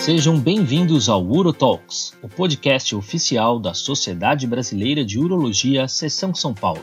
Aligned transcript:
Sejam 0.00 0.40
bem-vindos 0.40 1.10
ao 1.10 1.22
UroTalks, 1.22 2.14
o 2.22 2.28
podcast 2.28 2.96
oficial 2.96 3.60
da 3.60 3.74
Sociedade 3.74 4.46
Brasileira 4.46 5.04
de 5.04 5.18
Urologia, 5.18 5.86
Seção 5.86 6.34
São 6.34 6.54
Paulo. 6.54 6.80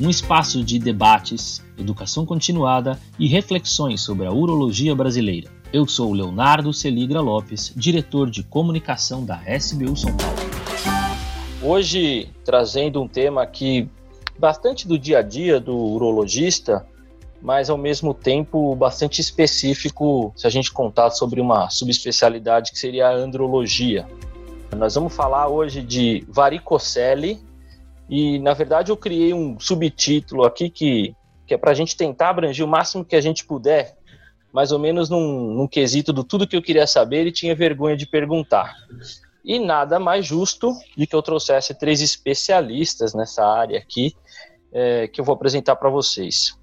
Um 0.00 0.08
espaço 0.08 0.64
de 0.64 0.78
debates, 0.78 1.62
educação 1.76 2.24
continuada 2.24 2.98
e 3.18 3.28
reflexões 3.28 4.00
sobre 4.00 4.24
a 4.24 4.32
urologia 4.32 4.94
brasileira. 4.94 5.50
Eu 5.70 5.86
sou 5.86 6.14
Leonardo 6.14 6.72
Celigra 6.72 7.20
Lopes, 7.20 7.74
diretor 7.76 8.30
de 8.30 8.42
comunicação 8.42 9.22
da 9.22 9.42
SBU 9.46 9.94
São 9.94 10.16
Paulo. 10.16 10.36
Hoje, 11.62 12.30
trazendo 12.42 13.02
um 13.02 13.06
tema 13.06 13.42
aqui 13.42 13.86
bastante 14.38 14.88
do 14.88 14.98
dia 14.98 15.18
a 15.18 15.22
dia 15.22 15.60
do 15.60 15.76
urologista, 15.76 16.86
mas 17.42 17.68
ao 17.68 17.76
mesmo 17.76 18.14
tempo 18.14 18.74
bastante 18.76 19.20
específico 19.20 20.32
se 20.36 20.46
a 20.46 20.50
gente 20.50 20.72
contar 20.72 21.10
sobre 21.10 21.40
uma 21.40 21.68
subespecialidade 21.68 22.70
que 22.70 22.78
seria 22.78 23.08
a 23.08 23.14
andrologia. 23.14 24.06
Nós 24.76 24.94
vamos 24.94 25.14
falar 25.14 25.48
hoje 25.48 25.82
de 25.82 26.24
varicocele 26.28 27.40
e, 28.08 28.38
na 28.38 28.54
verdade, 28.54 28.92
eu 28.92 28.96
criei 28.96 29.34
um 29.34 29.58
subtítulo 29.58 30.44
aqui 30.44 30.70
que, 30.70 31.16
que 31.46 31.52
é 31.52 31.58
para 31.58 31.72
a 31.72 31.74
gente 31.74 31.96
tentar 31.96 32.30
abranger 32.30 32.64
o 32.64 32.68
máximo 32.68 33.04
que 33.04 33.16
a 33.16 33.20
gente 33.20 33.44
puder, 33.44 33.96
mais 34.52 34.70
ou 34.70 34.78
menos 34.78 35.10
num, 35.10 35.52
num 35.52 35.66
quesito 35.66 36.12
do 36.12 36.22
tudo 36.22 36.46
que 36.46 36.56
eu 36.56 36.62
queria 36.62 36.86
saber 36.86 37.26
e 37.26 37.32
tinha 37.32 37.56
vergonha 37.56 37.96
de 37.96 38.06
perguntar. 38.06 38.72
E 39.44 39.58
nada 39.58 39.98
mais 39.98 40.24
justo 40.24 40.72
de 40.96 41.06
que 41.06 41.16
eu 41.16 41.22
trouxesse 41.22 41.74
três 41.74 42.00
especialistas 42.00 43.12
nessa 43.12 43.44
área 43.44 43.78
aqui 43.78 44.14
é, 44.72 45.08
que 45.08 45.20
eu 45.20 45.24
vou 45.24 45.34
apresentar 45.34 45.74
para 45.76 45.90
vocês. 45.90 46.56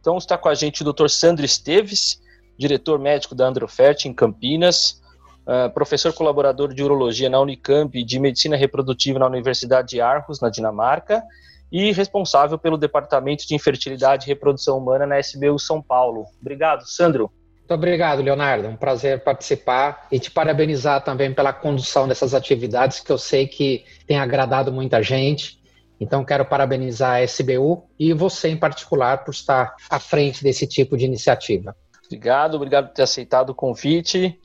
Então 0.00 0.16
está 0.16 0.38
com 0.38 0.48
a 0.48 0.54
gente 0.54 0.82
o 0.82 0.92
Dr. 0.92 1.08
Sandro 1.08 1.44
Esteves, 1.44 2.20
diretor 2.58 2.98
médico 2.98 3.34
da 3.34 3.46
Androfert 3.46 4.06
em 4.06 4.14
Campinas, 4.14 5.00
uh, 5.46 5.70
professor 5.72 6.12
colaborador 6.12 6.72
de 6.72 6.82
urologia 6.82 7.28
na 7.28 7.38
Unicamp 7.38 7.96
e 7.98 8.02
de 8.02 8.18
medicina 8.18 8.56
reprodutiva 8.56 9.18
na 9.18 9.26
Universidade 9.26 9.88
de 9.88 10.00
Aarhus, 10.00 10.40
na 10.40 10.48
Dinamarca, 10.48 11.22
e 11.70 11.92
responsável 11.92 12.58
pelo 12.58 12.76
departamento 12.76 13.46
de 13.46 13.54
infertilidade 13.54 14.24
e 14.24 14.28
reprodução 14.28 14.78
humana 14.78 15.06
na 15.06 15.20
SBU 15.20 15.58
São 15.58 15.80
Paulo. 15.80 16.24
Obrigado, 16.40 16.88
Sandro. 16.88 17.30
Muito 17.58 17.74
obrigado, 17.74 18.22
Leonardo. 18.22 18.66
É 18.66 18.68
um 18.68 18.76
prazer 18.76 19.22
participar 19.22 20.08
e 20.10 20.18
te 20.18 20.30
parabenizar 20.30 21.04
também 21.04 21.32
pela 21.32 21.52
condução 21.52 22.08
dessas 22.08 22.34
atividades 22.34 22.98
que 22.98 23.12
eu 23.12 23.18
sei 23.18 23.46
que 23.46 23.84
tem 24.06 24.18
agradado 24.18 24.72
muita 24.72 25.00
gente 25.02 25.59
então, 26.00 26.24
quero 26.24 26.46
parabenizar 26.46 27.16
a 27.16 27.22
SBU 27.22 27.84
e 27.98 28.14
você 28.14 28.48
em 28.48 28.56
particular 28.56 29.22
por 29.22 29.32
estar 29.32 29.74
à 29.90 30.00
frente 30.00 30.42
desse 30.42 30.66
tipo 30.66 30.96
de 30.96 31.04
iniciativa. 31.04 31.76
Obrigado, 32.06 32.54
obrigado 32.54 32.88
por 32.88 32.94
ter 32.94 33.02
aceitado 33.02 33.50
o 33.50 33.54
convite. 33.54 34.40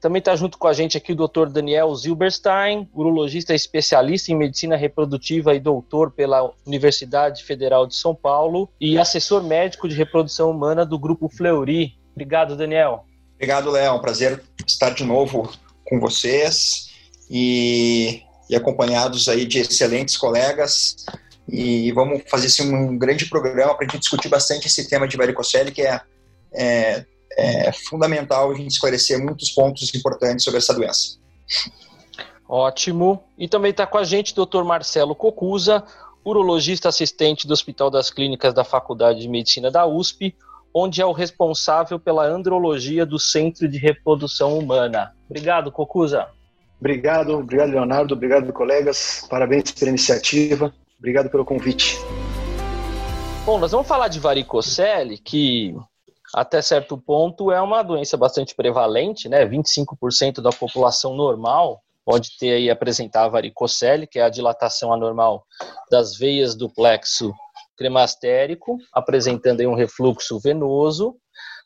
Também 0.00 0.18
está 0.18 0.36
junto 0.36 0.58
com 0.58 0.68
a 0.68 0.72
gente 0.72 0.96
aqui 0.96 1.12
o 1.12 1.16
Dr. 1.16 1.46
Daniel 1.46 1.94
Zilberstein, 1.94 2.88
urologista 2.92 3.54
especialista 3.54 4.30
em 4.30 4.36
medicina 4.36 4.76
reprodutiva 4.76 5.54
e 5.54 5.60
doutor 5.60 6.10
pela 6.10 6.52
Universidade 6.66 7.42
Federal 7.42 7.86
de 7.86 7.96
São 7.96 8.14
Paulo 8.14 8.68
e 8.80 8.98
assessor 8.98 9.42
médico 9.42 9.88
de 9.88 9.96
reprodução 9.96 10.50
humana 10.50 10.84
do 10.84 10.98
Grupo 10.98 11.28
Fleury. 11.28 11.96
Obrigado, 12.12 12.56
Daniel. 12.56 13.04
Obrigado, 13.34 13.70
Léo. 13.70 13.86
É 13.86 13.92
um 13.92 14.00
prazer 14.00 14.42
estar 14.66 14.90
de 14.90 15.04
novo 15.04 15.50
com 15.84 15.98
vocês. 15.98 16.88
E 17.30 18.22
e 18.48 18.56
acompanhados 18.56 19.28
aí 19.28 19.46
de 19.46 19.58
excelentes 19.58 20.16
colegas. 20.16 20.96
E 21.48 21.92
vamos 21.92 22.22
fazer 22.28 22.46
assim, 22.46 22.72
um 22.72 22.98
grande 22.98 23.26
programa 23.26 23.74
para 23.74 23.86
a 23.86 23.88
gente 23.88 24.00
discutir 24.00 24.28
bastante 24.28 24.66
esse 24.66 24.88
tema 24.88 25.08
de 25.08 25.16
varicocele, 25.16 25.72
que 25.72 25.82
é, 25.82 26.00
é, 26.52 27.04
é 27.36 27.72
fundamental 27.72 28.50
a 28.50 28.54
gente 28.54 28.70
esclarecer 28.70 29.18
muitos 29.18 29.50
pontos 29.50 29.94
importantes 29.94 30.44
sobre 30.44 30.58
essa 30.58 30.74
doença. 30.74 31.18
Ótimo. 32.48 33.22
E 33.36 33.46
também 33.48 33.70
está 33.70 33.86
com 33.86 33.98
a 33.98 34.04
gente 34.04 34.38
o 34.38 34.46
Dr. 34.46 34.62
Marcelo 34.62 35.14
Cocusa, 35.14 35.84
urologista 36.24 36.88
assistente 36.88 37.46
do 37.46 37.52
Hospital 37.52 37.90
das 37.90 38.10
Clínicas 38.10 38.54
da 38.54 38.64
Faculdade 38.64 39.20
de 39.20 39.28
Medicina 39.28 39.70
da 39.70 39.86
USP, 39.86 40.34
onde 40.74 41.00
é 41.00 41.06
o 41.06 41.12
responsável 41.12 41.98
pela 41.98 42.26
andrologia 42.26 43.04
do 43.06 43.18
Centro 43.18 43.68
de 43.68 43.78
Reprodução 43.78 44.58
Humana. 44.58 45.14
Obrigado, 45.28 45.72
Cocusa. 45.72 46.28
Obrigado, 46.80 47.36
obrigado 47.38 47.70
Leonardo, 47.70 48.14
obrigado 48.14 48.52
colegas, 48.52 49.26
parabéns 49.28 49.72
pela 49.72 49.90
iniciativa, 49.90 50.72
obrigado 50.98 51.28
pelo 51.28 51.44
convite. 51.44 51.98
Bom, 53.44 53.58
nós 53.58 53.72
vamos 53.72 53.88
falar 53.88 54.08
de 54.08 54.20
varicocele, 54.20 55.18
que 55.18 55.74
até 56.34 56.62
certo 56.62 56.96
ponto 56.96 57.50
é 57.50 57.60
uma 57.60 57.82
doença 57.82 58.16
bastante 58.16 58.54
prevalente, 58.54 59.28
né? 59.28 59.44
25% 59.44 60.40
da 60.40 60.50
população 60.50 61.14
normal 61.16 61.82
pode 62.04 62.38
ter 62.38 62.52
aí 62.52 62.70
apresentar 62.70 63.24
a 63.24 63.28
varicocele, 63.28 64.06
que 64.06 64.18
é 64.18 64.22
a 64.22 64.28
dilatação 64.28 64.92
anormal 64.92 65.44
das 65.90 66.16
veias 66.16 66.54
do 66.54 66.68
plexo 66.68 67.32
cremastérico, 67.76 68.78
apresentando 68.92 69.60
aí 69.60 69.66
um 69.66 69.74
refluxo 69.74 70.38
venoso 70.38 71.16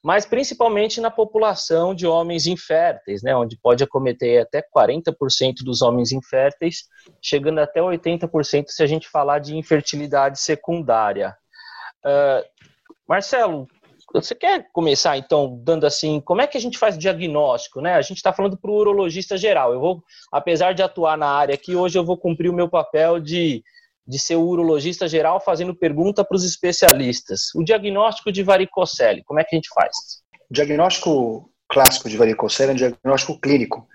mas 0.03 0.27
principalmente 0.27 1.01
na 1.01 1.11
população 1.11 1.95
de 1.95 2.07
homens 2.07 2.47
inférteis, 2.47 3.23
né, 3.23 3.37
onde 3.37 3.57
pode 3.57 3.85
acometer 3.85 4.43
até 4.43 4.61
40% 4.61 5.63
dos 5.63 5.81
homens 5.81 6.11
inférteis, 6.11 6.85
chegando 7.23 7.61
até 7.61 7.81
80% 7.81 8.65
se 8.69 8.83
a 8.83 8.87
gente 8.87 9.09
falar 9.09 9.39
de 9.39 9.57
infertilidade 9.57 10.41
secundária. 10.41 11.37
Uh, 12.05 12.45
Marcelo, 13.09 13.69
você 14.13 14.35
quer 14.35 14.69
começar 14.73 15.17
então 15.17 15.59
dando 15.63 15.87
assim, 15.87 16.21
como 16.21 16.43
é 16.43 16.47
que 16.47 16.59
a 16.59 16.61
gente 16.61 16.79
faz 16.79 16.99
diagnóstico, 16.99 17.81
né? 17.81 17.95
A 17.95 18.03
gente 18.03 18.19
está 18.19 18.33
falando 18.33 18.59
para 18.59 18.71
o 18.71 18.75
urologista 18.75 19.37
geral. 19.39 19.73
Eu 19.73 19.81
vou, 19.81 20.03
apesar 20.31 20.75
de 20.75 20.83
atuar 20.83 21.17
na 21.17 21.29
área 21.29 21.55
aqui, 21.55 21.75
hoje 21.75 21.99
eu 21.99 22.05
vou 22.05 22.19
cumprir 22.19 22.51
o 22.51 22.55
meu 22.55 22.69
papel 22.69 23.19
de 23.19 23.63
de 24.07 24.19
ser 24.19 24.37
o 24.37 24.43
urologista 24.43 25.07
geral 25.07 25.41
fazendo 25.41 25.75
pergunta 25.75 26.25
para 26.25 26.37
os 26.37 26.45
especialistas. 26.45 27.55
O 27.55 27.63
diagnóstico 27.63 28.33
de 28.33 28.43
varicocele, 28.43 29.23
como 29.25 29.41
é 29.41 29.45
que 29.45 29.55
a 29.55 29.59
gente 29.59 29.69
faz? 29.73 29.97
O 30.51 30.55
diagnóstico 30.55 31.51
clássico 31.69 32.09
de 32.09 32.17
varicocele 32.17 32.71
é 32.71 32.75
um 32.75 32.77
diagnóstico 32.77 33.41
clínico, 33.41 33.89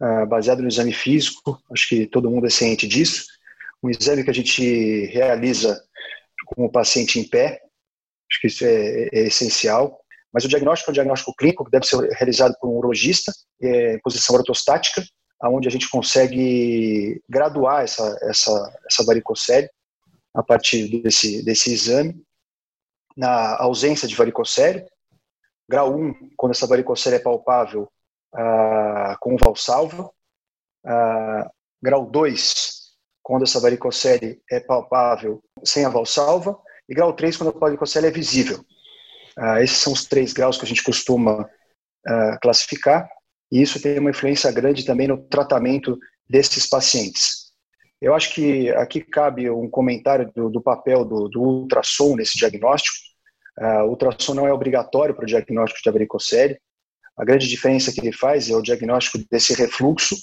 uh, 0.00 0.26
baseado 0.26 0.62
no 0.62 0.68
exame 0.68 0.92
físico, 0.92 1.60
acho 1.72 1.88
que 1.88 2.06
todo 2.06 2.30
mundo 2.30 2.46
é 2.46 2.50
ciente 2.50 2.86
disso. 2.86 3.24
Um 3.82 3.90
exame 3.90 4.24
que 4.24 4.30
a 4.30 4.34
gente 4.34 5.06
realiza 5.06 5.80
com 6.46 6.64
o 6.64 6.72
paciente 6.72 7.18
em 7.18 7.28
pé, 7.28 7.60
acho 8.30 8.40
que 8.40 8.46
isso 8.46 8.64
é, 8.64 9.08
é 9.12 9.20
essencial. 9.26 10.00
Mas 10.32 10.44
o 10.44 10.48
diagnóstico 10.48 10.90
é 10.90 10.92
um 10.92 10.94
diagnóstico 10.94 11.34
clínico 11.34 11.64
que 11.64 11.70
deve 11.70 11.86
ser 11.86 11.96
realizado 12.12 12.54
por 12.60 12.68
um 12.68 12.76
urologista, 12.76 13.32
é, 13.62 13.94
em 13.94 14.00
posição 14.00 14.36
ortostática, 14.36 15.02
onde 15.44 15.68
a 15.68 15.70
gente 15.70 15.88
consegue 15.88 17.22
graduar 17.28 17.84
essa, 17.84 18.18
essa, 18.22 18.80
essa 18.86 19.04
varicocele 19.04 19.70
a 20.34 20.42
partir 20.42 21.00
desse, 21.02 21.44
desse 21.44 21.72
exame. 21.72 22.20
Na 23.16 23.56
ausência 23.60 24.06
de 24.06 24.14
varicocele, 24.14 24.86
grau 25.68 25.94
1, 25.94 26.30
quando 26.36 26.52
essa 26.52 26.66
varicocele 26.66 27.16
é 27.16 27.20
palpável 27.20 27.90
ah, 28.32 29.16
com 29.20 29.36
valsalva, 29.36 30.10
ah, 30.84 31.50
grau 31.82 32.06
2, 32.06 32.78
quando 33.22 33.42
essa 33.42 33.60
varicocele 33.60 34.40
é 34.50 34.60
palpável 34.60 35.42
sem 35.64 35.84
a 35.84 35.88
valsalva, 35.88 36.58
e 36.88 36.94
grau 36.94 37.12
3, 37.12 37.36
quando 37.36 37.56
a 37.56 37.58
varicocele 37.58 38.06
é 38.06 38.10
visível. 38.10 38.64
Ah, 39.36 39.62
esses 39.62 39.78
são 39.78 39.92
os 39.92 40.04
três 40.04 40.32
graus 40.32 40.56
que 40.56 40.64
a 40.64 40.68
gente 40.68 40.82
costuma 40.82 41.48
ah, 42.06 42.38
classificar 42.40 43.08
e 43.50 43.62
isso 43.62 43.80
tem 43.80 43.98
uma 43.98 44.10
influência 44.10 44.50
grande 44.52 44.84
também 44.84 45.08
no 45.08 45.18
tratamento 45.18 45.98
desses 46.28 46.68
pacientes. 46.68 47.48
Eu 48.00 48.14
acho 48.14 48.34
que 48.34 48.70
aqui 48.70 49.00
cabe 49.00 49.50
um 49.50 49.68
comentário 49.68 50.30
do, 50.34 50.48
do 50.48 50.60
papel 50.60 51.04
do, 51.04 51.28
do, 51.28 51.42
ultrassom 51.42 52.14
nesse 52.14 52.38
diagnóstico. 52.38 52.96
Uh, 53.58 53.84
o 53.84 53.90
ultrassom 53.90 54.34
não 54.34 54.46
é 54.46 54.52
obrigatório 54.52 55.14
para 55.14 55.24
o 55.24 55.26
diagnóstico 55.26 55.82
de 55.82 55.90
varicocele. 55.90 56.58
A 57.16 57.24
grande 57.24 57.48
diferença 57.48 57.92
que 57.92 58.00
ele 58.00 58.12
faz 58.12 58.48
é 58.48 58.54
o 58.54 58.62
diagnóstico 58.62 59.18
desse 59.28 59.52
refluxo, 59.54 60.14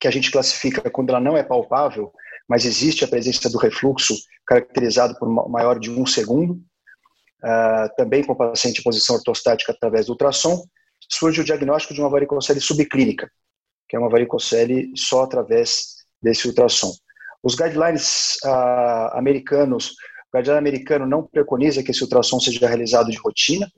que 0.00 0.08
a 0.08 0.10
gente 0.10 0.30
classifica 0.30 0.90
quando 0.90 1.10
ela 1.10 1.20
não 1.20 1.36
é 1.36 1.42
palpável, 1.42 2.10
mas 2.48 2.64
existe 2.64 3.04
a 3.04 3.08
presença 3.08 3.50
do 3.50 3.58
refluxo 3.58 4.14
caracterizado 4.46 5.18
por 5.18 5.28
maior 5.50 5.78
de 5.78 5.90
um 5.90 6.06
segundo, 6.06 6.54
uh, 6.54 7.94
também 7.96 8.24
com 8.24 8.32
o 8.32 8.36
paciente 8.36 8.80
em 8.80 8.84
posição 8.84 9.16
ortostática 9.16 9.72
através 9.72 10.06
do 10.06 10.12
ultrassom, 10.12 10.64
surge 11.08 11.40
o 11.40 11.44
diagnóstico 11.44 11.94
de 11.94 12.00
uma 12.00 12.10
varicocele 12.10 12.60
subclínica, 12.60 13.30
que 13.88 13.96
é 13.96 13.98
uma 13.98 14.08
varicocele 14.08 14.92
só 14.96 15.22
através 15.22 15.96
desse 16.20 16.48
ultrassom. 16.48 16.92
Os 17.42 17.54
guidelines 17.54 18.38
ah, 18.44 19.18
americanos, 19.18 19.90
o 20.32 20.36
guideline 20.36 20.58
americano 20.58 21.06
não 21.06 21.22
preconiza 21.22 21.82
que 21.82 21.90
esse 21.90 22.02
ultrassom 22.02 22.40
seja 22.40 22.66
realizado 22.66 23.10
de 23.10 23.18
rotina, 23.18 23.70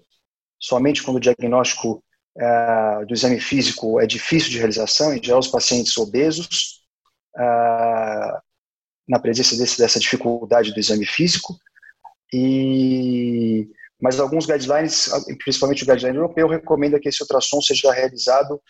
somente 0.59 1.03
quando 1.03 1.19
o 1.19 1.21
diagnóstico 1.21 2.03
ah, 2.41 3.05
do 3.07 3.13
exame 3.13 3.41
físico 3.41 4.01
é 4.01 4.07
difícil 4.07 4.51
de 4.51 4.59
realização, 4.59 5.15
em 5.15 5.23
geral 5.23 5.41
os 5.41 5.49
pacientes 5.49 5.97
obesos, 5.99 6.83
ah, 7.37 8.41
na 9.07 9.19
presença 9.19 9.57
desse, 9.57 9.79
dessa 9.79 10.01
dificuldade 10.01 10.73
do 10.73 10.81
exame 10.81 11.07
físico, 11.07 11.59
e 12.33 13.69
mas 14.00 14.21
alguns 14.21 14.47
guidelines, 14.47 15.11
principalmente 15.43 15.83
o 15.83 15.87
guideline 15.87 16.17
europeu, 16.17 16.49
recomenda 16.49 17.00
que 17.00 17.09
esse 17.09 17.23
ultrassom 17.23 17.61
seja 17.61 17.93
realizado 17.93 18.61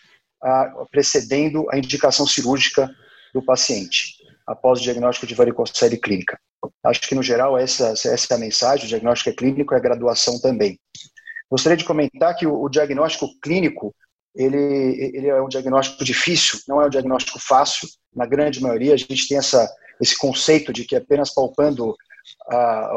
ah, 0.43 0.85
precedendo 0.91 1.67
a 1.69 1.77
indicação 1.77 2.25
cirúrgica 2.25 2.89
do 3.33 3.43
paciente, 3.43 4.15
após 4.47 4.79
o 4.79 4.83
diagnóstico 4.83 5.27
de 5.27 5.35
varicocele 5.35 5.97
clínica. 5.97 6.39
Acho 6.83 7.01
que, 7.01 7.15
no 7.15 7.21
geral, 7.21 7.57
essa, 7.57 7.89
essa 7.89 8.33
é 8.33 8.35
a 8.35 8.39
mensagem, 8.39 8.85
o 8.85 8.89
diagnóstico 8.89 9.29
é 9.29 9.33
clínico 9.33 9.73
e 9.73 9.77
a 9.77 9.81
graduação 9.81 10.39
também. 10.39 10.79
Gostaria 11.49 11.77
de 11.77 11.85
comentar 11.85 12.35
que 12.35 12.47
o, 12.47 12.61
o 12.61 12.69
diagnóstico 12.69 13.27
clínico, 13.41 13.93
ele, 14.35 15.11
ele 15.15 15.27
é 15.27 15.41
um 15.41 15.47
diagnóstico 15.47 16.03
difícil, 16.03 16.59
não 16.67 16.81
é 16.81 16.87
um 16.87 16.89
diagnóstico 16.89 17.39
fácil, 17.39 17.87
na 18.15 18.25
grande 18.25 18.61
maioria 18.61 18.93
a 18.93 18.97
gente 18.97 19.27
tem 19.27 19.37
essa, 19.37 19.69
esse 20.01 20.17
conceito 20.17 20.73
de 20.73 20.85
que 20.85 20.95
apenas 20.95 21.33
palpando 21.33 21.95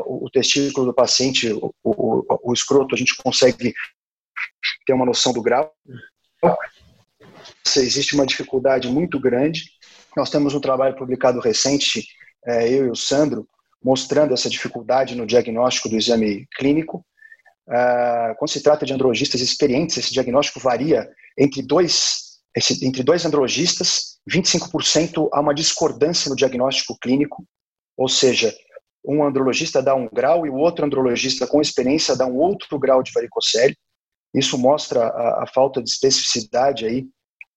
o, 0.06 0.26
o, 0.26 0.30
testículo 0.30 0.86
do 0.86 0.94
paciente, 0.94 1.52
o, 1.52 1.74
o, 1.82 2.50
o 2.50 2.52
escroto, 2.52 2.94
a 2.94 2.98
gente 2.98 3.16
consegue 3.16 3.74
ter 4.86 4.92
uma 4.92 5.06
noção 5.06 5.32
do 5.32 5.42
grau. 5.42 5.72
Existe 7.76 8.14
uma 8.14 8.26
dificuldade 8.26 8.88
muito 8.88 9.18
grande. 9.20 9.64
Nós 10.16 10.30
temos 10.30 10.54
um 10.54 10.60
trabalho 10.60 10.96
publicado 10.96 11.40
recente, 11.40 12.06
é, 12.46 12.68
eu 12.68 12.86
e 12.86 12.90
o 12.90 12.96
Sandro, 12.96 13.46
mostrando 13.82 14.34
essa 14.34 14.48
dificuldade 14.48 15.14
no 15.14 15.26
diagnóstico 15.26 15.88
do 15.88 15.96
exame 15.96 16.46
clínico. 16.56 17.04
Uh, 17.68 18.34
quando 18.38 18.50
se 18.50 18.62
trata 18.62 18.84
de 18.84 18.92
andrologistas 18.92 19.40
experientes, 19.40 19.96
esse 19.96 20.12
diagnóstico 20.12 20.60
varia 20.60 21.08
entre 21.38 21.62
dois, 21.62 22.40
esse, 22.54 22.84
entre 22.84 23.02
dois 23.02 23.24
andrologistas, 23.24 24.18
25% 24.30 25.28
há 25.32 25.40
uma 25.40 25.54
discordância 25.54 26.28
no 26.28 26.36
diagnóstico 26.36 26.98
clínico, 27.00 27.44
ou 27.96 28.08
seja, 28.08 28.54
um 29.04 29.24
andrologista 29.24 29.82
dá 29.82 29.94
um 29.94 30.08
grau 30.12 30.46
e 30.46 30.50
o 30.50 30.54
outro 30.54 30.84
andrologista 30.84 31.46
com 31.46 31.60
experiência 31.60 32.16
dá 32.16 32.26
um 32.26 32.36
outro 32.36 32.78
grau 32.78 33.02
de 33.02 33.12
varicocele. 33.12 33.76
Isso 34.34 34.56
mostra 34.56 35.06
a, 35.06 35.44
a 35.44 35.46
falta 35.46 35.82
de 35.82 35.90
especificidade 35.90 36.86
aí 36.86 37.06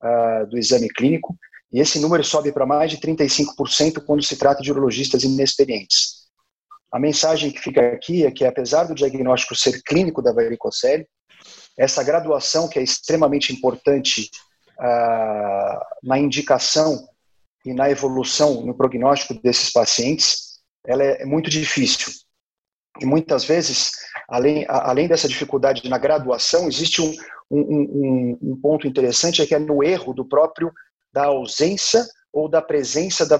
uh, 0.03 0.47
do 0.47 0.57
exame 0.57 0.89
clínico. 0.89 1.37
E 1.71 1.79
esse 1.79 1.99
número 1.99 2.23
sobe 2.23 2.51
para 2.51 2.65
mais 2.65 2.91
de 2.91 2.97
35% 2.97 4.03
quando 4.05 4.23
se 4.23 4.37
trata 4.37 4.61
de 4.61 4.71
urologistas 4.71 5.23
inexperientes. 5.23 6.25
A 6.91 6.99
mensagem 6.99 7.51
que 7.51 7.59
fica 7.59 7.81
aqui 7.91 8.25
é 8.25 8.31
que, 8.31 8.45
apesar 8.45 8.85
do 8.85 8.95
diagnóstico 8.95 9.55
ser 9.55 9.81
clínico 9.83 10.21
da 10.21 10.31
varicocele, 10.31 11.05
essa 11.77 12.03
graduação, 12.03 12.69
que 12.69 12.79
é 12.79 12.83
extremamente 12.83 13.53
importante 13.53 14.29
uh, 14.79 15.79
na 16.03 16.17
indicação 16.17 17.07
e 17.65 17.73
na 17.73 17.89
evolução 17.89 18.65
no 18.65 18.73
prognóstico 18.75 19.33
desses 19.41 19.71
pacientes, 19.71 20.44
ela 20.87 21.03
é 21.03 21.25
muito 21.25 21.49
difícil. 21.49 22.13
E 23.01 23.05
muitas 23.05 23.43
vezes, 23.43 23.91
além, 24.27 24.65
além 24.67 25.07
dessa 25.07 25.27
dificuldade 25.27 25.87
na 25.89 25.97
graduação, 25.97 26.67
existe 26.67 27.01
um, 27.01 27.13
um, 27.51 27.59
um, 27.59 28.37
um 28.41 28.61
ponto 28.61 28.87
interessante, 28.87 29.41
é 29.41 29.45
que 29.45 29.55
é 29.55 29.59
no 29.59 29.83
erro 29.83 30.13
do 30.13 30.25
próprio, 30.25 30.71
da 31.13 31.25
ausência 31.25 32.05
ou 32.31 32.49
da 32.49 32.61
presença 32.61 33.25
da, 33.25 33.37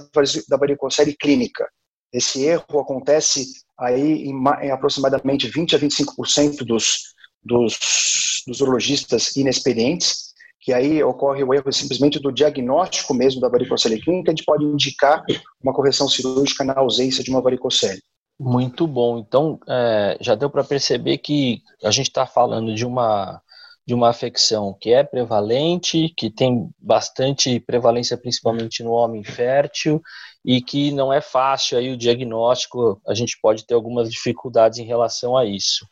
da 0.48 0.56
varicocele 0.56 1.14
clínica. 1.14 1.68
Esse 2.12 2.44
erro 2.44 2.80
acontece 2.80 3.46
aí 3.78 4.24
em, 4.24 4.34
em 4.62 4.70
aproximadamente 4.70 5.48
20 5.48 5.76
a 5.76 5.78
25% 5.78 6.64
dos, 6.64 7.14
dos, 7.42 8.42
dos 8.46 8.60
urologistas 8.60 9.36
inexperientes, 9.36 10.25
que 10.66 10.72
aí 10.72 11.00
ocorre 11.00 11.44
o 11.44 11.54
erro 11.54 11.72
simplesmente 11.72 12.18
do 12.18 12.32
diagnóstico 12.32 13.14
mesmo 13.14 13.40
da 13.40 13.48
varicocele 13.48 14.00
clínica, 14.00 14.32
a 14.32 14.34
gente 14.34 14.44
pode 14.44 14.64
indicar 14.64 15.24
uma 15.62 15.72
correção 15.72 16.08
cirúrgica 16.08 16.64
na 16.64 16.76
ausência 16.76 17.22
de 17.22 17.30
uma 17.30 17.40
varicocele. 17.40 18.02
Muito 18.36 18.84
bom. 18.84 19.16
Então, 19.16 19.60
é, 19.68 20.18
já 20.20 20.34
deu 20.34 20.50
para 20.50 20.64
perceber 20.64 21.18
que 21.18 21.62
a 21.84 21.92
gente 21.92 22.08
está 22.08 22.26
falando 22.26 22.74
de 22.74 22.84
uma 22.84 23.40
de 23.86 23.94
uma 23.94 24.08
afecção 24.08 24.76
que 24.80 24.92
é 24.92 25.04
prevalente, 25.04 26.12
que 26.16 26.28
tem 26.28 26.68
bastante 26.76 27.60
prevalência 27.60 28.16
principalmente 28.16 28.82
no 28.82 28.90
homem 28.90 29.22
fértil 29.22 30.02
e 30.44 30.60
que 30.60 30.90
não 30.90 31.12
é 31.12 31.20
fácil 31.20 31.78
aí 31.78 31.92
o 31.92 31.96
diagnóstico, 31.96 33.00
a 33.06 33.14
gente 33.14 33.38
pode 33.40 33.64
ter 33.64 33.74
algumas 33.74 34.10
dificuldades 34.10 34.80
em 34.80 34.84
relação 34.84 35.36
a 35.36 35.44
isso. 35.44 35.86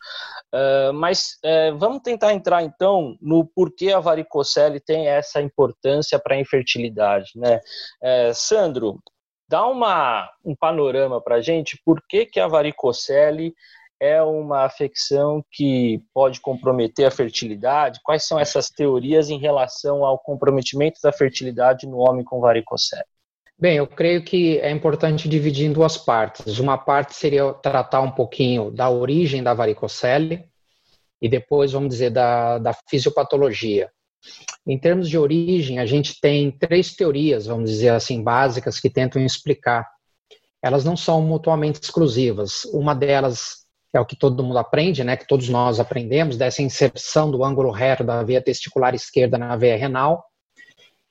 Uh, 0.55 0.93
mas 0.93 1.37
uh, 1.43 1.77
vamos 1.77 2.01
tentar 2.01 2.33
entrar 2.33 2.63
então 2.63 3.17
no 3.21 3.45
porquê 3.45 3.91
a 3.91 3.99
varicocele 3.99 4.79
tem 4.79 5.05
essa 5.05 5.41
importância 5.41 6.17
para 6.17 6.35
a 6.35 6.39
infertilidade, 6.39 7.31
né? 7.35 7.59
Uh, 8.01 8.33
Sandro, 8.33 9.01
dá 9.49 9.67
uma, 9.67 10.29
um 10.45 10.55
panorama 10.55 11.19
para 11.19 11.35
a 11.35 11.41
gente, 11.41 11.77
por 11.83 12.01
que, 12.07 12.25
que 12.25 12.39
a 12.39 12.47
varicocele 12.47 13.53
é 13.99 14.21
uma 14.21 14.63
afecção 14.63 15.43
que 15.51 16.01
pode 16.13 16.39
comprometer 16.39 17.05
a 17.05 17.11
fertilidade? 17.11 17.99
Quais 18.01 18.25
são 18.25 18.39
essas 18.39 18.69
teorias 18.69 19.29
em 19.29 19.37
relação 19.37 20.05
ao 20.05 20.17
comprometimento 20.17 21.01
da 21.03 21.11
fertilidade 21.11 21.85
no 21.85 21.97
homem 21.97 22.23
com 22.23 22.39
varicocele? 22.39 23.03
Bem, 23.57 23.77
eu 23.77 23.87
creio 23.87 24.21
que 24.21 24.59
é 24.59 24.69
importante 24.69 25.29
dividir 25.29 25.65
em 25.65 25.71
duas 25.71 25.97
partes. 25.97 26.59
Uma 26.59 26.77
parte 26.77 27.15
seria 27.15 27.53
tratar 27.53 28.01
um 28.01 28.11
pouquinho 28.11 28.69
da 28.69 28.89
origem 28.89 29.41
da 29.41 29.53
varicocele 29.53 30.43
e 31.21 31.29
depois, 31.29 31.71
vamos 31.71 31.89
dizer, 31.89 32.09
da, 32.09 32.57
da 32.57 32.73
fisiopatologia. 32.89 33.89
Em 34.67 34.77
termos 34.77 35.09
de 35.09 35.17
origem, 35.17 35.79
a 35.79 35.85
gente 35.85 36.19
tem 36.19 36.51
três 36.51 36.95
teorias, 36.95 37.45
vamos 37.45 37.69
dizer 37.69 37.89
assim, 37.89 38.21
básicas 38.21 38.77
que 38.79 38.89
tentam 38.89 39.23
explicar. 39.23 39.87
Elas 40.61 40.83
não 40.83 40.97
são 40.97 41.21
mutuamente 41.21 41.79
exclusivas. 41.81 42.65
Uma 42.65 42.93
delas 42.93 43.65
é 43.93 43.99
o 44.01 44.05
que 44.05 44.17
todo 44.17 44.43
mundo 44.43 44.57
aprende, 44.57 45.01
né, 45.03 45.15
que 45.15 45.27
todos 45.27 45.47
nós 45.47 45.79
aprendemos, 45.79 46.35
dessa 46.35 46.61
inserção 46.61 47.31
do 47.31 47.43
ângulo 47.43 47.71
reto 47.71 48.03
da 48.03 48.21
veia 48.21 48.41
testicular 48.41 48.93
esquerda 48.93 49.37
na 49.37 49.55
veia 49.55 49.77
renal. 49.77 50.25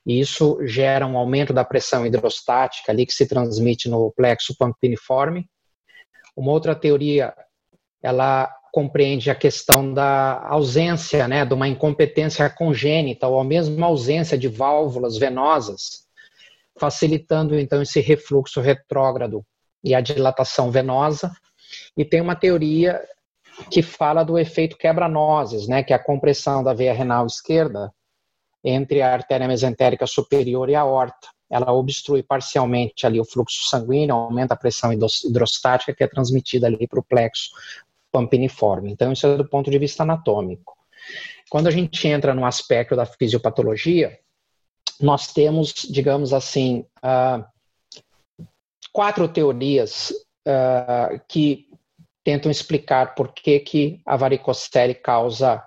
E 0.05 0.19
isso 0.19 0.57
gera 0.65 1.07
um 1.07 1.17
aumento 1.17 1.51
da 1.51 1.65
pressão 1.65 2.05
hidrostática 2.05 2.91
ali 2.91 3.05
que 3.05 3.13
se 3.13 3.27
transmite 3.27 3.89
no 3.89 4.11
plexo 4.11 4.55
pampiniforme. 4.57 5.49
Uma 6.35 6.51
outra 6.51 6.75
teoria, 6.75 7.33
ela 8.03 8.53
compreende 8.71 9.31
a 9.31 9.35
questão 9.35 9.93
da 9.93 10.45
ausência, 10.47 11.27
né, 11.27 11.45
de 11.45 11.53
uma 11.53 11.67
incompetência 11.67 12.49
congênita 12.49 13.25
ou 13.25 13.39
a 13.39 13.43
mesma 13.43 13.87
ausência 13.87 14.37
de 14.37 14.49
válvulas 14.49 15.17
venosas, 15.17 16.05
facilitando 16.77 17.57
então 17.57 17.81
esse 17.81 18.01
refluxo 18.01 18.59
retrógrado 18.59 19.45
e 19.81 19.95
a 19.95 20.01
dilatação 20.01 20.71
venosa 20.71 21.31
e 21.97 22.03
tem 22.03 22.19
uma 22.19 22.35
teoria 22.35 23.01
que 23.71 23.81
fala 23.81 24.23
do 24.23 24.37
efeito 24.37 24.77
quebra-nozes, 24.77 25.67
né, 25.67 25.81
que 25.81 25.93
é 25.93 25.95
a 25.95 26.03
compressão 26.03 26.61
da 26.61 26.73
veia 26.73 26.93
renal 26.93 27.25
esquerda 27.25 27.91
entre 28.65 29.01
a 29.03 29.13
artéria 29.13 29.47
mesentérica 29.47 30.07
superior 30.07 30.69
e 30.69 30.75
a 30.75 30.81
aorta. 30.81 31.29
Ela 31.47 31.71
obstrui 31.71 32.23
parcialmente 32.23 33.05
ali 33.05 33.21
o 33.21 33.25
fluxo 33.25 33.69
sanguíneo, 33.69 34.15
aumenta 34.15 34.55
a 34.55 34.57
pressão 34.57 34.91
hidrostática 34.91 35.93
que 35.93 36.03
é 36.03 36.07
transmitida 36.07 36.65
ali 36.65 36.87
para 36.87 36.99
o 36.99 37.03
plexo 37.03 37.51
pampiniforme. 38.11 38.91
Então, 38.91 39.11
isso 39.11 39.27
é 39.27 39.37
do 39.37 39.47
ponto 39.47 39.69
de 39.69 39.77
vista 39.77 40.01
anatômico. 40.01 40.75
Quando 41.49 41.67
a 41.67 41.71
gente 41.71 42.07
entra 42.07 42.33
no 42.33 42.45
aspecto 42.45 42.95
da 42.95 43.05
fisiopatologia, 43.05 44.17
nós 44.99 45.31
temos, 45.31 45.73
digamos 45.87 46.33
assim, 46.33 46.85
uh, 47.03 47.45
quatro 48.91 49.27
teorias 49.27 50.11
uh, 50.47 51.21
que 51.27 51.67
tentam 52.23 52.49
explicar 52.49 53.13
por 53.13 53.31
que, 53.31 53.59
que 53.59 54.01
a 54.03 54.17
varicocele 54.17 54.95
causa 54.95 55.63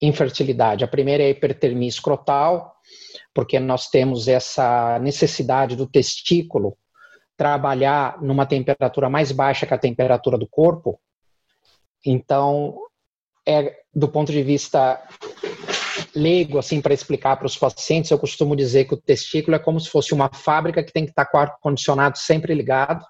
infertilidade. 0.00 0.84
A 0.84 0.88
primeira 0.88 1.22
é 1.22 1.26
a 1.26 1.30
hipertermia 1.30 1.88
escrotal, 1.88 2.74
porque 3.34 3.58
nós 3.60 3.88
temos 3.88 4.28
essa 4.28 4.98
necessidade 4.98 5.76
do 5.76 5.86
testículo 5.86 6.76
trabalhar 7.36 8.20
numa 8.20 8.44
temperatura 8.44 9.08
mais 9.08 9.32
baixa 9.32 9.66
que 9.66 9.74
a 9.74 9.78
temperatura 9.78 10.36
do 10.36 10.46
corpo. 10.46 11.00
Então, 12.04 12.76
é 13.46 13.80
do 13.94 14.08
ponto 14.08 14.30
de 14.30 14.42
vista 14.42 15.02
leigo, 16.14 16.58
assim, 16.58 16.80
para 16.80 16.94
explicar 16.94 17.36
para 17.36 17.46
os 17.46 17.56
pacientes, 17.56 18.10
eu 18.10 18.18
costumo 18.18 18.56
dizer 18.56 18.84
que 18.84 18.94
o 18.94 19.00
testículo 19.00 19.56
é 19.56 19.58
como 19.58 19.80
se 19.80 19.88
fosse 19.88 20.12
uma 20.12 20.28
fábrica 20.32 20.82
que 20.82 20.92
tem 20.92 21.04
que 21.04 21.10
estar 21.10 21.26
com 21.26 21.38
o 21.38 21.40
ar-condicionado 21.40 22.18
sempre 22.18 22.54
ligado 22.54 23.04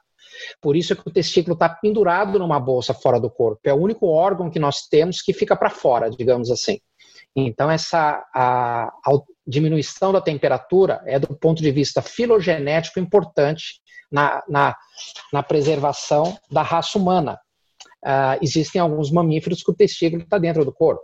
por 0.61 0.76
isso 0.76 0.92
é 0.92 0.97
que 0.97 1.06
o 1.06 1.12
testículo 1.12 1.54
está 1.54 1.68
pendurado 1.68 2.38
numa 2.38 2.61
bolsa 2.61 2.94
fora 2.94 3.20
do 3.20 3.30
corpo. 3.30 3.61
É 3.64 3.73
o 3.73 3.80
único 3.80 4.06
órgão 4.06 4.50
que 4.50 4.59
nós 4.59 4.87
temos 4.88 5.23
que 5.23 5.32
fica 5.32 5.56
para 5.56 5.70
fora, 5.70 6.11
digamos 6.11 6.50
assim. 6.50 6.78
Então, 7.35 7.70
essa 7.70 8.25
a, 8.35 8.85
a, 8.85 9.18
diminuição 9.47 10.12
da 10.12 10.20
temperatura 10.20 11.02
é, 11.06 11.18
do 11.18 11.35
ponto 11.37 11.62
de 11.62 11.70
vista 11.70 12.02
filogenético, 12.02 13.00
importante 13.00 13.80
na, 14.11 14.42
na, 14.49 14.76
na 15.32 15.42
preservação 15.42 16.37
da 16.50 16.62
raça 16.62 16.99
humana. 16.99 17.38
Uh, 18.02 18.40
existem 18.42 18.80
alguns 18.80 19.11
mamíferos 19.11 19.62
que 19.62 19.70
o 19.70 19.75
testículo 19.75 20.23
está 20.23 20.38
dentro 20.38 20.64
do 20.64 20.73
corpo. 20.73 21.02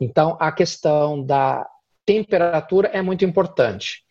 Então, 0.00 0.36
a 0.40 0.52
questão 0.52 1.22
da 1.22 1.66
temperatura 2.08 2.88
é 2.88 3.02
muito 3.02 3.22
importante. 3.22 4.02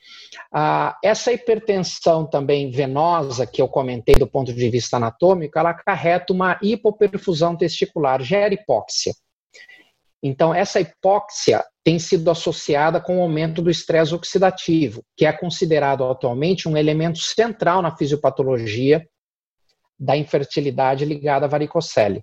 Ah, 0.54 0.96
essa 1.04 1.34
hipertensão 1.34 2.28
também 2.28 2.70
venosa 2.70 3.48
que 3.48 3.60
eu 3.60 3.68
comentei 3.68 4.14
do 4.14 4.28
ponto 4.28 4.54
de 4.54 4.70
vista 4.70 4.98
anatômico, 4.98 5.58
ela 5.58 5.72
acarreta 5.72 6.32
uma 6.32 6.60
hipoperfusão 6.62 7.58
testicular, 7.58 8.22
gera 8.22 8.54
hipóxia. 8.54 9.16
Então, 10.22 10.54
essa 10.54 10.80
hipóxia 10.80 11.66
tem 11.84 11.98
sido 11.98 12.30
associada 12.30 13.02
com 13.02 13.18
o 13.18 13.22
aumento 13.22 13.64
do 13.64 13.72
estresse 13.72 14.14
oxidativo, 14.14 15.04
que 15.16 15.26
é 15.26 15.34
considerado 15.34 16.04
atualmente 16.04 16.70
um 16.70 16.78
elemento 16.78 17.18
central 17.18 17.82
na 17.82 17.96
fisiopatologia 17.96 19.04
da 20.00 20.16
infertilidade 20.16 21.04
ligada 21.04 21.48
à 21.48 21.50
varicocele. 21.50 22.22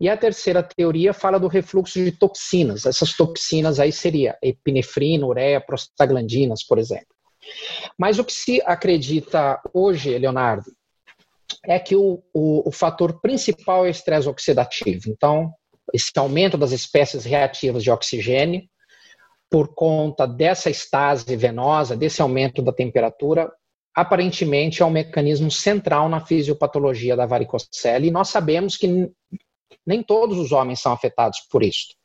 E 0.00 0.08
a 0.08 0.16
terceira 0.16 0.62
teoria 0.62 1.12
fala 1.12 1.40
do 1.40 1.48
refluxo 1.48 2.02
de 2.02 2.12
toxinas. 2.12 2.86
Essas 2.86 3.14
toxinas 3.14 3.80
aí 3.80 3.92
seria 3.92 4.38
epinefrina, 4.40 5.26
ureia, 5.26 5.60
prostaglandinas, 5.60 6.64
por 6.64 6.78
exemplo. 6.78 7.08
Mas 7.98 8.18
o 8.18 8.24
que 8.24 8.32
se 8.32 8.62
acredita 8.64 9.60
hoje, 9.72 10.16
Leonardo, 10.16 10.70
é 11.64 11.78
que 11.78 11.96
o, 11.96 12.22
o, 12.32 12.68
o 12.68 12.70
fator 12.70 13.20
principal 13.20 13.84
é 13.84 13.88
o 13.88 13.90
estresse 13.90 14.28
oxidativo. 14.28 15.08
Então, 15.08 15.52
esse 15.92 16.12
aumento 16.16 16.56
das 16.56 16.72
espécies 16.72 17.24
reativas 17.24 17.82
de 17.82 17.90
oxigênio, 17.90 18.62
por 19.50 19.74
conta 19.74 20.26
dessa 20.26 20.70
estase 20.70 21.34
venosa, 21.34 21.96
desse 21.96 22.20
aumento 22.20 22.62
da 22.62 22.72
temperatura, 22.72 23.50
aparentemente 23.94 24.82
é 24.82 24.86
um 24.86 24.90
mecanismo 24.90 25.50
central 25.50 26.08
na 26.08 26.24
fisiopatologia 26.24 27.16
da 27.16 27.26
varicocele, 27.26 28.08
e 28.08 28.10
nós 28.10 28.28
sabemos 28.28 28.76
que 28.76 29.10
nem 29.86 30.02
todos 30.02 30.38
os 30.38 30.52
homens 30.52 30.80
são 30.80 30.92
afetados 30.92 31.40
por 31.50 31.62
isso. 31.62 31.96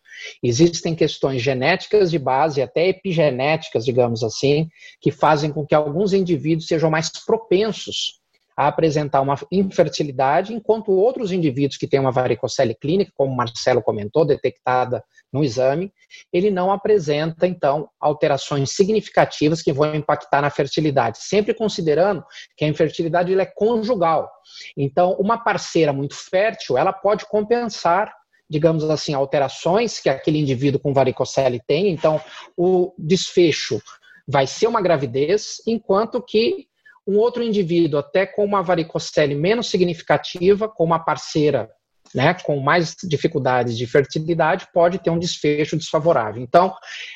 Existem 0.42 0.96
questões 0.96 1.42
genéticas 1.42 2.12
de 2.12 2.20
base, 2.20 2.62
até 2.62 2.88
epigenéticas, 2.88 3.84
digamos 3.84 4.24
assim, 4.24 4.70
que 5.02 5.12
fazem 5.12 5.52
com 5.52 5.66
que 5.66 5.76
alguns 5.76 6.14
indivíduos 6.14 6.68
sejam 6.68 6.90
mais 6.90 7.10
propensos 7.26 8.23
a 8.56 8.68
apresentar 8.68 9.22
uma 9.22 9.36
infertilidade, 9.52 10.54
enquanto 10.54 10.92
outros 10.92 11.32
indivíduos 11.32 11.78
que 11.78 11.88
têm 11.88 12.00
uma 12.00 12.12
varicocele 12.12 12.76
clínica, 12.76 13.12
como 13.16 13.34
o 13.34 13.36
Marcelo 13.36 13.82
comentou, 13.82 14.26
detectada 14.26 15.04
no 15.32 15.44
exame, 15.44 15.92
ele 16.32 16.52
não 16.52 16.72
apresenta, 16.72 17.48
então, 17.48 17.90
alterações 18.00 18.72
significativas 18.72 19.62
que 19.62 19.74
vão 19.74 19.96
impactar 19.96 20.42
na 20.42 20.50
fertilidade, 20.50 21.18
sempre 21.20 21.54
considerando 21.54 22.24
que 22.56 22.64
a 22.66 22.68
infertilidade 22.68 23.34
é 23.34 23.46
conjugal. 23.46 24.30
Então, 24.78 25.14
uma 25.14 25.38
parceira 25.38 25.92
muito 25.92 26.16
fértil, 26.16 26.78
ela 26.78 26.94
pode 26.94 27.26
compensar 27.28 28.14
digamos 28.50 28.84
assim, 28.88 29.16
alterações 29.16 30.00
que 30.00 30.10
aquele 30.10 30.38
indivíduo 30.38 30.80
com 30.80 30.94
varicocele 30.94 31.60
tem. 31.66 31.90
Então, 31.90 32.22
o 32.56 32.94
desfecho 33.00 33.82
vai 34.28 34.46
ser 34.46 34.68
uma 34.68 34.82
gravidez, 34.82 35.62
enquanto 35.66 36.22
que 36.22 36.68
um 37.06 37.18
outro 37.18 37.44
indivíduo, 37.44 38.00
até 38.00 38.26
com 38.26 38.44
uma 38.46 38.62
varicocele 38.62 39.36
menos 39.36 39.70
significativa, 39.70 40.70
com 40.70 40.84
uma 40.84 41.00
parceira 41.00 41.70
né, 42.14 42.34
com 42.34 42.60
mais 42.60 42.96
dificuldades 43.04 43.78
de 43.78 43.88
fertilidade, 43.88 44.68
pode 44.74 45.00
ter 45.00 45.10
um 45.10 45.18
desfecho 45.18 45.78
desfavorável. 45.78 46.42
Então, 46.42 46.76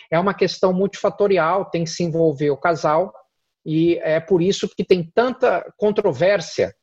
é 0.09 0.19
uma 0.19 0.33
questão 0.33 0.73
multifatorial, 0.73 1.65
tem 1.65 1.83
que 1.83 1.89
se 1.89 2.03
envolver 2.03 2.49
o 2.49 2.57
casal, 2.57 3.13
e 3.65 3.95
é 3.97 4.19
por 4.19 4.41
isso 4.41 4.67
que 4.67 4.83
tem 4.83 5.03
tanta 5.13 5.63
controvérsia 5.77 6.73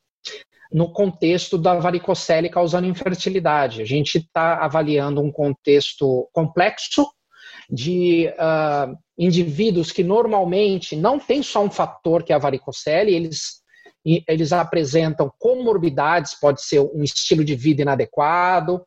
no 0.71 0.91
contexto 0.91 1.57
da 1.57 1.75
varicocele 1.75 2.49
causando 2.49 2.87
infertilidade. 2.87 3.81
A 3.81 3.85
gente 3.85 4.17
está 4.17 4.63
avaliando 4.63 5.21
um 5.21 5.31
contexto 5.31 6.29
complexo 6.31 7.07
de 7.69 8.27
uh, 8.27 8.95
indivíduos 9.17 9.91
que 9.91 10.03
normalmente 10.03 10.95
não 10.95 11.19
tem 11.19 11.41
só 11.41 11.63
um 11.63 11.69
fator 11.69 12.23
que 12.23 12.33
é 12.33 12.35
a 12.35 12.39
varicocele, 12.39 13.13
eles, 13.13 13.61
eles 14.27 14.51
apresentam 14.51 15.31
comorbidades, 15.39 16.39
pode 16.39 16.61
ser 16.61 16.79
um 16.79 17.03
estilo 17.03 17.43
de 17.43 17.55
vida 17.55 17.81
inadequado, 17.81 18.83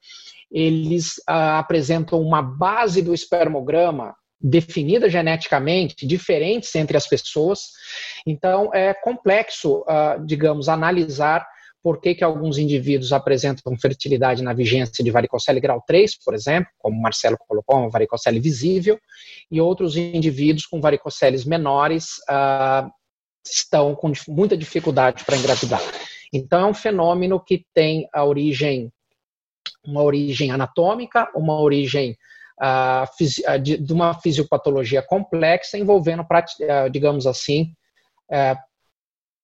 eles 0.50 1.18
uh, 1.28 1.58
apresentam 1.58 2.20
uma 2.20 2.42
base 2.42 3.02
do 3.02 3.12
espermograma 3.12 4.14
definida 4.40 5.10
geneticamente, 5.10 6.06
diferentes 6.06 6.74
entre 6.74 6.96
as 6.96 7.06
pessoas. 7.06 7.72
Então, 8.26 8.70
é 8.72 8.94
complexo, 8.94 9.80
uh, 9.80 10.24
digamos, 10.24 10.68
analisar 10.68 11.46
por 11.82 12.00
que, 12.00 12.14
que 12.14 12.24
alguns 12.24 12.58
indivíduos 12.58 13.12
apresentam 13.12 13.76
fertilidade 13.78 14.42
na 14.42 14.52
vigência 14.52 15.04
de 15.04 15.10
varicocele 15.10 15.60
grau 15.60 15.82
3, 15.86 16.18
por 16.24 16.34
exemplo, 16.34 16.70
como 16.78 16.96
o 16.96 17.00
Marcelo 17.00 17.36
colocou, 17.38 17.76
uma 17.76 17.90
varicocele 17.90 18.40
visível, 18.40 18.98
e 19.50 19.60
outros 19.60 19.96
indivíduos 19.96 20.66
com 20.66 20.80
varicoceles 20.80 21.44
menores 21.44 22.18
uh, 22.28 22.90
estão 23.44 23.94
com 23.94 24.12
muita 24.28 24.56
dificuldade 24.56 25.24
para 25.24 25.36
engravidar. 25.36 25.80
Então, 26.32 26.60
é 26.60 26.66
um 26.66 26.74
fenômeno 26.74 27.40
que 27.40 27.64
tem 27.72 28.08
a 28.12 28.24
origem, 28.24 28.92
uma 29.84 30.02
origem 30.02 30.50
anatômica, 30.50 31.30
uma 31.34 31.58
origem 31.60 32.16
uh, 32.60 33.58
de, 33.62 33.78
de, 33.78 33.92
uma 33.92 34.14
fisiopatologia 34.20 35.00
complexa, 35.00 35.78
envolvendo, 35.78 36.22
uh, 36.22 36.90
digamos 36.90 37.26
assim, 37.26 37.72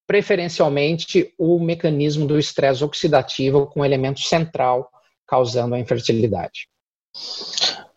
preferencialmente 0.07 1.33
o 1.39 1.59
mecanismo 1.59 2.27
do 2.27 2.39
estresse 2.39 2.85
oxidativo 2.85 3.67
com 3.67 3.85
elemento 3.85 4.21
central 4.21 4.89
causando 5.27 5.75
a 5.75 5.79
infertilidade. 5.79 6.69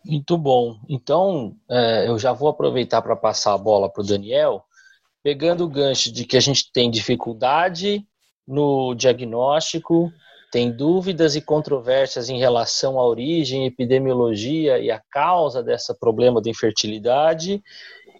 Muito 0.04 0.38
bom. 0.38 0.78
Então, 0.88 1.56
é, 1.70 2.08
eu 2.08 2.18
já 2.18 2.32
vou 2.32 2.48
aproveitar 2.48 3.02
para 3.02 3.16
passar 3.16 3.52
a 3.52 3.58
bola 3.58 3.90
para 3.90 4.02
o 4.02 4.06
Daniel, 4.06 4.64
pegando 5.22 5.64
o 5.64 5.68
gancho 5.68 6.10
de 6.12 6.24
que 6.24 6.36
a 6.36 6.40
gente 6.40 6.72
tem 6.72 6.90
dificuldade 6.90 8.06
no 8.46 8.94
diagnóstico, 8.94 10.10
tem 10.50 10.74
dúvidas 10.74 11.36
e 11.36 11.42
controvérsias 11.42 12.30
em 12.30 12.38
relação 12.38 12.98
à 12.98 13.06
origem, 13.06 13.66
epidemiologia 13.66 14.78
e 14.78 14.90
a 14.90 15.02
causa 15.10 15.62
dessa 15.62 15.94
problema 15.94 16.40
de 16.40 16.48
infertilidade. 16.48 17.62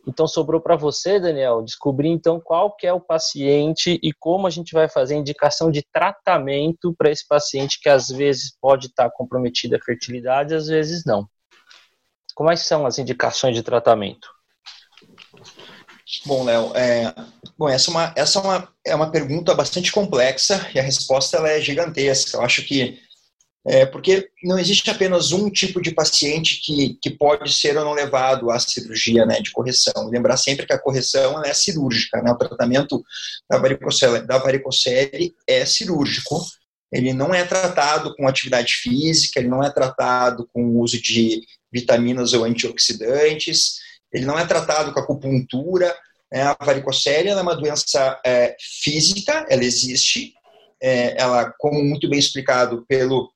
Então 0.08 0.26
sobrou 0.26 0.58
para 0.58 0.74
você, 0.74 1.20
Daniel, 1.20 1.60
descobrir 1.62 2.08
então 2.08 2.40
qual 2.40 2.74
que 2.74 2.86
é 2.86 2.92
o 2.92 3.00
paciente 3.00 4.00
e 4.02 4.10
como 4.10 4.46
a 4.46 4.50
gente 4.50 4.72
vai 4.72 4.88
fazer 4.88 5.14
a 5.14 5.18
indicação 5.18 5.70
de 5.70 5.84
tratamento 5.92 6.94
para 6.96 7.10
esse 7.10 7.28
paciente 7.28 7.78
que 7.78 7.90
às 7.90 8.08
vezes 8.08 8.56
pode 8.58 8.86
estar 8.86 9.10
comprometida 9.10 9.76
a 9.76 9.84
fertilidade, 9.84 10.54
às 10.54 10.66
vezes 10.66 11.04
não. 11.04 11.28
Como 12.34 12.56
são 12.56 12.86
as 12.86 12.98
indicações 12.98 13.54
de 13.54 13.62
tratamento? 13.62 14.30
Bom, 16.24 16.42
Léo, 16.42 16.74
é, 16.74 17.14
bom, 17.58 17.68
essa, 17.68 17.90
é 17.90 17.92
uma, 17.92 18.14
essa 18.16 18.38
é, 18.38 18.42
uma, 18.42 18.68
é 18.86 18.94
uma 18.94 19.10
pergunta 19.10 19.54
bastante 19.54 19.92
complexa 19.92 20.70
e 20.74 20.78
a 20.78 20.82
resposta 20.82 21.36
ela 21.36 21.50
é 21.50 21.60
gigantesca. 21.60 22.38
Eu 22.38 22.42
acho 22.42 22.64
que 22.64 22.98
é, 23.68 23.84
porque 23.84 24.30
não 24.42 24.58
existe 24.58 24.88
apenas 24.88 25.30
um 25.30 25.50
tipo 25.50 25.82
de 25.82 25.90
paciente 25.90 26.58
que, 26.64 26.98
que 27.02 27.10
pode 27.10 27.52
ser 27.52 27.76
ou 27.76 27.84
não 27.84 27.92
levado 27.92 28.50
à 28.50 28.58
cirurgia 28.58 29.26
né, 29.26 29.42
de 29.42 29.50
correção. 29.50 30.08
Lembrar 30.08 30.38
sempre 30.38 30.64
que 30.64 30.72
a 30.72 30.78
correção 30.78 31.44
é 31.44 31.52
cirúrgica, 31.52 32.22
né? 32.22 32.30
o 32.32 32.36
tratamento 32.36 33.04
da 33.48 33.58
varicocele, 33.58 34.20
da 34.20 34.38
varicocele 34.38 35.34
é 35.46 35.66
cirúrgico, 35.66 36.40
ele 36.90 37.12
não 37.12 37.34
é 37.34 37.44
tratado 37.44 38.16
com 38.16 38.26
atividade 38.26 38.72
física, 38.72 39.38
ele 39.38 39.48
não 39.48 39.62
é 39.62 39.70
tratado 39.70 40.48
com 40.50 40.64
o 40.64 40.80
uso 40.80 40.98
de 40.98 41.42
vitaminas 41.70 42.32
ou 42.32 42.44
antioxidantes, 42.44 43.80
ele 44.10 44.24
não 44.24 44.38
é 44.38 44.46
tratado 44.46 44.94
com 44.94 45.00
acupuntura. 45.00 45.94
Né? 46.32 46.40
A 46.40 46.56
varicocele 46.64 47.28
é 47.28 47.36
uma 47.36 47.54
doença 47.54 48.18
é, 48.24 48.56
física, 48.82 49.44
ela 49.50 49.62
existe, 49.62 50.32
é, 50.82 51.20
ela, 51.20 51.52
como 51.58 51.84
muito 51.84 52.08
bem 52.08 52.18
explicado 52.18 52.86
pelo 52.88 53.30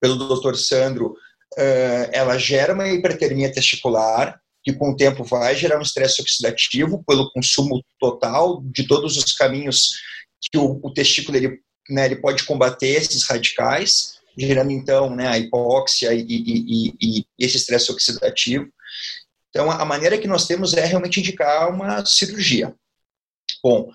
pelo 0.00 0.16
Dr. 0.16 0.54
Sandro, 0.54 1.14
eh, 1.58 2.10
ela 2.12 2.38
gera 2.38 2.74
uma 2.74 2.88
hipertermia 2.88 3.52
testicular, 3.52 4.40
que 4.62 4.72
com 4.72 4.90
o 4.90 4.96
tempo 4.96 5.24
vai 5.24 5.56
gerar 5.56 5.78
um 5.78 5.82
estresse 5.82 6.20
oxidativo 6.20 7.02
pelo 7.06 7.30
consumo 7.32 7.82
total 7.98 8.62
de 8.64 8.86
todos 8.86 9.16
os 9.16 9.32
caminhos 9.32 9.90
que 10.40 10.58
o, 10.58 10.80
o 10.82 10.92
testículo 10.92 11.36
ele, 11.36 11.60
né, 11.88 12.06
ele 12.06 12.16
pode 12.16 12.44
combater 12.44 12.88
esses 12.88 13.24
radicais, 13.24 14.18
gerando 14.36 14.70
então 14.70 15.14
né, 15.14 15.26
a 15.26 15.38
hipóxia 15.38 16.12
e, 16.14 16.20
e, 16.22 16.94
e, 17.00 17.18
e 17.18 17.26
esse 17.38 17.56
estresse 17.56 17.90
oxidativo. 17.90 18.68
Então, 19.50 19.70
a 19.70 19.84
maneira 19.84 20.18
que 20.18 20.28
nós 20.28 20.46
temos 20.46 20.74
é 20.74 20.84
realmente 20.84 21.20
indicar 21.20 21.68
uma 21.68 22.04
cirurgia. 22.06 22.74
Bom, 23.62 23.90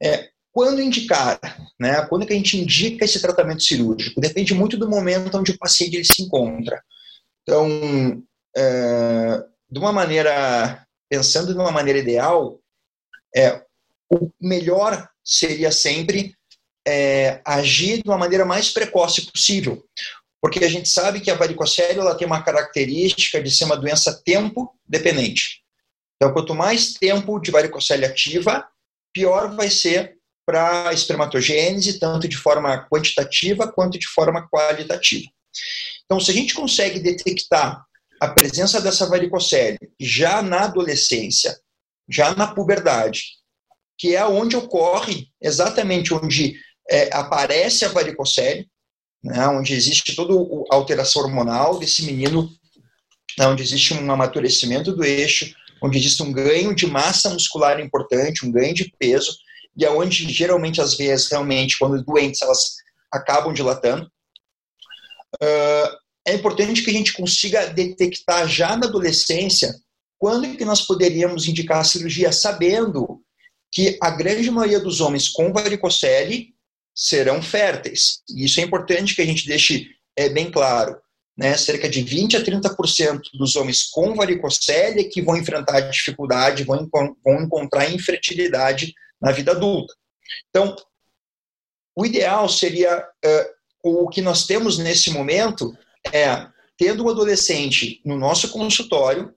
é, 0.00 0.30
quando 0.52 0.82
indicar, 0.82 1.40
né? 1.80 2.04
Quando 2.06 2.26
que 2.26 2.32
a 2.32 2.36
gente 2.36 2.58
indica 2.58 3.04
esse 3.04 3.20
tratamento 3.20 3.62
cirúrgico? 3.62 4.20
Depende 4.20 4.52
muito 4.52 4.76
do 4.76 4.88
momento 4.88 5.36
onde 5.38 5.50
o 5.50 5.58
paciente 5.58 5.96
ele 5.96 6.04
se 6.04 6.22
encontra. 6.22 6.82
Então, 7.42 8.22
é, 8.56 9.44
de 9.70 9.78
uma 9.78 9.92
maneira, 9.92 10.86
pensando 11.08 11.54
de 11.54 11.58
uma 11.58 11.70
maneira 11.70 11.98
ideal, 11.98 12.60
é, 13.34 13.62
o 14.10 14.30
melhor 14.38 15.08
seria 15.24 15.72
sempre 15.72 16.34
é, 16.86 17.40
agir 17.46 18.02
de 18.02 18.08
uma 18.08 18.18
maneira 18.18 18.44
mais 18.44 18.68
precoce 18.68 19.30
possível, 19.30 19.82
porque 20.40 20.64
a 20.64 20.68
gente 20.68 20.88
sabe 20.88 21.20
que 21.20 21.30
a 21.30 21.34
varicocele 21.34 21.98
ela 21.98 22.14
tem 22.14 22.26
uma 22.26 22.42
característica 22.42 23.42
de 23.42 23.50
ser 23.50 23.64
uma 23.64 23.76
doença 23.76 24.20
tempo 24.22 24.76
dependente. 24.86 25.62
Então, 26.16 26.32
quanto 26.34 26.54
mais 26.54 26.92
tempo 26.92 27.40
de 27.40 27.50
varicocele 27.50 28.04
ativa, 28.04 28.68
pior 29.14 29.56
vai 29.56 29.70
ser 29.70 30.18
para 30.44 30.88
a 30.88 30.92
espermatogênese, 30.92 31.98
tanto 31.98 32.28
de 32.28 32.36
forma 32.36 32.86
quantitativa 32.88 33.70
quanto 33.70 33.98
de 33.98 34.08
forma 34.08 34.48
qualitativa. 34.48 35.28
Então, 36.04 36.20
se 36.20 36.30
a 36.30 36.34
gente 36.34 36.54
consegue 36.54 36.98
detectar 36.98 37.84
a 38.20 38.28
presença 38.28 38.80
dessa 38.80 39.08
varicocele 39.08 39.78
já 39.98 40.42
na 40.42 40.64
adolescência, 40.64 41.58
já 42.08 42.34
na 42.34 42.46
puberdade, 42.46 43.22
que 43.98 44.14
é 44.14 44.24
onde 44.24 44.56
ocorre 44.56 45.28
exatamente 45.40 46.12
onde 46.12 46.56
é, 46.90 47.08
aparece 47.14 47.84
a 47.84 47.88
varicocele, 47.88 48.68
né, 49.22 49.46
onde 49.48 49.72
existe 49.74 50.14
toda 50.16 50.34
a 50.70 50.74
alteração 50.74 51.22
hormonal 51.22 51.78
desse 51.78 52.04
menino, 52.04 52.50
né, 53.38 53.46
onde 53.46 53.62
existe 53.62 53.94
um 53.94 54.10
amadurecimento 54.10 54.92
do 54.92 55.04
eixo, 55.04 55.54
onde 55.80 55.98
existe 55.98 56.22
um 56.22 56.32
ganho 56.32 56.74
de 56.74 56.86
massa 56.86 57.30
muscular 57.30 57.80
importante, 57.80 58.44
um 58.46 58.52
ganho 58.52 58.74
de 58.74 58.92
peso, 58.98 59.36
e 59.76 59.84
aonde 59.86 60.26
é 60.26 60.28
geralmente 60.28 60.80
as 60.80 60.94
veias 60.94 61.28
realmente, 61.30 61.78
quando 61.78 62.02
doentes, 62.04 62.42
elas 62.42 62.76
acabam 63.10 63.52
dilatando. 63.52 64.10
Uh, 65.36 66.02
é 66.26 66.34
importante 66.34 66.82
que 66.82 66.90
a 66.90 66.94
gente 66.94 67.12
consiga 67.12 67.66
detectar 67.66 68.46
já 68.46 68.76
na 68.76 68.86
adolescência 68.86 69.74
quando 70.18 70.56
que 70.56 70.64
nós 70.64 70.82
poderíamos 70.82 71.48
indicar 71.48 71.80
a 71.80 71.84
cirurgia, 71.84 72.30
sabendo 72.30 73.20
que 73.72 73.98
a 74.00 74.10
grande 74.10 74.50
maioria 74.50 74.78
dos 74.78 75.00
homens 75.00 75.28
com 75.28 75.52
varicocele 75.52 76.54
serão 76.94 77.42
férteis. 77.42 78.20
E 78.30 78.44
isso 78.44 78.60
é 78.60 78.62
importante 78.62 79.16
que 79.16 79.22
a 79.22 79.26
gente 79.26 79.46
deixe 79.46 79.88
é, 80.16 80.28
bem 80.28 80.48
claro. 80.48 80.96
Né? 81.36 81.56
Cerca 81.56 81.88
de 81.88 82.02
20 82.02 82.36
a 82.36 82.44
30% 82.44 83.20
dos 83.34 83.56
homens 83.56 83.84
com 83.84 84.14
varicocele 84.14 85.00
é 85.00 85.04
que 85.04 85.22
vão 85.22 85.36
enfrentar 85.36 85.80
dificuldade, 85.80 86.62
vão, 86.62 86.88
vão 87.24 87.42
encontrar 87.42 87.90
infertilidade 87.90 88.94
na 89.22 89.32
vida 89.32 89.52
adulta. 89.52 89.94
Então, 90.48 90.74
o 91.96 92.04
ideal 92.04 92.48
seria 92.48 92.98
uh, 92.98 94.02
o 94.04 94.08
que 94.08 94.20
nós 94.20 94.46
temos 94.46 94.78
nesse 94.78 95.10
momento 95.10 95.72
é 96.12 96.46
tendo 96.76 97.04
um 97.04 97.08
adolescente 97.08 98.00
no 98.04 98.18
nosso 98.18 98.50
consultório 98.50 99.32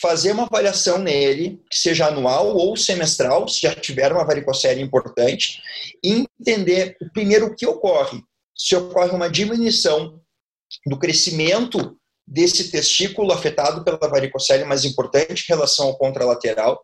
fazer 0.00 0.30
uma 0.30 0.44
avaliação 0.44 0.98
nele, 0.98 1.60
que 1.68 1.76
seja 1.76 2.06
anual 2.06 2.56
ou 2.56 2.76
semestral, 2.76 3.48
se 3.48 3.62
já 3.62 3.74
tiver 3.74 4.12
uma 4.12 4.24
varicocele 4.24 4.80
importante, 4.80 5.60
e 6.04 6.24
entender 6.38 6.96
primeiro 7.12 7.46
o 7.46 7.56
que 7.56 7.66
ocorre. 7.66 8.22
Se 8.56 8.76
ocorre 8.76 9.10
uma 9.10 9.28
diminuição 9.28 10.20
do 10.86 10.98
crescimento 10.98 11.98
desse 12.24 12.70
testículo 12.70 13.32
afetado 13.32 13.82
pela 13.82 13.98
varicocele 13.98 14.64
mais 14.64 14.84
importante 14.84 15.42
em 15.42 15.52
relação 15.52 15.86
ao 15.86 15.98
contralateral, 15.98 16.80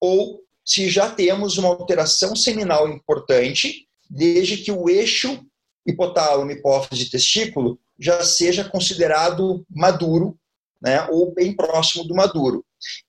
ou 0.00 0.40
se 0.64 0.88
já 0.88 1.10
temos 1.10 1.58
uma 1.58 1.68
alteração 1.68 2.34
seminal 2.34 2.88
importante, 2.88 3.86
desde 4.08 4.58
que 4.58 4.72
o 4.72 4.88
eixo 4.88 5.44
hipotálamo, 5.86 6.50
hipófise 6.50 7.04
e 7.04 7.10
testículo 7.10 7.78
já 7.98 8.24
seja 8.24 8.64
considerado 8.64 9.64
maduro 9.70 10.38
né, 10.84 11.06
ou 11.10 11.32
bem 11.32 11.54
próximo 11.54 12.04
do 12.04 12.14
maduro. 12.14 12.64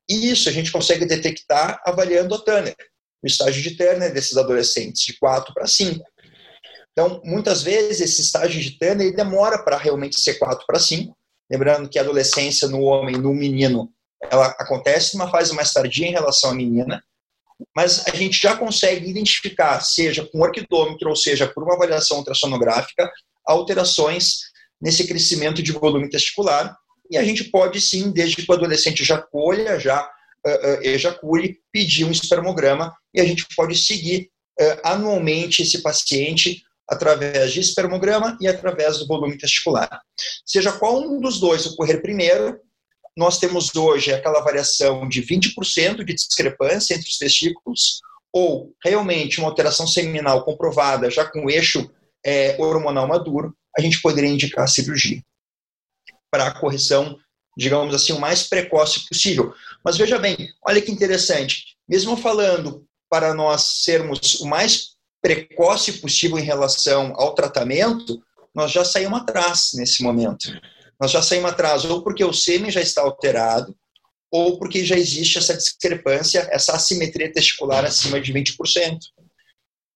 E 0.10 0.32
isso 0.32 0.48
a 0.48 0.52
gente 0.52 0.72
consegue 0.72 1.06
detectar 1.06 1.82
avaliando 1.86 2.34
a 2.36 2.40
Turner, 2.40 2.76
o 3.22 3.28
estágio 3.28 3.62
de 3.62 3.76
Turner 3.76 4.14
desses 4.14 4.38
adolescentes, 4.38 5.02
de 5.02 5.18
4 5.20 5.54
para 5.54 5.68
5. 5.68 6.04
Então, 6.92 7.22
muitas 7.26 7.62
vezes, 7.62 8.00
esse 8.00 8.22
estágio 8.22 8.62
de 8.62 8.80
Turner 8.80 9.14
demora 9.14 9.62
para 9.62 9.78
realmente 9.78 10.18
ser 10.18 10.36
4 10.36 10.66
para 10.66 10.80
5. 10.80 11.16
Lembrando 11.52 11.90
que 11.90 12.00
a 12.00 12.02
adolescência 12.02 12.70
no 12.70 12.82
homem, 12.84 13.18
no 13.18 13.34
menino, 13.34 13.92
ela 14.32 14.48
acontece 14.60 15.18
numa 15.18 15.30
fase 15.30 15.54
mais 15.54 15.74
tardia 15.74 16.08
em 16.08 16.14
relação 16.14 16.52
à 16.52 16.54
menina, 16.54 17.04
mas 17.76 18.06
a 18.08 18.16
gente 18.16 18.40
já 18.42 18.56
consegue 18.56 19.10
identificar, 19.10 19.80
seja 19.82 20.28
com 20.32 20.42
orquidômetro 20.42 21.10
ou 21.10 21.16
seja 21.16 21.48
por 21.48 21.64
uma 21.64 21.76
avaliação 21.76 22.18
ultrassonográfica, 22.18 23.10
alterações 23.46 24.40
nesse 24.82 25.08
crescimento 25.08 25.64
de 25.64 25.72
volume 25.72 26.10
testicular 26.10 26.76
e 27.10 27.18
a 27.18 27.24
gente 27.24 27.46
pode 27.46 27.80
sim, 27.80 28.12
desde 28.12 28.38
que 28.38 28.52
o 28.52 28.54
adolescente 28.54 29.04
já 29.04 29.22
colha, 29.22 29.80
já 29.80 30.04
uh, 30.04 30.50
uh, 30.50 30.84
ejacule, 30.84 31.60
pedir 31.72 32.04
um 32.04 32.12
espermograma 32.12 32.94
e 33.14 33.22
a 33.22 33.26
gente 33.26 33.46
pode 33.56 33.76
seguir 33.78 34.30
uh, 34.60 34.80
anualmente 34.84 35.62
esse 35.62 35.82
paciente 35.82 36.64
através 36.88 37.52
de 37.52 37.60
espermograma 37.60 38.38
e 38.40 38.48
através 38.48 39.00
do 39.00 39.08
volume 39.08 39.38
testicular. 39.38 40.02
Seja 40.46 40.72
qual 40.72 41.02
um 41.02 41.20
dos 41.20 41.40
dois 41.40 41.66
ocorrer 41.66 42.02
primeiro, 42.02 42.60
nós 43.16 43.38
temos 43.38 43.74
hoje 43.76 44.14
aquela 44.14 44.42
variação 44.42 45.08
de 45.08 45.22
20% 45.22 46.04
de 46.04 46.14
discrepância 46.14 46.94
entre 46.94 47.10
os 47.10 47.18
testículos, 47.18 48.02
ou 48.34 48.74
realmente 48.84 49.40
uma 49.40 49.48
alteração 49.48 49.88
seminal 49.88 50.44
comprovada 50.44 51.10
já 51.10 51.26
com 51.26 51.50
eixo 51.50 51.90
é, 52.26 52.58
hormonal 52.60 53.08
maduro, 53.08 53.56
a 53.78 53.82
gente 53.82 54.02
poderia 54.02 54.30
indicar 54.30 54.66
a 54.66 54.68
cirurgia 54.68 55.22
para 56.30 56.48
a 56.48 56.60
correção, 56.60 57.18
digamos 57.58 57.96
assim, 57.96 58.12
o 58.12 58.20
mais 58.20 58.44
precoce 58.44 59.08
possível. 59.08 59.54
Mas 59.84 59.96
veja 59.96 60.20
bem, 60.20 60.36
olha 60.68 60.82
que 60.82 60.92
interessante, 60.92 61.78
mesmo 61.88 62.18
falando 62.18 62.86
para 63.10 63.34
nós 63.34 63.84
sermos 63.84 64.42
o 64.42 64.46
mais 64.46 64.96
precoce 65.22 65.94
possível 65.94 66.38
em 66.38 66.44
relação 66.44 67.14
ao 67.16 67.34
tratamento, 67.34 68.22
nós 68.54 68.72
já 68.72 68.84
saímos 68.84 69.22
atrás 69.22 69.72
nesse 69.76 70.04
momento. 70.04 70.50
Nós 71.00 71.12
já 71.12 71.22
saímos 71.22 71.52
atrás 71.52 71.86
ou 71.86 72.02
porque 72.04 72.24
o 72.24 72.34
sêmen 72.34 72.72
já 72.72 72.82
está 72.82 73.02
alterado, 73.02 73.76
ou 74.32 74.58
porque 74.58 74.84
já 74.84 74.98
existe 74.98 75.38
essa 75.38 75.56
discrepância, 75.56 76.48
essa 76.52 76.74
assimetria 76.74 77.32
testicular 77.32 77.86
acima 77.86 78.20
de 78.20 78.34
20%. 78.34 78.98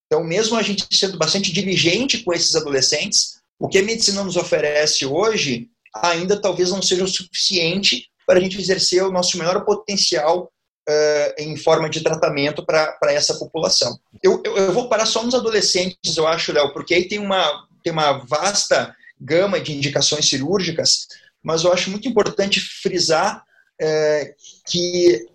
Então, 0.06 0.24
mesmo 0.24 0.56
a 0.56 0.62
gente 0.62 0.86
sendo 0.90 1.18
bastante 1.18 1.52
diligente 1.52 2.18
com 2.24 2.32
esses 2.32 2.54
adolescentes, 2.54 3.40
o 3.58 3.68
que 3.68 3.78
a 3.78 3.82
medicina 3.82 4.24
nos 4.24 4.36
oferece 4.36 5.04
hoje 5.06 5.68
ainda 5.94 6.40
talvez 6.40 6.70
não 6.70 6.80
seja 6.82 7.04
o 7.04 7.08
suficiente 7.08 8.08
para 8.26 8.38
a 8.38 8.42
gente 8.42 8.58
exercer 8.58 9.02
o 9.02 9.12
nosso 9.12 9.36
maior 9.38 9.64
potencial 9.64 10.50
uh, 10.88 11.34
em 11.42 11.56
forma 11.56 11.90
de 11.90 12.00
tratamento 12.00 12.64
para 12.64 13.12
essa 13.12 13.34
população. 13.34 13.98
Eu, 14.22 14.40
eu, 14.44 14.56
eu, 14.56 14.72
vou 14.72 14.88
parar 14.88 15.06
só 15.06 15.22
nos 15.22 15.34
adolescentes, 15.34 16.16
eu 16.16 16.26
acho, 16.26 16.52
Léo, 16.52 16.72
porque 16.72 16.94
aí 16.94 17.08
tem 17.08 17.18
uma, 17.18 17.66
tem 17.82 17.92
uma 17.92 18.12
vasta 18.24 18.94
gama 19.20 19.60
de 19.60 19.72
indicações 19.72 20.28
cirúrgicas, 20.28 21.06
mas 21.42 21.64
eu 21.64 21.72
acho 21.72 21.90
muito 21.90 22.08
importante 22.08 22.60
frisar 22.60 23.44
uh, 23.82 24.34
que 24.68 25.26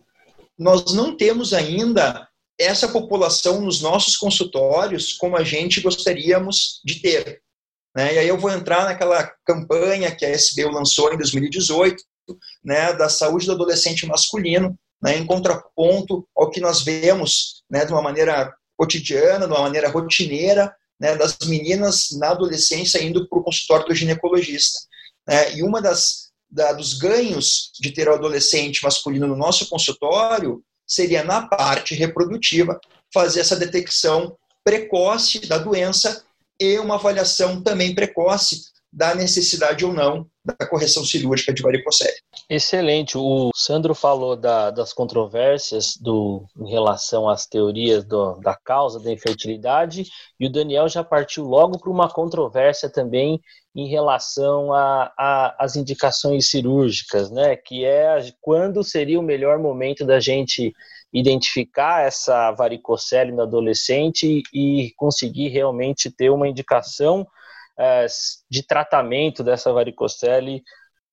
nós 0.57 0.93
não 0.93 1.15
temos 1.15 1.53
ainda 1.53 2.27
essa 2.57 2.87
população 2.87 3.61
nos 3.61 3.81
nossos 3.81 4.15
consultórios 4.15 5.13
como 5.13 5.35
a 5.35 5.43
gente 5.43 5.81
gostaríamos 5.81 6.81
de 6.85 7.01
ter. 7.01 7.41
Né? 7.95 8.15
E 8.15 8.19
aí 8.19 8.27
eu 8.27 8.37
vou 8.37 8.51
entrar 8.51 8.85
naquela 8.85 9.29
campanha 9.45 10.15
que 10.15 10.25
a 10.25 10.31
SBU 10.31 10.69
lançou 10.71 11.13
em 11.13 11.17
2018, 11.17 12.01
né, 12.63 12.93
da 12.93 13.07
saúde 13.07 13.45
do 13.45 13.51
adolescente 13.51 14.05
masculino, 14.05 14.77
né, 15.01 15.17
em 15.17 15.25
contraponto 15.25 16.27
ao 16.35 16.49
que 16.49 16.59
nós 16.59 16.81
vemos 16.81 17.63
né, 17.69 17.85
de 17.85 17.91
uma 17.91 18.01
maneira 18.01 18.53
cotidiana, 18.75 19.45
de 19.45 19.53
uma 19.53 19.61
maneira 19.61 19.89
rotineira, 19.89 20.73
né, 20.99 21.15
das 21.15 21.37
meninas 21.45 22.09
na 22.11 22.29
adolescência 22.29 23.03
indo 23.03 23.27
para 23.27 23.39
o 23.39 23.43
consultório 23.43 23.87
do 23.87 23.95
ginecologista. 23.95 24.79
Né? 25.27 25.55
E 25.55 25.63
uma 25.63 25.81
das 25.81 26.25
da, 26.49 26.71
dos 26.71 26.93
ganhos 26.93 27.71
de 27.79 27.91
ter 27.91 28.07
o 28.07 28.13
adolescente 28.13 28.83
masculino 28.83 29.27
no 29.27 29.35
nosso 29.35 29.67
consultório 29.67 30.63
seria 30.87 31.23
na 31.23 31.47
parte 31.47 31.95
reprodutiva 31.95 32.79
fazer 33.13 33.41
essa 33.41 33.55
detecção 33.55 34.37
precoce 34.63 35.39
da 35.47 35.57
doença 35.57 36.23
e 36.59 36.77
uma 36.79 36.95
avaliação 36.95 37.61
também 37.61 37.93
precoce 37.93 38.63
da 38.95 39.13
necessidade 39.13 39.83
ou 39.83 39.91
não 39.91 40.25
da 40.43 40.65
correção 40.65 41.03
cirúrgica 41.03 41.51
de 41.53 41.61
varicocele. 41.61 42.15
Excelente. 42.49 43.17
O 43.17 43.51
Sandro 43.53 43.93
falou 43.93 44.37
da, 44.37 44.71
das 44.71 44.93
controvérsias 44.93 45.97
do, 45.99 46.45
em 46.57 46.69
relação 46.69 47.27
às 47.27 47.45
teorias 47.45 48.05
do, 48.05 48.35
da 48.39 48.55
causa 48.55 48.97
da 48.99 49.11
infertilidade 49.11 50.05
e 50.39 50.47
o 50.47 50.51
Daniel 50.51 50.87
já 50.87 51.03
partiu 51.03 51.43
logo 51.43 51.77
para 51.77 51.91
uma 51.91 52.09
controvérsia 52.09 52.89
também 52.89 53.41
em 53.75 53.89
relação 53.89 54.69
às 55.17 55.75
indicações 55.75 56.49
cirúrgicas, 56.49 57.29
né? 57.29 57.57
Que 57.57 57.83
é 57.83 58.17
quando 58.39 58.81
seria 58.81 59.19
o 59.19 59.23
melhor 59.23 59.59
momento 59.59 60.05
da 60.05 60.21
gente 60.21 60.73
identificar 61.11 62.05
essa 62.07 62.51
varicocele 62.51 63.33
no 63.33 63.41
adolescente 63.41 64.41
e 64.53 64.93
conseguir 64.95 65.49
realmente 65.49 66.09
ter 66.09 66.29
uma 66.29 66.47
indicação 66.47 67.27
de 68.49 68.65
tratamento 68.65 69.43
dessa 69.43 69.71
varicocele 69.71 70.63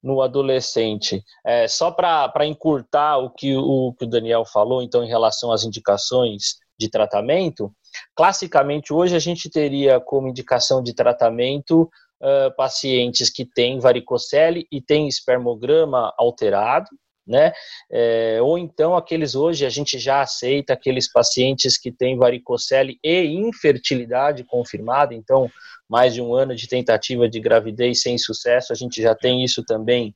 no 0.02 0.20
adolescente. 0.20 1.22
É, 1.44 1.68
só 1.68 1.90
para 1.90 2.46
encurtar 2.46 3.18
o 3.18 3.30
que 3.30 3.56
o, 3.56 3.94
que 3.96 4.04
o 4.04 4.08
Daniel 4.08 4.44
falou, 4.44 4.82
então, 4.82 5.04
em 5.04 5.08
relação 5.08 5.52
às 5.52 5.64
indicações 5.64 6.56
de 6.78 6.90
tratamento, 6.90 7.72
classicamente 8.14 8.92
hoje 8.92 9.14
a 9.14 9.20
gente 9.20 9.48
teria 9.48 10.00
como 10.00 10.28
indicação 10.28 10.82
de 10.82 10.92
tratamento 10.94 11.82
uh, 11.82 12.54
pacientes 12.56 13.30
que 13.30 13.44
têm 13.44 13.78
varicocele 13.78 14.66
e 14.72 14.80
têm 14.80 15.06
espermograma 15.06 16.12
alterado, 16.18 16.88
né? 17.26 17.52
É, 17.90 18.38
ou 18.42 18.58
então 18.58 18.96
aqueles 18.96 19.34
hoje 19.34 19.64
a 19.64 19.70
gente 19.70 19.98
já 19.98 20.22
aceita 20.22 20.72
aqueles 20.72 21.10
pacientes 21.10 21.78
que 21.78 21.92
têm 21.92 22.16
varicocele 22.16 22.98
e 23.02 23.24
infertilidade 23.24 24.44
confirmada, 24.44 25.14
então 25.14 25.48
mais 25.88 26.14
de 26.14 26.22
um 26.22 26.34
ano 26.34 26.54
de 26.54 26.66
tentativa 26.66 27.28
de 27.28 27.38
gravidez 27.38 28.02
sem 28.02 28.16
sucesso, 28.18 28.72
a 28.72 28.76
gente 28.76 29.00
já 29.02 29.14
tem 29.14 29.44
isso 29.44 29.62
também 29.64 30.14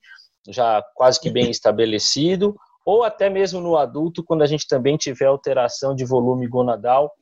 já 0.48 0.82
quase 0.94 1.20
que 1.20 1.30
bem 1.30 1.50
estabelecido, 1.50 2.56
ou 2.84 3.02
até 3.02 3.28
mesmo 3.28 3.60
no 3.60 3.76
adulto, 3.76 4.22
quando 4.24 4.42
a 4.42 4.46
gente 4.46 4.66
também 4.68 4.96
tiver 4.96 5.26
alteração 5.26 5.94
de 5.94 6.04
volume 6.04 6.46
gonadal 6.46 7.12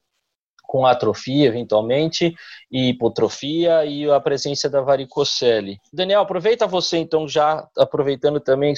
com 0.74 0.84
atrofia, 0.84 1.46
eventualmente, 1.46 2.34
e 2.68 2.88
hipotrofia 2.88 3.84
e 3.84 4.10
a 4.10 4.18
presença 4.18 4.68
da 4.68 4.80
varicocele. 4.80 5.78
Daniel, 5.92 6.22
aproveita 6.22 6.66
você, 6.66 6.96
então, 6.96 7.28
já 7.28 7.64
aproveitando 7.78 8.40
também 8.40 8.74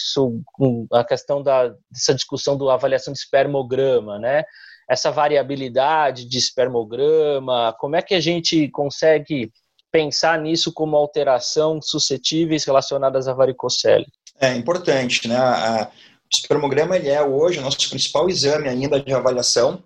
a 0.92 1.02
questão 1.02 1.42
da, 1.42 1.68
dessa 1.90 2.12
discussão 2.12 2.58
da 2.58 2.74
avaliação 2.74 3.14
de 3.14 3.18
espermograma, 3.18 4.18
né? 4.18 4.44
Essa 4.86 5.10
variabilidade 5.10 6.28
de 6.28 6.36
espermograma, 6.36 7.74
como 7.78 7.96
é 7.96 8.02
que 8.02 8.14
a 8.14 8.20
gente 8.20 8.68
consegue 8.68 9.50
pensar 9.90 10.38
nisso 10.38 10.74
como 10.74 10.98
alteração 10.98 11.80
suscetíveis 11.80 12.66
relacionadas 12.66 13.26
à 13.26 13.32
varicocele? 13.32 14.04
É 14.38 14.54
importante, 14.54 15.26
né? 15.26 15.38
O 15.40 16.28
espermograma 16.30 16.94
ele 16.96 17.08
é 17.08 17.22
hoje 17.22 17.58
o 17.58 17.62
nosso 17.62 17.88
principal 17.88 18.28
exame 18.28 18.68
ainda 18.68 19.00
de 19.00 19.14
avaliação 19.14 19.82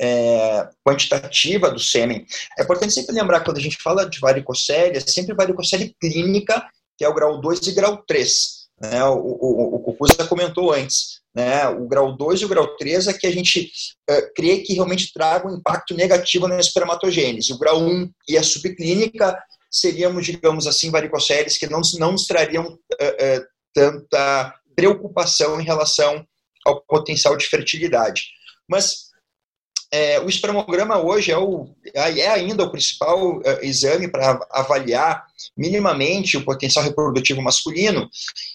é, 0.00 0.68
quantitativa 0.84 1.70
do 1.70 1.78
sêmen. 1.78 2.26
É 2.58 2.62
importante 2.62 2.92
sempre 2.92 3.14
lembrar, 3.14 3.40
quando 3.40 3.58
a 3.58 3.60
gente 3.60 3.78
fala 3.82 4.08
de 4.08 4.18
varicocele, 4.20 4.98
é 4.98 5.00
sempre 5.00 5.34
varicocele 5.34 5.94
clínica, 6.00 6.66
que 6.96 7.04
é 7.04 7.08
o 7.08 7.14
grau 7.14 7.40
2 7.40 7.66
e 7.66 7.72
grau 7.72 8.02
3. 8.06 8.56
Né? 8.80 9.04
O, 9.04 9.18
o, 9.18 9.76
o 9.76 10.28
comentou 10.28 10.72
antes. 10.72 11.20
Né? 11.34 11.68
O 11.68 11.86
grau 11.86 12.16
2 12.16 12.40
e 12.40 12.44
o 12.44 12.48
grau 12.48 12.76
3 12.76 13.08
é 13.08 13.12
que 13.12 13.26
a 13.26 13.32
gente 13.32 13.70
uh, 14.10 14.34
crê 14.34 14.58
que 14.58 14.74
realmente 14.74 15.12
traga 15.12 15.48
um 15.48 15.56
impacto 15.56 15.94
negativo 15.94 16.48
na 16.48 16.58
espermatogênese. 16.58 17.52
O 17.52 17.58
grau 17.58 17.80
1 17.80 18.10
e 18.28 18.38
a 18.38 18.42
subclínica 18.42 19.38
seríamos, 19.70 20.24
digamos 20.24 20.66
assim, 20.66 20.90
varicoceles 20.90 21.58
que 21.58 21.66
não, 21.66 21.80
não 21.98 22.12
nos 22.12 22.26
trariam 22.26 22.64
uh, 22.66 22.68
uh, 22.70 23.46
tanta 23.74 24.54
preocupação 24.74 25.60
em 25.60 25.64
relação 25.64 26.26
ao 26.66 26.82
potencial 26.82 27.36
de 27.36 27.46
fertilidade. 27.46 28.24
Mas 28.68 29.06
é, 29.92 30.20
o 30.20 30.28
espermograma 30.28 30.98
hoje 30.98 31.30
é, 31.30 31.38
o, 31.38 31.68
é 31.94 32.28
ainda 32.28 32.64
o 32.64 32.70
principal 32.70 33.40
é, 33.44 33.66
exame 33.66 34.08
para 34.08 34.38
avaliar 34.50 35.26
minimamente 35.56 36.36
o 36.36 36.44
potencial 36.44 36.84
reprodutivo 36.84 37.40
masculino, 37.40 38.08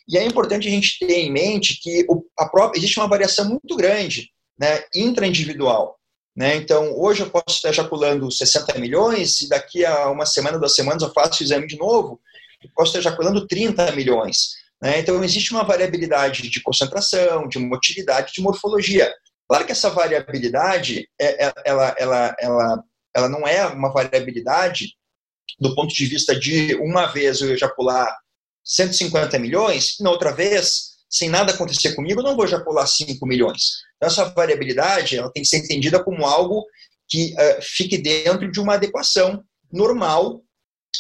e 0.08 0.18
é 0.18 0.26
importante 0.26 0.68
a 0.68 0.72
gente 0.72 1.00
ter 1.00 1.20
em 1.20 1.32
mente 1.32 1.80
que 1.82 2.06
o, 2.10 2.24
a 2.38 2.48
própria, 2.48 2.80
existe 2.80 3.00
uma 3.00 3.08
variação 3.08 3.48
muito 3.48 3.76
grande 3.76 4.30
né, 4.60 4.84
intraindividual. 4.94 5.98
Né? 6.36 6.56
Então, 6.56 6.94
hoje 6.98 7.22
eu 7.22 7.30
posso 7.30 7.58
estar 7.58 7.70
ejaculando 7.70 8.32
60 8.32 8.78
milhões, 8.80 9.42
e 9.42 9.50
daqui 9.50 9.86
a 9.86 10.10
uma 10.10 10.26
semana, 10.26 10.60
duas 10.60 10.76
semanas, 10.76 11.02
eu 11.02 11.12
faço 11.12 11.42
o 11.42 11.46
exame 11.46 11.68
de 11.68 11.78
novo, 11.78 12.20
eu 12.64 12.70
posso 12.76 12.90
estar 12.90 13.00
ejaculando 13.00 13.48
30 13.48 13.92
milhões. 13.94 14.62
Né? 14.82 15.00
Então, 15.00 15.24
existe 15.24 15.52
uma 15.52 15.64
variabilidade 15.64 16.50
de 16.50 16.62
concentração, 16.62 17.48
de 17.48 17.60
motilidade, 17.60 18.34
de 18.34 18.42
morfologia. 18.42 19.12
Claro 19.52 19.66
que 19.66 19.74
essa 19.74 19.90
variabilidade, 19.90 21.10
é, 21.20 21.48
é, 21.48 21.54
ela, 21.66 21.94
ela, 21.98 22.36
ela, 22.40 22.84
ela 23.14 23.28
não 23.28 23.46
é 23.46 23.66
uma 23.66 23.92
variabilidade 23.92 24.96
do 25.60 25.76
ponto 25.76 25.94
de 25.94 26.06
vista 26.06 26.34
de 26.34 26.74
uma 26.76 27.08
vez 27.08 27.42
eu 27.42 27.54
ejacular 27.54 28.18
150 28.64 29.38
milhões, 29.40 29.98
na 30.00 30.10
outra 30.10 30.32
vez, 30.32 30.92
sem 31.10 31.28
nada 31.28 31.52
acontecer 31.52 31.96
comigo, 31.96 32.22
eu 32.22 32.24
não 32.24 32.38
vou 32.38 32.46
ejacular 32.46 32.88
5 32.88 33.28
milhões. 33.28 33.82
Então, 33.98 34.08
essa 34.08 34.24
variabilidade 34.30 35.18
ela 35.18 35.30
tem 35.30 35.44
que 35.44 35.50
ser 35.50 35.58
entendida 35.58 36.02
como 36.02 36.26
algo 36.26 36.66
que 37.10 37.34
uh, 37.34 37.62
fique 37.62 37.98
dentro 37.98 38.50
de 38.50 38.58
uma 38.62 38.76
adequação 38.76 39.44
normal 39.70 40.42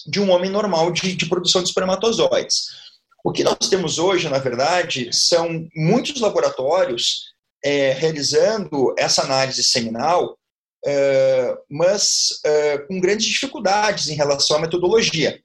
de 0.05 0.19
um 0.19 0.29
homem 0.29 0.51
normal 0.51 0.91
de, 0.91 1.15
de 1.15 1.25
produção 1.29 1.63
de 1.63 1.69
espermatozoides. 1.69 2.65
O 3.23 3.31
que 3.31 3.45
nós 3.45 3.69
temos 3.69 3.97
hoje, 3.97 4.27
na 4.27 4.39
verdade, 4.39 5.09
são 5.13 5.69
muitos 5.73 6.19
laboratórios 6.19 7.30
é, 7.63 7.93
realizando 7.93 8.93
essa 8.97 9.23
análise 9.23 9.63
seminal, 9.63 10.37
é, 10.85 11.55
mas 11.69 12.39
é, 12.43 12.77
com 12.79 12.99
grandes 12.99 13.27
dificuldades 13.27 14.07
em 14.07 14.15
relação 14.15 14.57
à 14.57 14.59
metodologia. 14.59 15.39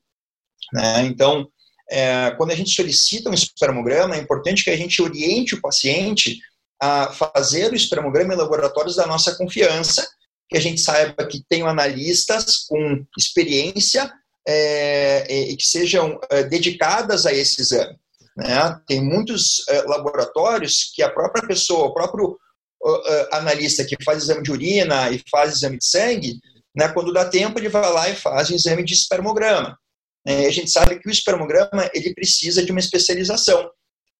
Né? 0.72 1.02
Então, 1.02 1.48
é, 1.90 2.30
quando 2.32 2.50
a 2.50 2.54
gente 2.54 2.70
solicita 2.70 3.30
um 3.30 3.34
espermograma, 3.34 4.16
é 4.16 4.20
importante 4.20 4.64
que 4.64 4.70
a 4.70 4.76
gente 4.76 5.00
oriente 5.00 5.54
o 5.54 5.60
paciente 5.60 6.40
a 6.80 7.12
fazer 7.12 7.72
o 7.72 7.76
espermograma 7.76 8.34
em 8.34 8.36
laboratórios 8.36 8.96
da 8.96 9.06
nossa 9.06 9.34
confiança, 9.36 10.06
que 10.48 10.56
a 10.56 10.60
gente 10.60 10.80
saiba 10.80 11.26
que 11.26 11.42
tem 11.48 11.62
analistas 11.62 12.58
com 12.68 13.04
experiência 13.18 14.12
é, 14.46 15.26
e 15.50 15.56
que 15.56 15.66
sejam 15.66 16.20
é, 16.30 16.44
dedicadas 16.44 17.26
a 17.26 17.32
esse 17.32 17.60
exame. 17.60 17.96
Né? 18.36 18.80
Tem 18.86 19.02
muitos 19.02 19.60
uh, 19.60 19.88
laboratórios 19.88 20.92
que 20.94 21.02
a 21.02 21.10
própria 21.10 21.46
pessoa, 21.46 21.86
o 21.86 21.94
próprio 21.94 22.38
uh, 22.82 23.28
analista 23.32 23.84
que 23.84 23.96
faz 24.04 24.22
exame 24.24 24.42
de 24.42 24.52
urina 24.52 25.10
e 25.10 25.22
faz 25.30 25.54
exame 25.54 25.78
de 25.78 25.86
sangue, 25.86 26.38
né, 26.76 26.88
quando 26.90 27.12
dá 27.12 27.24
tempo 27.24 27.58
ele 27.58 27.70
vai 27.70 27.90
lá 27.90 28.08
e 28.10 28.14
faz 28.14 28.50
o 28.50 28.54
exame 28.54 28.84
de 28.84 28.92
espermograma. 28.92 29.78
É, 30.26 30.46
a 30.46 30.50
gente 30.50 30.70
sabe 30.70 30.98
que 30.98 31.08
o 31.08 31.10
espermograma 31.10 31.88
ele 31.94 32.12
precisa 32.12 32.62
de 32.62 32.70
uma 32.70 32.80
especialização, 32.80 33.70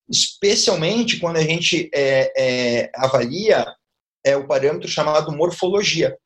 especialmente 0.09 1.19
quando 1.19 1.37
a 1.37 1.43
gente 1.43 1.91
é, 1.93 2.33
é, 2.37 2.91
avalia 2.95 3.67
é, 4.25 4.37
o 4.37 4.47
parâmetro 4.47 4.89
chamado 4.89 5.37
morfologia, 5.37 6.17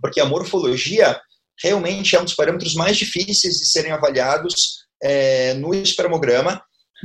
porque 0.00 0.20
a 0.20 0.26
morfologia 0.26 1.18
realmente 1.60 2.14
é 2.14 2.20
um 2.20 2.24
dos 2.24 2.34
parâmetros 2.34 2.74
mais 2.74 2.96
difíceis 2.96 3.56
de 3.56 3.66
serem 3.66 3.90
avaliados 3.90 4.86
é, 5.02 5.54
no 5.54 5.74
espermograma 5.74 6.62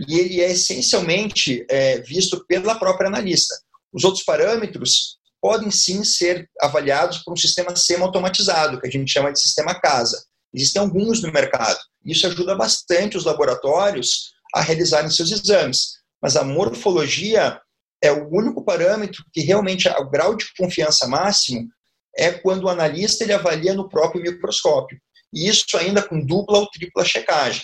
e 0.07 0.19
ele 0.19 0.41
é 0.41 0.51
essencialmente 0.51 1.65
é, 1.69 1.99
visto 2.01 2.45
pela 2.45 2.75
própria 2.75 3.07
analista. 3.07 3.53
Os 3.91 4.03
outros 4.03 4.23
parâmetros 4.23 5.17
podem 5.41 5.69
sim 5.69 6.03
ser 6.03 6.49
avaliados 6.61 7.19
por 7.19 7.33
um 7.33 7.37
sistema 7.37 7.75
semi-automatizado, 7.75 8.79
que 8.79 8.87
a 8.87 8.89
gente 8.89 9.11
chama 9.11 9.31
de 9.31 9.39
sistema 9.39 9.79
casa. 9.79 10.23
Existem 10.53 10.81
alguns 10.81 11.21
no 11.21 11.31
mercado. 11.31 11.79
Isso 12.05 12.25
ajuda 12.27 12.55
bastante 12.55 13.17
os 13.17 13.25
laboratórios 13.25 14.31
a 14.53 14.61
realizarem 14.61 15.09
seus 15.09 15.31
exames. 15.31 15.95
Mas 16.21 16.35
a 16.35 16.43
morfologia 16.43 17.59
é 18.01 18.11
o 18.11 18.29
único 18.29 18.63
parâmetro 18.63 19.23
que 19.31 19.41
realmente 19.41 19.87
o 19.89 20.09
grau 20.09 20.35
de 20.35 20.45
confiança 20.57 21.07
máximo 21.07 21.67
é 22.15 22.31
quando 22.31 22.63
o 22.63 22.69
analista 22.69 23.23
ele 23.23 23.33
avalia 23.33 23.73
no 23.73 23.89
próprio 23.89 24.21
microscópio. 24.21 24.97
E 25.33 25.49
isso 25.49 25.65
ainda 25.75 26.01
com 26.01 26.23
dupla 26.23 26.59
ou 26.59 26.69
tripla 26.69 27.03
checagem. 27.03 27.63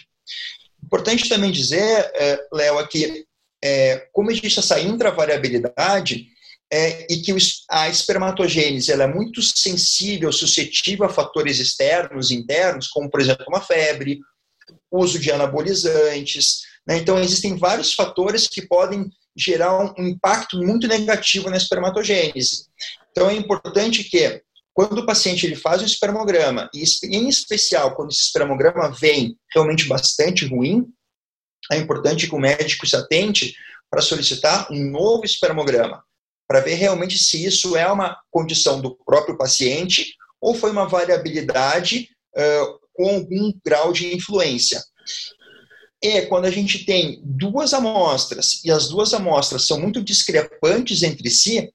Importante 0.89 1.30
também 1.30 1.52
dizer, 1.52 2.12
é, 2.15 2.47
Léo, 2.52 2.80
aqui, 2.80 3.23
é, 3.63 4.08
como 4.12 4.32
existe 4.32 4.58
essa 4.58 4.80
intravariabilidade 4.80 6.25
é, 6.73 7.06
e 7.08 7.21
que 7.21 7.32
a 7.69 7.88
espermatogênese 7.89 8.91
ela 8.91 9.04
é 9.04 9.08
muito 9.08 9.39
sensível, 9.43 10.32
suscetível 10.32 11.06
a 11.06 11.10
fatores 11.10 11.60
externos 11.60 12.32
e 12.32 12.36
internos, 12.36 12.88
como, 12.88 13.08
por 13.08 13.21
exemplo, 13.21 13.45
uma 13.47 13.62
febre, 13.62 14.19
uso 14.91 15.19
de 15.19 15.32
anabolizantes. 15.32 16.62
Né? 16.88 16.97
Então, 16.97 17.19
existem 17.19 17.56
vários 17.56 17.93
fatores 17.93 18.47
que 18.47 18.63
podem 18.63 19.12
gerar 19.38 19.93
um 19.95 20.08
impacto 20.08 20.58
muito 20.58 20.88
negativo 20.88 21.52
na 21.52 21.58
espermatogênese. 21.58 22.65
Então, 23.12 23.30
é 23.30 23.36
importante 23.36 24.04
que 24.04 24.41
quando 24.80 25.00
o 25.00 25.06
paciente 25.06 25.46
ele 25.46 25.58
faz 25.58 25.82
um 25.82 25.86
espermograma, 25.86 26.70
e 26.74 26.86
em 27.08 27.28
especial 27.28 27.94
quando 27.98 28.12
esse 28.12 28.22
espermograma 28.22 28.89
vem 28.89 29.38
realmente 29.54 29.86
bastante 29.86 30.46
ruim, 30.46 30.88
é 31.70 31.76
importante 31.76 32.30
que 32.30 32.34
o 32.34 32.39
médico 32.39 32.88
se 32.88 32.96
atente 32.96 33.54
para 33.92 34.02
solicitar 34.02 34.72
um 34.72 34.89
novo 34.89 35.26
espermograma, 35.26 36.02
para 36.48 36.62
ver 36.62 36.76
realmente 36.76 37.20
se 37.20 37.44
isso 37.44 37.76
é 37.76 37.92
uma 37.92 38.18
condição 38.32 38.80
do 38.80 38.96
próprio 39.04 39.38
paciente 39.38 40.13
ou 40.39 40.56
foi 40.56 40.72
uma 40.72 40.88
variabilidade 40.88 42.12
uh, 42.38 42.80
com 42.94 43.15
algum 43.15 43.52
grau 43.65 43.92
de 43.92 44.15
influência. 44.15 44.82
E 46.02 46.22
quando 46.28 46.46
a 46.46 46.52
gente 46.52 46.86
tem 46.86 47.20
duas 47.26 47.74
amostras 47.74 48.63
e 48.63 48.72
as 48.72 48.88
duas 48.88 49.13
amostras 49.13 49.68
são 49.68 49.78
muito 49.78 50.02
discrepantes 50.02 51.04
entre 51.04 51.30
si, 51.30 51.70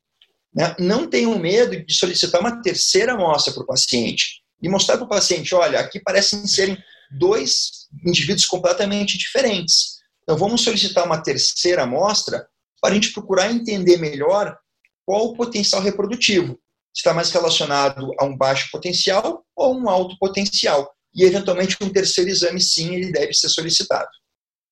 né? 0.55 0.75
Não 0.79 1.09
tenham 1.09 1.37
medo 1.39 1.85
de 1.85 1.95
solicitar 1.95 2.41
uma 2.41 2.63
terceira 2.63 3.15
amostra 3.15 3.53
para 3.53 3.63
o 3.63 3.67
paciente 3.67 4.43
e 4.63 4.69
mostrar 4.69 4.97
para 4.97 5.07
o 5.07 5.09
paciente: 5.09 5.55
olha, 5.55 5.81
aqui 5.81 6.01
parecem 6.01 6.47
serem 6.47 6.79
dois 7.19 7.89
indivíduos 8.07 8.47
completamente 8.47 9.19
diferentes. 9.19 9.95
Então, 10.23 10.37
vamos 10.39 10.63
solicitar 10.63 11.05
uma 11.05 11.23
terceira 11.23 11.83
amostra 11.83 12.47
para 12.81 12.93
a 12.93 12.95
gente 12.95 13.13
procurar 13.13 13.51
entender 13.51 13.99
melhor 13.99 14.57
qual 15.05 15.27
o 15.27 15.35
potencial 15.35 15.83
reprodutivo. 15.83 16.59
Se 16.95 17.01
está 17.01 17.13
mais 17.13 17.31
relacionado 17.31 18.11
a 18.19 18.25
um 18.25 18.37
baixo 18.37 18.69
potencial 18.71 19.45
ou 19.57 19.77
um 19.77 19.89
alto 19.89 20.17
potencial. 20.19 20.91
E, 21.15 21.25
eventualmente, 21.25 21.77
um 21.81 21.91
terceiro 21.91 22.31
exame, 22.31 22.61
sim, 22.61 22.95
ele 22.95 23.13
deve 23.13 23.35
ser 23.35 23.49
solicitado. 23.49 24.09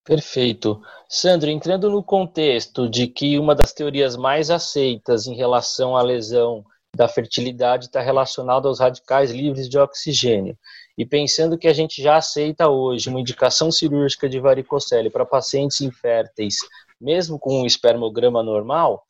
Perfeito. 0.05 0.83
Sandro, 1.09 1.49
entrando 1.49 1.89
no 1.89 2.03
contexto 2.03 2.89
de 2.89 3.07
que 3.07 3.39
uma 3.39 3.55
das 3.55 3.73
teorias 3.73 4.17
mais 4.17 4.51
aceitas 4.51 5.27
em 5.27 5.35
relação 5.35 5.97
à 5.97 6.03
lesão 6.03 6.65
da 6.95 7.09
fertilidade 7.09 7.87
está 7.87 8.01
relacionada 8.01 8.69
aos 8.69 8.81
radicais 8.81 9.31
livres 9.31 9.69
de 9.69 9.79
oxigênio, 9.79 10.59
e 10.99 11.07
pensando 11.07 11.57
que 11.57 11.69
a 11.69 11.73
gente 11.73 12.03
já 12.03 12.17
aceita 12.17 12.69
hoje 12.69 13.09
uma 13.09 13.21
indicação 13.21 13.71
cirúrgica 13.71 14.29
de 14.29 14.39
varicocele 14.39 15.09
para 15.09 15.25
pacientes 15.25 15.81
inférteis, 15.81 16.57
mesmo 17.01 17.39
com 17.39 17.63
um 17.63 17.67
espermograma 17.67 18.43
normal, 18.43 19.07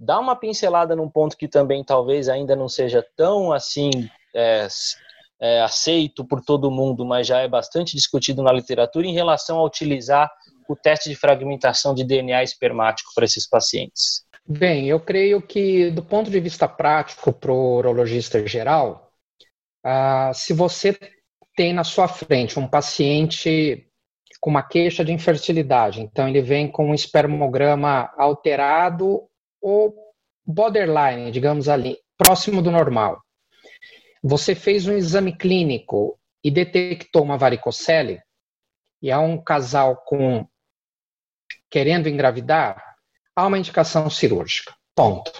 dá 0.00 0.18
uma 0.18 0.34
pincelada 0.34 0.96
num 0.96 1.08
ponto 1.08 1.36
que 1.36 1.46
também 1.46 1.84
talvez 1.84 2.28
ainda 2.28 2.56
não 2.56 2.68
seja 2.68 3.06
tão 3.14 3.52
assim 3.52 3.90
é, 4.34 4.66
é, 5.42 5.60
aceito 5.60 6.24
por 6.24 6.40
todo 6.40 6.70
mundo, 6.70 7.04
mas 7.04 7.26
já 7.26 7.40
é 7.40 7.48
bastante 7.48 7.96
discutido 7.96 8.42
na 8.44 8.52
literatura 8.52 9.06
em 9.06 9.12
relação 9.12 9.58
a 9.58 9.64
utilizar 9.64 10.30
o 10.68 10.76
teste 10.76 11.08
de 11.08 11.16
fragmentação 11.16 11.94
de 11.94 12.04
DNA 12.04 12.44
espermático 12.44 13.10
para 13.12 13.24
esses 13.24 13.48
pacientes? 13.48 14.24
Bem, 14.46 14.88
eu 14.88 15.00
creio 15.00 15.42
que, 15.42 15.90
do 15.90 16.02
ponto 16.02 16.30
de 16.30 16.38
vista 16.38 16.68
prático 16.68 17.32
para 17.32 17.52
o 17.52 17.78
urologista 17.78 18.46
geral, 18.46 19.10
uh, 19.84 20.32
se 20.32 20.52
você 20.52 20.96
tem 21.56 21.72
na 21.72 21.84
sua 21.84 22.06
frente 22.06 22.58
um 22.58 22.68
paciente 22.68 23.86
com 24.40 24.50
uma 24.50 24.62
queixa 24.62 25.04
de 25.04 25.12
infertilidade, 25.12 26.00
então 26.00 26.28
ele 26.28 26.40
vem 26.40 26.70
com 26.70 26.90
um 26.90 26.94
espermograma 26.94 28.12
alterado 28.16 29.22
ou 29.60 29.94
borderline, 30.44 31.30
digamos 31.30 31.68
ali, 31.68 31.96
próximo 32.16 32.62
do 32.62 32.70
normal. 32.70 33.20
Você 34.22 34.54
fez 34.54 34.86
um 34.86 34.92
exame 34.92 35.36
clínico 35.36 36.18
e 36.44 36.50
detectou 36.50 37.22
uma 37.22 37.36
varicocele, 37.36 38.20
e 39.02 39.10
há 39.10 39.18
um 39.18 39.42
casal 39.42 39.96
com 39.96 40.46
querendo 41.68 42.08
engravidar, 42.08 42.80
há 43.34 43.46
uma 43.46 43.58
indicação 43.58 44.08
cirúrgica. 44.08 44.74
Ponto. 44.94 45.32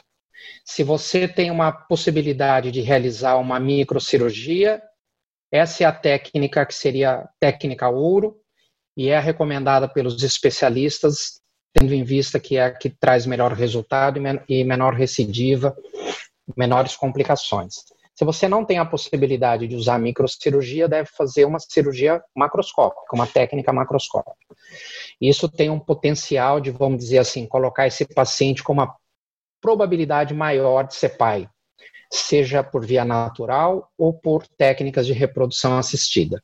Se 0.65 0.83
você 0.83 1.29
tem 1.29 1.51
uma 1.51 1.71
possibilidade 1.71 2.73
de 2.73 2.81
realizar 2.81 3.37
uma 3.37 3.61
microcirurgia, 3.61 4.83
essa 5.53 5.85
é 5.85 5.87
a 5.87 5.93
técnica 5.93 6.65
que 6.65 6.75
seria 6.75 7.13
a 7.13 7.29
técnica 7.39 7.89
ouro 7.89 8.41
e 8.97 9.11
é 9.11 9.19
recomendada 9.19 9.87
pelos 9.87 10.23
especialistas, 10.23 11.41
tendo 11.73 11.95
em 11.95 12.03
vista 12.03 12.41
que 12.41 12.57
é 12.57 12.65
a 12.65 12.71
que 12.75 12.91
traz 12.91 13.27
melhor 13.27 13.53
resultado 13.53 14.19
e 14.49 14.65
menor 14.65 14.95
recidiva, 14.95 15.77
menores 16.57 16.97
complicações. 16.97 17.75
Se 18.23 18.25
você 18.25 18.49
não 18.49 18.65
tem 18.65 18.79
a 18.79 18.85
possibilidade 18.85 19.67
de 19.67 19.75
usar 19.75 19.99
microcirurgia, 19.99 20.87
deve 20.87 21.09
fazer 21.09 21.45
uma 21.45 21.59
cirurgia 21.59 22.23
macroscópica, 22.37 23.17
uma 23.17 23.27
técnica 23.27 23.73
macroscópica. 23.73 24.55
Isso 25.21 25.49
tem 25.49 25.69
um 25.71 25.81
potencial 25.81 26.61
de, 26.61 26.71
vamos 26.71 26.99
dizer 27.01 27.19
assim, 27.19 27.45
colocar 27.49 27.89
esse 27.89 28.05
paciente 28.07 28.63
com 28.63 28.75
uma 28.75 28.95
probabilidade 29.61 30.33
maior 30.35 30.87
de 30.87 30.95
ser 30.95 31.17
pai, 31.17 31.49
seja 32.13 32.63
por 32.63 32.87
via 32.87 33.05
natural 33.05 33.91
ou 33.99 34.13
por 34.13 34.47
técnicas 34.47 35.05
de 35.05 35.13
reprodução 35.13 35.77
assistida. 35.77 36.41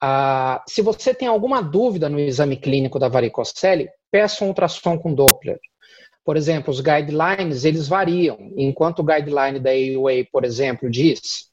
Ah, 0.00 0.64
se 0.66 0.80
você 0.80 1.12
tem 1.12 1.28
alguma 1.28 1.60
dúvida 1.60 2.08
no 2.08 2.18
exame 2.18 2.56
clínico 2.56 2.98
da 2.98 3.10
varicocele, 3.10 3.90
peça 4.10 4.42
um 4.42 4.48
ultrassom 4.48 4.96
com 4.98 5.12
Doppler. 5.12 5.60
Por 6.28 6.36
exemplo, 6.36 6.70
os 6.70 6.82
guidelines, 6.82 7.64
eles 7.64 7.88
variam. 7.88 8.52
Enquanto 8.54 8.98
o 8.98 9.02
guideline 9.02 9.58
da 9.58 9.70
AUA, 9.70 10.26
por 10.30 10.44
exemplo, 10.44 10.90
diz 10.90 11.46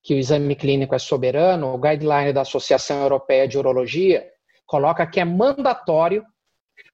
que 0.00 0.14
o 0.14 0.16
exame 0.16 0.54
clínico 0.54 0.94
é 0.94 0.98
soberano, 1.00 1.74
o 1.74 1.76
guideline 1.76 2.32
da 2.32 2.42
Associação 2.42 3.02
Europeia 3.02 3.48
de 3.48 3.58
Urologia 3.58 4.24
coloca 4.64 5.04
que 5.08 5.18
é 5.18 5.24
mandatório 5.24 6.24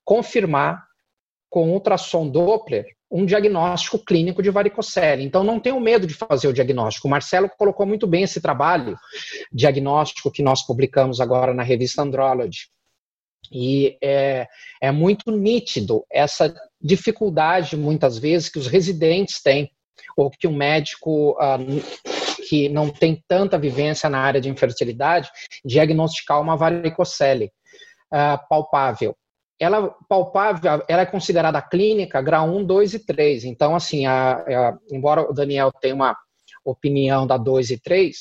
confirmar 0.07 0.83
com 1.51 1.71
ultrassom 1.71 2.27
Doppler 2.27 2.87
um 3.11 3.27
diagnóstico 3.27 3.99
clínico 3.99 4.43
de 4.43 4.49
varicocele. 4.49 5.23
Então, 5.23 5.45
não 5.45 5.61
tenham 5.61 5.79
medo 5.79 6.07
de 6.07 6.15
fazer 6.15 6.49
o 6.49 6.53
diagnóstico. 6.55 7.09
O 7.09 7.11
Marcelo 7.11 7.51
colocou 7.59 7.85
muito 7.85 8.07
bem 8.07 8.23
esse 8.23 8.41
trabalho 8.41 8.97
diagnóstico 9.53 10.33
que 10.33 10.43
nós 10.43 10.63
publicamos 10.63 11.21
agora 11.21 11.53
na 11.53 11.63
revista 11.63 12.01
Andrology. 12.01 12.71
E 13.53 13.99
é, 14.03 14.49
é 14.81 14.91
muito 14.91 15.31
nítido 15.31 16.07
essa 16.11 16.55
dificuldade, 16.81 17.77
muitas 17.77 18.19
vezes, 18.19 18.49
que 18.49 18.59
os 18.59 18.67
residentes 18.67 19.43
têm, 19.43 19.71
ou 20.17 20.31
que 20.31 20.47
um 20.47 20.57
médico 20.57 21.33
uh, 21.33 22.39
que 22.49 22.69
não 22.69 22.89
tem 22.89 23.23
tanta 23.29 23.59
vivência 23.59 24.09
na 24.09 24.19
área 24.19 24.41
de 24.41 24.49
infertilidade 24.49 25.31
diagnosticar 25.65 26.41
uma 26.41 26.57
varicocele 26.57 27.51
uh, 28.13 28.49
palpável. 28.49 29.17
Ela 29.61 29.95
palpável, 30.09 30.83
ela 30.89 31.03
é 31.03 31.07
considerada 31.07 31.61
clínica 31.61 32.23
grau 32.23 32.49
1, 32.49 32.65
2 32.65 32.95
e 32.95 33.05
3. 33.05 33.45
Então, 33.45 33.75
assim, 33.75 34.07
a, 34.07 34.37
a, 34.37 34.79
embora 34.91 35.29
o 35.29 35.33
Daniel 35.33 35.73
tenha 35.73 35.95
uma 35.95 36.17
opinião 36.65 37.27
da 37.27 37.37
2 37.37 37.71
e 37.71 37.79
3, 37.79 38.17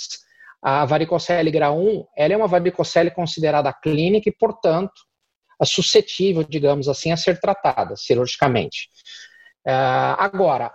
a 0.62 0.86
varicocele 0.86 1.52
grau 1.52 1.80
1, 1.80 2.06
ela 2.18 2.34
é 2.34 2.38
uma 2.38 2.48
varicocele 2.48 3.12
considerada 3.12 3.72
clínica 3.72 4.30
e, 4.30 4.32
portanto, 4.32 4.94
suscetível, 5.66 6.44
digamos 6.44 6.88
assim, 6.88 7.12
a 7.12 7.18
ser 7.18 7.40
tratada 7.40 7.96
cirurgicamente. 7.96 8.90
Uh, 9.66 10.16
agora, 10.18 10.72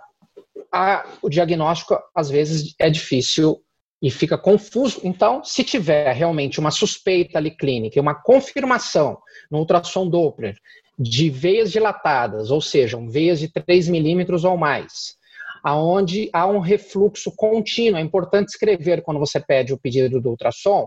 a, 0.71 1.05
o 1.21 1.29
diagnóstico 1.29 1.97
às 2.15 2.29
vezes 2.29 2.75
é 2.79 2.89
difícil 2.89 3.63
e 4.01 4.11
fica 4.11 4.37
confuso. 4.37 4.99
Então, 5.03 5.43
se 5.43 5.63
tiver 5.63 6.11
realmente 6.11 6.59
uma 6.59 6.71
suspeita 6.71 7.37
ali 7.37 7.51
clínica, 7.51 8.01
uma 8.01 8.13
confirmação 8.13 9.17
no 9.49 9.59
ultrassom 9.59 10.09
Doppler 10.09 10.55
de 10.99 11.29
veias 11.29 11.71
dilatadas, 11.71 12.51
ou 12.51 12.61
seja, 12.61 12.99
veias 13.07 13.39
de 13.39 13.47
3 13.47 13.87
milímetros 13.87 14.43
ou 14.43 14.57
mais, 14.57 15.15
aonde 15.63 16.29
há 16.33 16.45
um 16.45 16.59
refluxo 16.59 17.33
contínuo. 17.35 17.97
É 17.97 18.01
importante 18.01 18.49
escrever 18.49 19.01
quando 19.01 19.19
você 19.19 19.39
pede 19.39 19.73
o 19.73 19.79
pedido 19.79 20.19
do 20.19 20.29
ultrassom, 20.31 20.85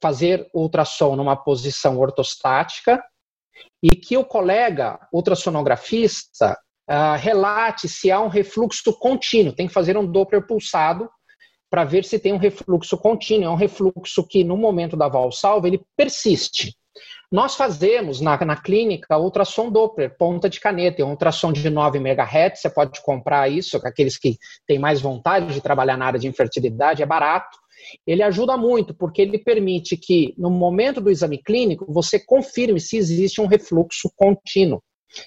fazer 0.00 0.48
o 0.54 0.62
ultrassom 0.62 1.14
numa 1.14 1.36
posição 1.36 1.98
ortostática, 1.98 3.02
e 3.82 3.90
que 3.90 4.16
o 4.16 4.24
colega 4.24 4.98
ultrassonografista 5.12 6.58
uh, 6.90 7.16
relate 7.18 7.88
se 7.88 8.10
há 8.10 8.20
um 8.20 8.28
refluxo 8.28 8.92
contínuo. 8.98 9.52
Tem 9.52 9.66
que 9.66 9.72
fazer 9.72 9.96
um 9.96 10.06
Doppler 10.06 10.46
pulsado 10.46 11.08
para 11.70 11.84
ver 11.84 12.04
se 12.04 12.18
tem 12.18 12.32
um 12.32 12.38
refluxo 12.38 12.96
contínuo. 12.96 13.46
É 13.46 13.50
um 13.50 13.56
refluxo 13.56 14.26
que, 14.26 14.44
no 14.44 14.56
momento 14.56 14.96
da 14.96 15.08
valsalva, 15.08 15.66
ele 15.66 15.82
persiste. 15.96 16.74
Nós 17.30 17.56
fazemos 17.56 18.20
na, 18.20 18.42
na 18.44 18.56
clínica 18.56 19.18
ultrassom 19.18 19.70
Doppler, 19.70 20.16
ponta 20.16 20.48
de 20.48 20.60
caneta, 20.60 21.02
é 21.02 21.04
um 21.04 21.10
ultrassom 21.10 21.52
de 21.52 21.68
9 21.68 21.98
MHz, 21.98 22.60
você 22.60 22.70
pode 22.70 23.02
comprar 23.02 23.50
isso, 23.50 23.80
aqueles 23.84 24.16
que 24.16 24.38
têm 24.64 24.78
mais 24.78 25.00
vontade 25.00 25.52
de 25.52 25.60
trabalhar 25.60 25.96
na 25.96 26.06
área 26.06 26.20
de 26.20 26.28
infertilidade, 26.28 27.02
é 27.02 27.06
barato 27.06 27.58
ele 28.06 28.22
ajuda 28.22 28.56
muito, 28.56 28.94
porque 28.94 29.22
ele 29.22 29.38
permite 29.38 29.96
que, 29.96 30.34
no 30.36 30.50
momento 30.50 31.00
do 31.00 31.10
exame 31.10 31.38
clínico, 31.38 31.86
você 31.88 32.18
confirme 32.18 32.80
se 32.80 32.96
existe 32.96 33.40
um 33.40 33.46
refluxo 33.46 34.10
contínuo. 34.16 34.82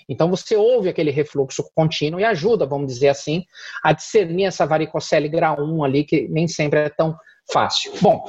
Então, 0.08 0.30
você 0.30 0.56
ouve 0.56 0.90
aquele 0.90 1.12
refluxo 1.12 1.64
contínuo 1.74 2.20
e 2.20 2.24
ajuda, 2.24 2.66
vamos 2.66 2.88
dizer 2.88 3.10
assim, 3.10 3.44
a 3.84 3.94
discernir 3.94 4.46
essa 4.46 4.66
varicocele 4.66 5.30
grau 5.30 5.58
1 5.62 5.84
ali, 5.84 6.04
que 6.04 6.28
nem 6.28 6.48
sempre 6.48 6.80
é 6.80 6.90
tão 6.90 7.16
fácil. 7.52 7.94
Bom, 8.02 8.24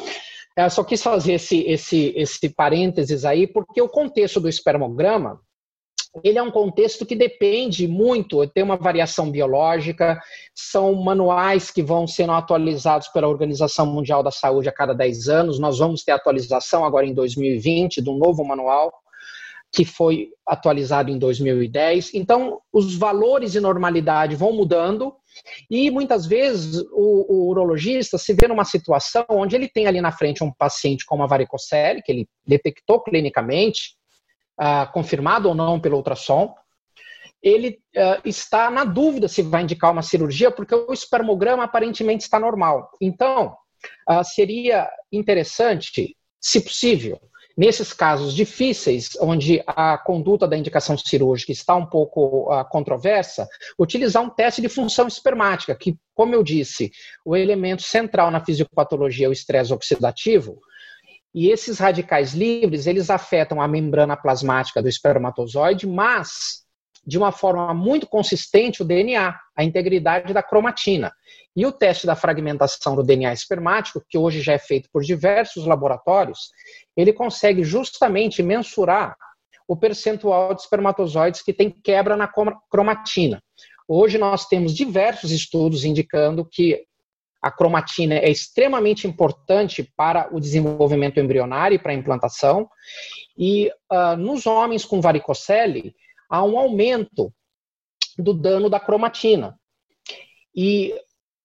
eu 0.57 0.71
só 0.71 0.85
quis 0.85 1.03
fazer 1.03 1.35
esse, 1.35 1.61
esse, 1.63 2.13
esse 2.17 2.49
parênteses 2.51 3.25
aí, 3.25 3.47
porque 3.47 3.81
o 3.81 3.89
contexto 3.89 4.41
do 4.41 4.49
espermograma 4.49 5.41
ele 6.25 6.39
é 6.39 6.43
um 6.43 6.51
contexto 6.51 7.07
que 7.07 7.15
depende 7.15 7.87
muito, 7.87 8.45
tem 8.49 8.65
uma 8.65 8.77
variação 8.77 9.31
biológica, 9.31 10.21
são 10.55 10.95
manuais 10.95 11.71
que 11.71 11.83
vão 11.83 12.07
sendo 12.07 12.33
atualizados 12.33 13.09
pela 13.09 13.29
Organização 13.29 13.87
Mundial 13.87 14.23
da 14.23 14.31
Saúde 14.31 14.69
a 14.69 14.73
cada 14.73 14.93
10 14.93 15.29
anos. 15.29 15.59
Nós 15.61 15.79
vamos 15.79 16.03
ter 16.03 16.13
atualização 16.13 16.85
agora 16.85 17.07
em 17.07 17.15
2020 17.15 18.03
do 18.03 18.13
novo 18.15 18.45
manual, 18.45 18.93
que 19.73 19.85
foi 19.85 20.31
atualizado 20.45 21.11
em 21.11 21.19
2010. 21.19 22.13
Então, 22.15 22.61
os 22.73 22.97
valores 22.97 23.53
de 23.53 23.61
normalidade 23.61 24.35
vão 24.35 24.53
mudando 24.53 25.15
e 25.71 25.93
muitas 25.93 26.27
vezes 26.27 26.83
o, 26.93 27.27
o, 27.33 27.49
urologista 27.51 28.19
se 28.19 28.35
vê 28.35 28.49
numa 28.49 28.65
situação 28.65 29.25
onde 29.29 29.55
ele 29.55 29.69
tem 29.69 29.87
ali 29.87 30.01
na 30.01 30.11
frente 30.11 30.43
um 30.43 30.53
paciente 30.53 31.07
com 31.07 31.15
uma 31.15 31.29
varicocele, 31.29 32.03
que 32.03 32.11
ele 32.11 32.29
detectou 32.45 33.01
clinicamente, 33.01 33.97
uh, 34.61 34.91
confirmado 34.93 35.49
ou 35.49 35.55
não 35.55 35.81
pelo 35.81 35.97
ultrassom, 35.97 36.55
ele 37.43 37.79
uh, 37.97 38.21
está 38.25 38.71
na 38.71 38.85
dúvida 38.85 39.27
se 39.27 39.43
vai 39.43 39.63
indicar 39.63 39.91
uma 39.91 40.03
cirurgia, 40.03 40.51
porque 40.51 40.75
o 40.75 40.93
espermograma 40.93 41.65
aparentemente 41.65 42.25
está 42.25 42.39
normal. 42.39 42.91
Então, 43.01 43.57
uh, 44.09 44.23
seria 44.23 44.89
interessante, 45.11 46.17
se 46.39 46.61
possível, 46.61 47.19
nesses 47.57 47.93
casos 47.93 48.35
difíceis, 48.35 49.11
onde 49.21 49.63
a 49.67 49.99
conduta 49.99 50.47
da 50.47 50.57
indicação 50.57 50.97
cirúrgica 50.97 51.53
está 51.53 51.75
um 51.75 51.87
pouco 51.87 52.53
uh, 52.53 52.65
controversa, 52.69 53.49
utilizar 53.79 54.23
um 54.23 54.31
teste 54.31 54.61
de 54.61 54.69
função 54.69 55.09
espermática, 55.09 55.75
que, 55.75 55.97
como 56.15 56.35
eu 56.35 56.43
disse, 56.43 56.91
o 57.25 57.37
elemento 57.37 57.83
central 57.83 58.31
na 58.31 58.45
fisiopatologia 58.45 59.27
é 59.27 59.29
o 59.29 59.33
estresse 59.33 59.73
oxidativo, 59.73 60.61
E 61.35 61.51
esses 61.51 61.79
radicais 61.79 62.33
livres, 62.33 62.87
eles 62.87 63.09
afetam 63.09 63.61
a 63.61 63.69
membrana 63.69 64.17
plasmática 64.17 64.83
do 64.83 64.89
espermatozoide, 64.89 65.87
mas 65.87 66.65
de 67.07 67.17
uma 67.17 67.33
forma 67.33 67.73
muito 67.73 68.07
consistente 68.07 68.83
o 68.83 68.85
DNA, 68.85 69.39
a 69.57 69.65
integridade 69.65 70.35
da 70.35 70.43
cromatina. 70.43 71.13
E 71.57 71.65
o 71.65 71.73
teste 71.73 72.07
da 72.07 72.15
fragmentação 72.15 72.95
do 72.95 73.03
DNA 73.03 73.33
espermático, 73.33 74.05
que 74.09 74.19
hoje 74.19 74.41
já 74.41 74.53
é 74.53 74.59
feito 74.59 74.89
por 74.93 75.03
diversos 75.03 75.67
laboratórios, 75.67 76.51
ele 76.97 77.13
consegue 77.13 77.65
justamente 77.65 78.43
mensurar 78.43 79.17
o 79.67 79.77
percentual 79.77 80.55
de 80.55 80.63
espermatozoides 80.63 81.43
que 81.43 81.53
tem 81.53 81.71
quebra 81.71 82.17
na 82.17 82.31
cromatina. 82.71 83.43
Hoje 83.89 84.19
nós 84.19 84.47
temos 84.47 84.75
diversos 84.75 85.31
estudos 85.31 85.85
indicando 85.85 86.45
que 86.45 86.85
a 87.43 87.51
cromatina 87.51 88.15
é 88.17 88.31
extremamente 88.31 89.07
importante 89.07 89.83
para 89.97 90.29
o 90.35 90.39
desenvolvimento 90.39 91.19
embrionário 91.19 91.77
e 91.77 91.79
para 91.79 91.93
a 91.93 91.95
implantação. 91.95 92.69
E 93.37 93.71
uh, 93.91 94.17
nos 94.17 94.47
homens 94.47 94.85
com 94.85 95.01
varicocele, 95.01 95.95
há 96.29 96.45
um 96.45 96.59
aumento 96.59 97.33
do 98.19 98.35
dano 98.35 98.69
da 98.69 98.79
cromatina. 98.79 99.59
E 100.55 100.95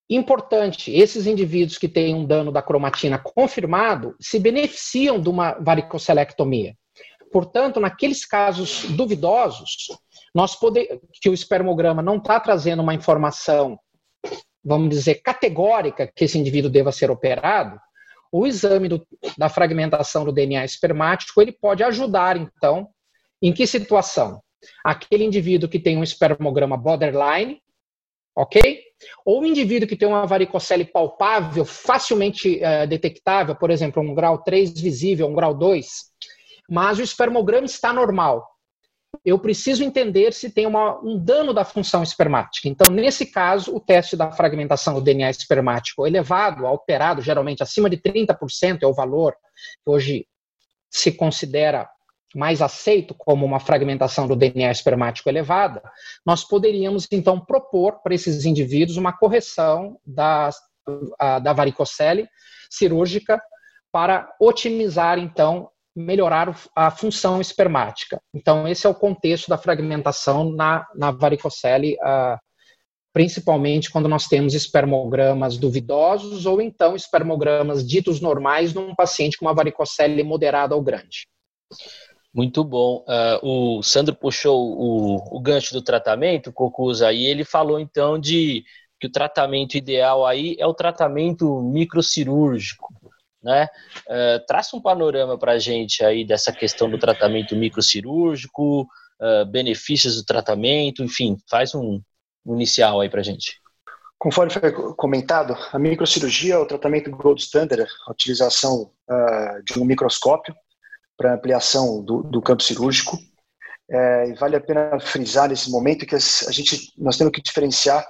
importante, 0.10 0.92
esses 0.92 1.26
indivíduos 1.26 1.78
que 1.78 1.88
têm 1.88 2.14
um 2.14 2.26
dano 2.26 2.52
da 2.52 2.62
cromatina 2.62 3.18
confirmado 3.18 4.16
se 4.20 4.38
beneficiam 4.38 5.20
de 5.20 5.30
uma 5.30 5.54
varicocelectomia. 5.54 6.76
Portanto, 7.32 7.80
naqueles 7.80 8.26
casos 8.26 8.84
duvidosos, 8.90 9.88
nós 10.34 10.58
que 11.22 11.30
o 11.30 11.34
espermograma 11.34 12.02
não 12.02 12.18
está 12.18 12.40
trazendo 12.40 12.82
uma 12.82 12.94
informação 12.94 13.80
vamos 14.66 14.90
dizer, 14.90 15.16
categórica 15.22 16.12
que 16.14 16.26
esse 16.26 16.40
indivíduo 16.40 16.72
deva 16.72 16.92
ser 16.92 17.12
operado, 17.12 17.80
o 18.32 18.48
exame 18.48 18.90
do, 18.90 19.08
da 19.38 19.48
fragmentação 19.48 20.26
do 20.26 20.32
DNA 20.32 20.66
espermático 20.66 21.40
ele 21.40 21.52
pode 21.52 21.84
ajudar, 21.84 22.36
então, 22.36 22.90
em 23.42 23.54
que 23.54 23.68
situação? 23.68 24.42
Aquele 24.84 25.24
indivíduo 25.24 25.70
que 25.70 25.80
tem 25.80 25.96
um 25.96 26.04
espermograma 26.04 26.76
borderline, 26.76 27.62
ok? 28.36 28.82
Ou 29.24 29.42
um 29.42 29.46
indivíduo 29.46 29.88
que 29.88 29.96
tem 29.96 30.08
uma 30.08 30.26
varicocele 30.26 30.84
palpável, 30.84 31.64
facilmente 31.64 32.60
uh, 32.60 32.88
detectável, 32.88 33.56
por 33.56 33.70
exemplo, 33.70 34.02
um 34.02 34.16
grau 34.16 34.40
3 34.40 34.82
visível, 34.82 35.28
um 35.28 35.36
grau 35.36 35.54
2, 35.54 35.88
mas 36.68 36.98
o 36.98 37.04
espermograma 37.04 37.66
está 37.66 37.94
normal 37.94 38.55
eu 39.24 39.40
preciso 39.40 39.84
entender 39.84 40.34
se 40.34 40.50
tem 40.50 40.66
uma, 40.66 41.00
um 41.02 41.18
dano 41.18 41.54
da 41.54 41.64
função 41.64 42.04
espermática. 42.04 42.68
Então, 42.68 42.94
nesse 42.94 43.26
caso, 43.26 43.76
o 43.76 43.80
teste 43.80 44.16
da 44.16 44.32
fragmentação 44.32 44.94
do 44.96 45.02
DNA 45.02 45.30
espermático 45.30 46.06
elevado, 46.06 46.66
alterado, 46.66 47.22
geralmente 47.22 47.64
acima 47.64 47.90
de 47.90 47.98
30% 47.98 48.80
é 48.82 48.88
o 48.88 48.94
valor 48.94 49.34
que 49.84 49.90
hoje 49.90 50.28
se 50.90 51.12
considera 51.12 51.90
mais 52.36 52.62
aceito 52.62 53.16
como 53.16 53.46
uma 53.46 53.60
fragmentação 53.60 54.28
do 54.28 54.36
DNA 54.36 54.70
espermático 54.70 55.30
elevada, 55.30 55.82
nós 56.26 56.44
poderíamos 56.44 57.08
então 57.12 57.40
propor 57.40 58.02
para 58.04 58.14
esses 58.14 58.44
indivíduos 58.44 58.98
uma 58.98 59.14
correção 59.14 59.98
da, 60.06 60.50
da 61.42 61.54
varicocele 61.54 62.28
cirúrgica 62.70 63.42
para 63.92 64.36
otimizar 64.40 65.18
então 65.18 65.70
melhorar 65.96 66.56
a 66.76 66.92
função 66.92 67.40
espermática. 67.40 68.20
Então, 68.34 68.68
esse 68.68 68.86
é 68.86 68.90
o 68.90 68.96
contexto 68.96 69.48
da 69.48 69.58
fragmentação 69.58 70.52
na, 70.52 70.86
na 70.94 71.12
varicocele, 71.12 71.96
uh, 71.96 72.38
principalmente 73.14 73.90
quando 73.90 74.10
nós 74.10 74.28
temos 74.28 74.54
espermogramas 74.54 75.58
duvidosos 75.58 76.46
ou 76.46 76.62
então 76.62 76.96
espermogramas 76.96 77.88
ditos 77.88 78.20
normais 78.20 78.74
num 78.74 78.94
paciente 78.94 79.38
com 79.38 79.46
uma 79.46 79.54
varicocele 79.54 80.22
moderada 80.22 80.76
ou 80.76 80.82
grande. 80.82 81.26
Muito 82.34 82.62
bom. 82.66 83.06
Uh, 83.08 83.78
o 83.78 83.82
Sandro 83.82 84.14
puxou 84.14 84.78
o, 84.78 85.38
o 85.38 85.40
gancho 85.40 85.74
do 85.74 85.82
tratamento, 85.82 86.52
Cocusa, 86.52 87.14
e 87.14 87.24
ele 87.26 87.46
falou 87.46 87.80
então 87.80 88.20
de 88.20 88.66
que 89.00 89.08
o 89.08 89.12
tratamento 89.12 89.76
ideal 89.76 90.26
aí 90.26 90.56
é 90.60 90.66
o 90.66 90.74
tratamento 90.74 91.62
microcirúrgico 91.62 92.94
né? 93.46 93.68
Uh, 94.08 94.44
traça 94.48 94.76
um 94.76 94.82
panorama 94.82 95.38
para 95.38 95.52
a 95.52 95.60
gente 95.60 96.04
aí 96.04 96.26
dessa 96.26 96.52
questão 96.52 96.90
do 96.90 96.98
tratamento 96.98 97.56
microcirúrgico, 97.56 98.82
uh, 98.82 99.46
benefícios 99.46 100.16
do 100.16 100.26
tratamento, 100.26 101.04
enfim, 101.04 101.38
faz 101.48 101.76
um, 101.76 102.02
inicial 102.48 103.00
aí 103.00 103.10
para 103.10 103.20
a 103.20 103.24
gente. 103.24 103.62
Conforme 104.18 104.52
foi 104.52 104.72
comentado, 104.96 105.56
a 105.72 105.78
microcirurgia 105.78 106.56
é 106.56 106.58
o 106.58 106.66
tratamento 106.66 107.12
gold 107.12 107.40
standard, 107.40 107.88
a 108.08 108.12
utilização 108.12 108.92
uh, 109.08 109.64
de 109.64 109.80
um 109.80 109.86
microscópio 109.86 110.56
para 111.16 111.36
ampliação 111.36 112.04
do, 112.04 112.24
do, 112.24 112.42
campo 112.42 112.64
cirúrgico. 112.64 113.16
É, 113.88 114.34
vale 114.34 114.56
a 114.56 114.60
pena 114.60 115.00
frisar 115.00 115.48
nesse 115.48 115.70
momento 115.70 116.08
que 116.08 116.16
a 116.16 116.52
gente, 116.52 116.92
nós 116.98 117.18
temos 117.18 117.32
que 117.32 117.42
diferenciar 117.42 118.04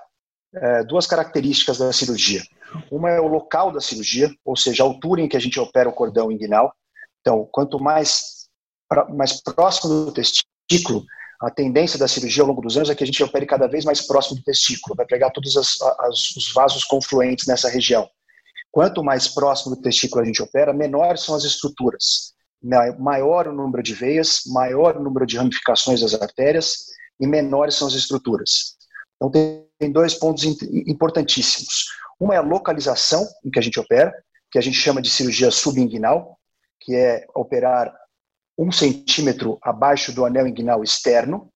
é, 0.56 0.84
duas 0.84 1.08
características 1.08 1.78
da 1.78 1.92
cirurgia. 1.92 2.42
Uma 2.92 3.10
é 3.10 3.20
o 3.20 3.28
local 3.28 3.72
da 3.72 3.80
cirurgia, 3.80 4.34
ou 4.44 4.56
seja, 4.56 4.84
a 4.84 4.86
altura 4.86 5.22
em 5.22 5.28
que 5.28 5.38
a 5.38 5.40
gente 5.40 5.60
opera 5.60 5.90
o 5.90 5.94
cordão 5.94 6.32
inguinal. 6.32 6.74
Então, 7.22 7.48
quanto 7.52 7.80
mais, 7.80 8.48
mais 9.16 9.42
próximo 9.42 10.06
do 10.06 10.12
testículo, 10.12 11.04
a 11.42 11.50
tendência 11.50 12.00
da 12.00 12.08
cirurgia 12.08 12.44
ao 12.44 12.48
longo 12.48 12.62
dos 12.62 12.78
anos 12.78 12.90
é 12.90 12.96
que 12.96 13.04
a 13.04 13.08
gente 13.08 13.24
opere 13.24 13.46
cada 13.46 13.68
vez 13.68 13.84
mais 13.84 14.06
próximo 14.06 14.38
do 14.38 14.44
testículo, 14.44 14.96
vai 14.96 15.06
pegar 15.06 15.32
todos 15.32 15.58
as, 15.58 15.82
as, 15.82 16.32
os 16.36 16.54
vasos 16.54 16.84
confluentes 16.86 17.46
nessa 17.48 17.70
região. 17.70 18.08
Quanto 18.72 19.04
mais 19.04 19.28
próximo 19.28 19.76
do 19.76 19.82
testículo 19.82 20.22
a 20.22 20.26
gente 20.26 20.42
opera, 20.42 20.74
menores 20.74 21.22
são 21.22 21.36
as 21.36 21.44
estruturas. 21.44 22.34
Maior 22.98 23.48
o 23.48 23.54
número 23.54 23.84
de 23.84 23.94
veias, 23.94 24.42
maior 24.48 24.98
o 24.98 25.04
número 25.04 25.26
de 25.26 25.38
ramificações 25.38 26.02
das 26.02 26.14
artérias 26.14 26.86
e 27.20 27.28
menores 27.28 27.76
são 27.76 27.88
as 27.88 27.94
estruturas. 27.94 28.76
Então, 29.16 29.30
tem 29.30 29.65
dois 29.92 30.14
pontos 30.14 30.44
importantíssimos. 30.88 31.86
Uma 32.20 32.36
é 32.36 32.38
a 32.38 32.42
localização 32.42 33.28
em 33.44 33.52
que 33.52 33.60
a 33.60 33.62
gente 33.62 33.80
opera, 33.80 34.14
que 34.52 34.58
a 34.58 34.62
gente 34.62 34.78
chama 34.78 35.02
de 35.02 35.10
cirurgia 35.10 35.52
subinguinal, 35.52 36.38
que 36.80 36.96
é 36.96 37.26
operar 37.36 37.94
um 38.58 38.72
centímetro 38.72 39.58
abaixo 39.62 40.14
do 40.14 40.26
anel 40.26 40.48
inguinal 40.48 40.84
externo. 40.84 41.50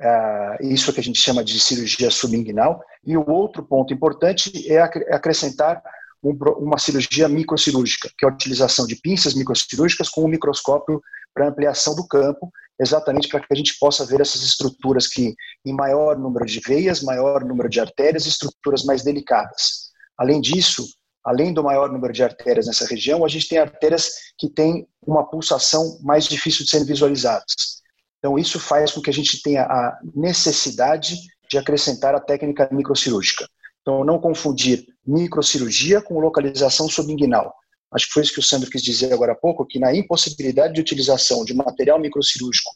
Uh, 0.00 0.64
isso 0.64 0.90
é 0.90 0.94
que 0.94 1.00
a 1.00 1.02
gente 1.02 1.20
chama 1.20 1.44
de 1.44 1.60
cirurgia 1.60 2.10
subinguinal. 2.10 2.82
E 3.04 3.16
o 3.16 3.28
outro 3.28 3.62
ponto 3.62 3.92
importante 3.92 4.50
é, 4.72 4.76
é 4.76 5.14
acrescentar 5.14 5.82
um, 6.22 6.30
uma 6.58 6.78
cirurgia 6.78 7.28
microcirúrgica, 7.28 8.10
que 8.16 8.24
é 8.24 8.28
a 8.28 8.32
utilização 8.32 8.86
de 8.86 8.96
pinças 8.96 9.34
microcirúrgicas 9.34 10.08
com 10.08 10.24
um 10.24 10.28
microscópio 10.28 11.02
para 11.34 11.48
ampliação 11.48 11.94
do 11.94 12.06
campo, 12.06 12.50
exatamente 12.80 13.28
para 13.28 13.40
que 13.40 13.52
a 13.52 13.54
gente 13.54 13.76
possa 13.78 14.06
ver 14.06 14.20
essas 14.20 14.42
estruturas 14.42 15.06
que, 15.06 15.34
em 15.66 15.72
maior 15.72 16.18
número 16.18 16.46
de 16.46 16.60
veias, 16.60 17.02
maior 17.02 17.44
número 17.44 17.68
de 17.68 17.78
artérias, 17.78 18.26
estruturas 18.26 18.84
mais 18.84 19.04
delicadas. 19.04 19.90
Além 20.18 20.40
disso, 20.40 20.86
além 21.24 21.52
do 21.52 21.62
maior 21.62 21.92
número 21.92 22.12
de 22.12 22.22
artérias 22.22 22.66
nessa 22.66 22.86
região, 22.86 23.24
a 23.24 23.28
gente 23.28 23.48
tem 23.48 23.58
artérias 23.58 24.10
que 24.38 24.48
têm 24.48 24.88
uma 25.06 25.28
pulsação 25.28 25.98
mais 26.02 26.24
difícil 26.24 26.64
de 26.64 26.70
serem 26.70 26.86
visualizadas. 26.86 27.80
Então, 28.18 28.38
isso 28.38 28.58
faz 28.58 28.92
com 28.92 29.00
que 29.00 29.10
a 29.10 29.12
gente 29.12 29.42
tenha 29.42 29.62
a 29.64 29.98
necessidade 30.14 31.16
de 31.50 31.58
acrescentar 31.58 32.14
a 32.14 32.20
técnica 32.20 32.68
microcirúrgica. 32.72 33.46
Então, 33.82 34.04
não 34.04 34.18
confundir 34.18 34.86
microcirurgia 35.06 36.00
com 36.00 36.20
localização 36.20 36.88
subinguinal. 36.88 37.54
Acho 37.92 38.06
que 38.06 38.12
foi 38.12 38.22
isso 38.22 38.32
que 38.32 38.40
o 38.40 38.42
Sandro 38.42 38.70
quis 38.70 38.82
dizer 38.82 39.12
agora 39.12 39.32
há 39.32 39.36
pouco, 39.36 39.66
que 39.66 39.78
na 39.78 39.94
impossibilidade 39.94 40.74
de 40.74 40.80
utilização 40.80 41.44
de 41.44 41.54
material 41.54 41.98
microcirúrgico 41.98 42.70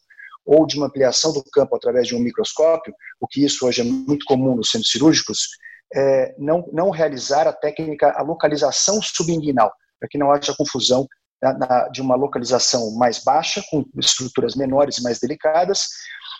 ou 0.44 0.66
de 0.66 0.76
uma 0.76 0.86
ampliação 0.86 1.32
do 1.32 1.42
campo 1.52 1.74
através 1.74 2.06
de 2.06 2.14
um 2.14 2.20
microscópio, 2.20 2.94
o 3.20 3.26
que 3.26 3.44
isso 3.44 3.66
hoje 3.66 3.80
é 3.80 3.84
muito 3.84 4.26
comum 4.26 4.56
nos 4.56 4.70
centros 4.70 4.90
cirúrgicos, 4.90 5.48
é, 5.94 6.34
não, 6.38 6.68
não 6.72 6.90
realizar 6.90 7.46
a 7.46 7.52
técnica, 7.52 8.12
a 8.16 8.22
localização 8.22 9.00
subinguinal, 9.00 9.72
para 9.98 10.08
que 10.08 10.18
não 10.18 10.32
haja 10.32 10.54
confusão 10.54 11.06
na, 11.40 11.56
na, 11.56 11.88
de 11.88 12.02
uma 12.02 12.16
localização 12.16 12.94
mais 12.96 13.22
baixa, 13.22 13.62
com 13.70 13.84
estruturas 13.98 14.54
menores 14.54 14.98
e 14.98 15.02
mais 15.02 15.18
delicadas, 15.18 15.86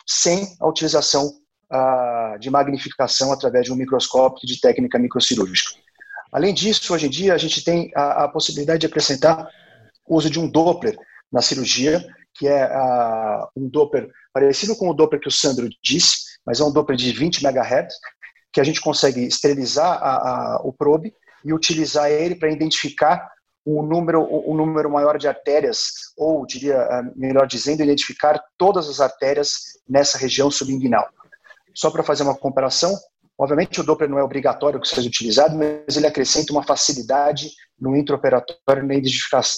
sem 0.07 0.55
a 0.61 0.69
utilização 0.69 1.31
ah, 1.71 2.37
de 2.41 2.51
magnificação 2.51 3.33
através 3.33 3.67
de 3.67 3.73
um 3.73 3.77
microscópio 3.77 4.47
de 4.47 4.61
técnica 4.61 4.99
microcirúrgica. 4.99 5.84
Além 6.35 6.53
disso, 6.53 6.93
hoje 6.93 7.07
em 7.07 7.11
dia, 7.11 7.33
a 7.33 7.39
gente 7.39 7.63
tem 7.63 7.93
a, 7.95 8.25
a 8.25 8.29
possibilidade 8.29 8.81
de 8.81 8.87
acrescentar 8.87 9.49
o 10.05 10.17
uso 10.17 10.29
de 10.29 10.41
um 10.41 10.49
Doppler 10.49 10.97
na 11.31 11.41
cirurgia, 11.41 12.05
que 12.35 12.49
é 12.49 12.65
ah, 12.65 13.49
um 13.55 13.69
Doppler 13.69 14.11
parecido 14.33 14.75
com 14.75 14.89
o 14.91 14.95
Doppler 14.95 15.21
que 15.21 15.29
o 15.29 15.31
Sandro 15.31 15.69
disse, 15.81 16.35
mas 16.45 16.59
é 16.59 16.65
um 16.65 16.73
Doppler 16.73 16.99
de 16.99 17.13
20 17.13 17.41
MHz, 17.41 17.95
que 18.53 18.61
a 18.61 18.65
gente 18.65 18.81
consegue 18.81 19.25
esterilizar 19.25 19.87
a, 20.03 20.57
a, 20.57 20.61
o 20.65 20.73
probe 20.73 21.15
e 21.45 21.53
utilizar 21.53 22.11
ele 22.11 22.35
para 22.35 22.51
identificar 22.51 23.31
um 23.65 23.85
número, 23.85 24.21
um 24.51 24.57
número 24.57 24.91
maior 24.91 25.17
de 25.17 25.29
artérias, 25.29 25.85
ou, 26.17 26.45
diria, 26.45 26.81
ah, 26.81 27.03
melhor 27.15 27.47
dizendo, 27.47 27.85
identificar 27.85 28.43
todas 28.59 28.89
as 28.89 29.01
artérias 29.01 29.79
nessa 29.89 30.19
região 30.19 30.51
subinguinal. 30.51 31.09
Só 31.73 31.93
para 31.93 32.03
fazer 32.03 32.25
uma 32.25 32.37
comparação, 32.37 32.93
Obviamente, 33.39 33.81
o 33.81 33.85
Doppler 33.85 34.09
não 34.09 34.19
é 34.19 34.23
obrigatório 34.23 34.81
que 34.81 34.87
seja 34.87 35.09
utilizado, 35.09 35.57
mas 35.57 35.97
ele 35.97 36.07
acrescenta 36.07 36.53
uma 36.53 36.63
facilidade 36.63 37.51
no 37.81 37.97
intraoperatório 37.97 38.87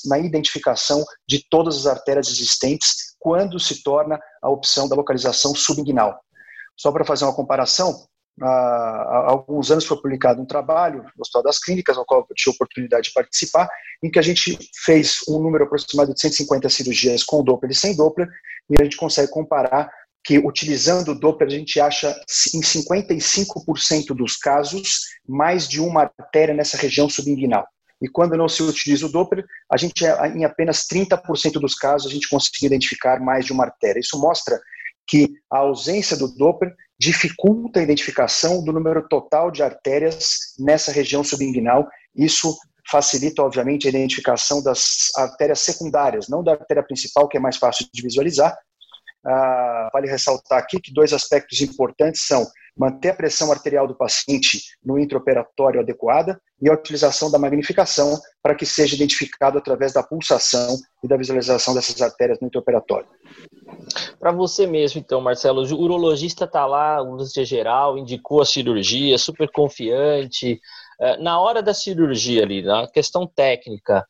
na 0.07 0.19
identificação, 0.19 1.05
de 1.29 1.47
todas 1.51 1.77
as 1.77 1.87
artérias 1.87 2.29
existentes 2.29 3.15
quando 3.19 3.61
se 3.61 3.83
torna 3.83 4.19
a 4.43 4.49
opção 4.49 4.89
da 4.89 4.97
localização 4.97 5.55
subinguinal. 5.55 6.19
Só 6.77 6.91
para 6.91 7.05
fazer 7.05 7.25
uma 7.25 7.35
comparação, 7.35 8.07
há 8.41 9.31
alguns 9.31 9.71
anos 9.71 9.85
foi 9.85 9.97
publicado 9.99 10.41
um 10.41 10.47
trabalho 10.47 11.03
no 11.03 11.23
Hospital 11.23 11.43
das 11.43 11.59
Clínicas, 11.59 11.97
no 11.97 12.05
qual 12.05 12.21
eu 12.21 12.35
tive 12.35 12.53
a 12.53 12.55
oportunidade 12.55 13.09
de 13.09 13.13
participar, 13.13 13.69
em 14.03 14.11
que 14.11 14.19
a 14.19 14.23
gente 14.23 14.59
fez 14.85 15.19
um 15.29 15.39
número 15.39 15.65
aproximado 15.65 16.15
de 16.15 16.21
150 16.21 16.69
cirurgias 16.71 17.23
com 17.23 17.45
Doppler 17.45 17.73
e 17.73 17.75
sem 17.75 17.95
Doppler, 17.95 18.29
e 18.71 18.81
a 18.81 18.85
gente 18.85 18.97
consegue 18.97 19.31
comparar 19.31 19.91
que 20.27 20.39
utilizando 20.39 21.13
o 21.13 21.15
Doppler 21.15 21.49
a 21.49 21.57
gente 21.57 21.79
acha 21.81 22.11
em 22.53 22.61
55% 22.61 24.09
dos 24.09 24.37
casos 24.37 25.03
mais 25.27 25.69
de 25.69 25.81
uma 25.81 26.11
artéria 26.19 26.53
nessa 26.53 26.77
região 26.77 27.09
subinguinal. 27.09 27.65
E 28.03 28.09
quando 28.09 28.37
não 28.37 28.49
se 28.49 28.63
utiliza 28.63 29.07
o 29.07 29.09
Doppler, 29.09 29.45
a 29.71 29.77
gente 29.77 30.05
em 30.35 30.45
apenas 30.45 30.85
30% 30.87 31.53
dos 31.61 31.75
casos 31.75 32.11
a 32.11 32.15
gente 32.15 32.29
consegue 32.29 32.67
identificar 32.67 33.21
mais 33.21 33.47
de 33.47 33.53
uma 33.53 33.65
artéria. 33.65 34.01
Isso 34.01 34.21
mostra 34.21 34.61
que 35.07 35.33
a 35.51 35.59
ausência 35.59 36.17
do 36.17 36.29
Doppler 36.29 36.75
dificulta 36.99 37.79
a 37.79 37.83
identificação 37.83 38.63
do 38.65 38.73
número 38.73 39.07
total 39.09 39.51
de 39.51 39.63
artérias 39.63 40.55
nessa 40.59 40.91
região 40.91 41.23
subinguinal. 41.23 41.87
Isso 42.15 42.57
facilita, 42.91 43.43
obviamente, 43.43 43.87
a 43.87 43.91
identificação 43.91 44.63
das 44.63 45.09
artérias 45.17 45.61
secundárias, 45.61 46.29
não 46.29 46.43
da 46.43 46.53
artéria 46.53 46.83
principal, 46.83 47.29
que 47.29 47.37
é 47.37 47.41
mais 47.41 47.57
fácil 47.57 47.87
de 47.93 48.03
visualizar. 48.03 48.57
Ah, 49.27 49.91
vale 49.93 50.09
ressaltar 50.09 50.59
aqui 50.59 50.81
que 50.81 50.95
dois 50.95 51.13
aspectos 51.13 51.61
importantes 51.61 52.27
são 52.27 52.47
manter 52.77 53.11
a 53.11 53.15
pressão 53.15 53.51
arterial 53.51 53.89
do 53.89 53.97
paciente 53.97 54.61
no 54.85 54.99
intraoperatório 54.99 55.81
adequada 55.81 56.39
e 56.61 56.69
a 56.69 56.75
utilização 56.75 57.31
da 57.31 57.39
magnificação 57.39 58.19
para 58.43 58.55
que 58.55 58.67
seja 58.67 58.95
identificado 58.95 59.59
através 59.59 59.93
da 59.93 60.03
pulsação 60.03 60.77
e 61.03 61.09
da 61.09 61.17
visualização 61.17 61.75
dessas 61.75 62.01
artérias 62.01 62.39
no 62.41 62.47
intraoperatório. 62.47 63.09
Para 64.19 64.33
você 64.33 64.67
mesmo, 64.67 65.01
então, 65.01 65.21
Marcelo, 65.21 65.63
o 65.63 65.81
urologista 65.83 66.45
está 66.45 66.67
lá, 66.67 67.03
urologista 67.03 67.45
geral, 67.45 67.99
indicou 67.99 68.41
a 68.41 68.47
cirurgia, 68.47 69.19
super 69.19 69.51
confiante. 69.51 70.61
Eh, 71.01 71.17
na 71.19 71.41
hora 71.41 71.63
da 71.63 71.75
cirurgia 71.75 72.43
ali, 72.43 72.63
na 72.63 72.87
questão 72.89 73.27
técnica, 73.27 74.07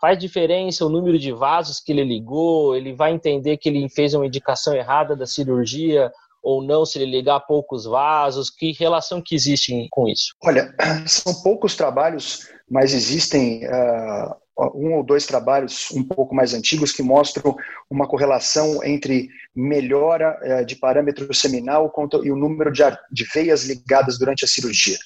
faz 0.00 0.18
diferença 0.18 0.84
o 0.84 0.90
número 0.90 1.18
de 1.18 1.32
vasos 1.32 1.80
que 1.80 1.92
ele 1.92 2.04
ligou? 2.04 2.76
Ele 2.76 2.94
vai 2.94 3.12
entender 3.12 3.56
que 3.56 3.68
ele 3.68 3.88
fez 3.88 4.14
uma 4.14 4.26
indicação 4.26 4.74
errada 4.74 5.16
da 5.16 5.26
cirurgia 5.26 6.10
ou 6.46 6.62
não, 6.62 6.86
se 6.86 6.98
ele 6.98 7.10
ligar 7.10 7.40
poucos 7.40 7.84
vasos? 7.86 8.50
Que 8.50 8.72
relação 8.72 9.20
que 9.20 9.34
existe 9.34 9.88
com 9.90 10.06
isso? 10.06 10.32
Olha, 10.44 10.72
são 11.06 11.34
poucos 11.42 11.74
trabalhos, 11.74 12.48
mas 12.70 12.94
existem 12.94 13.66
uh, 13.66 14.72
um 14.74 14.94
ou 14.94 15.02
dois 15.02 15.26
trabalhos 15.26 15.90
um 15.90 16.04
pouco 16.04 16.34
mais 16.34 16.54
antigos 16.54 16.92
que 16.92 17.02
mostram 17.02 17.56
uma 17.90 18.06
correlação 18.06 18.82
entre 18.84 19.28
melhora 19.54 20.38
uh, 20.40 20.64
de 20.64 20.76
parâmetro 20.76 21.34
seminal 21.34 21.92
e 22.22 22.30
o 22.30 22.36
número 22.36 22.70
de, 22.70 22.82
de 23.10 23.24
veias 23.34 23.64
ligadas 23.64 24.16
durante 24.16 24.44
a 24.44 24.48
cirurgia. 24.48 24.98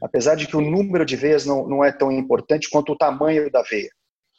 Apesar 0.00 0.36
de 0.36 0.46
que 0.46 0.56
o 0.56 0.60
número 0.60 1.04
de 1.04 1.16
veias 1.16 1.44
não, 1.44 1.66
não 1.66 1.84
é 1.84 1.90
tão 1.90 2.12
importante 2.12 2.70
quanto 2.70 2.92
o 2.92 2.96
tamanho 2.96 3.50
da 3.50 3.62
veia. 3.62 3.90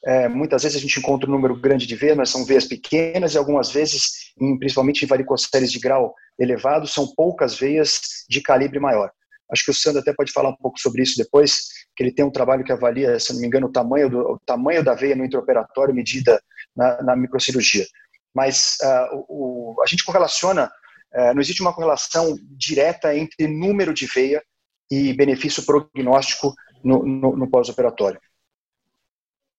É, 0.05 0.27
muitas 0.27 0.61
vezes 0.61 0.77
a 0.77 0.81
gente 0.81 0.99
encontra 0.99 1.27
um 1.27 1.33
número 1.33 1.59
grande 1.59 1.87
de 1.87 1.95
veias, 1.95 2.15
mas 2.15 2.29
são 2.29 2.45
veias 2.45 2.65
pequenas 2.65 3.33
e 3.33 3.37
algumas 3.39 3.71
vezes, 3.71 4.31
em, 4.39 4.57
principalmente 4.59 5.03
em 5.03 5.07
varicocéries 5.07 5.71
de 5.71 5.79
grau 5.79 6.13
elevado, 6.37 6.87
são 6.87 7.07
poucas 7.15 7.57
veias 7.57 7.99
de 8.29 8.39
calibre 8.39 8.79
maior. 8.79 9.09
Acho 9.51 9.65
que 9.65 9.71
o 9.71 9.73
Sandro 9.73 10.01
até 10.01 10.13
pode 10.13 10.31
falar 10.31 10.49
um 10.49 10.55
pouco 10.55 10.79
sobre 10.79 11.01
isso 11.01 11.17
depois, 11.17 11.69
que 11.95 12.03
ele 12.03 12.11
tem 12.11 12.23
um 12.23 12.31
trabalho 12.31 12.63
que 12.63 12.71
avalia, 12.71 13.19
se 13.19 13.33
não 13.33 13.41
me 13.41 13.47
engano, 13.47 13.67
o 13.67 13.71
tamanho, 13.71 14.09
do, 14.09 14.19
o 14.19 14.39
tamanho 14.45 14.83
da 14.83 14.93
veia 14.93 15.15
no 15.15 15.25
intraoperatório 15.25 15.93
medida 15.93 16.39
na, 16.75 17.01
na 17.01 17.15
microcirurgia. 17.15 17.85
Mas 18.33 18.77
uh, 18.83 19.25
o, 19.27 19.75
a 19.81 19.87
gente 19.87 20.03
correlaciona, 20.03 20.69
uh, 21.15 21.33
não 21.33 21.41
existe 21.41 21.61
uma 21.61 21.73
correlação 21.73 22.35
direta 22.51 23.15
entre 23.15 23.47
número 23.47 23.93
de 23.93 24.05
veia 24.05 24.43
e 24.91 25.13
benefício 25.13 25.63
prognóstico 25.63 26.53
no, 26.83 27.03
no, 27.05 27.35
no 27.35 27.49
pós-operatório. 27.49 28.19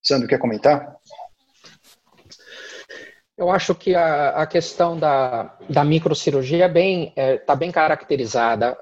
Sandro, 0.07 0.29
quer 0.29 0.39
comentar? 0.39 0.97
Eu 3.37 3.51
acho 3.51 3.75
que 3.75 3.95
a, 3.95 4.29
a 4.31 4.47
questão 4.47 4.99
da, 4.99 5.59
da 5.69 5.85
microcirurgia 5.85 6.59
está 6.59 6.67
é 6.67 6.73
bem, 6.73 7.13
é, 7.17 7.37
tá 7.39 7.57
bem 7.57 7.73
caracterizada 7.73 8.79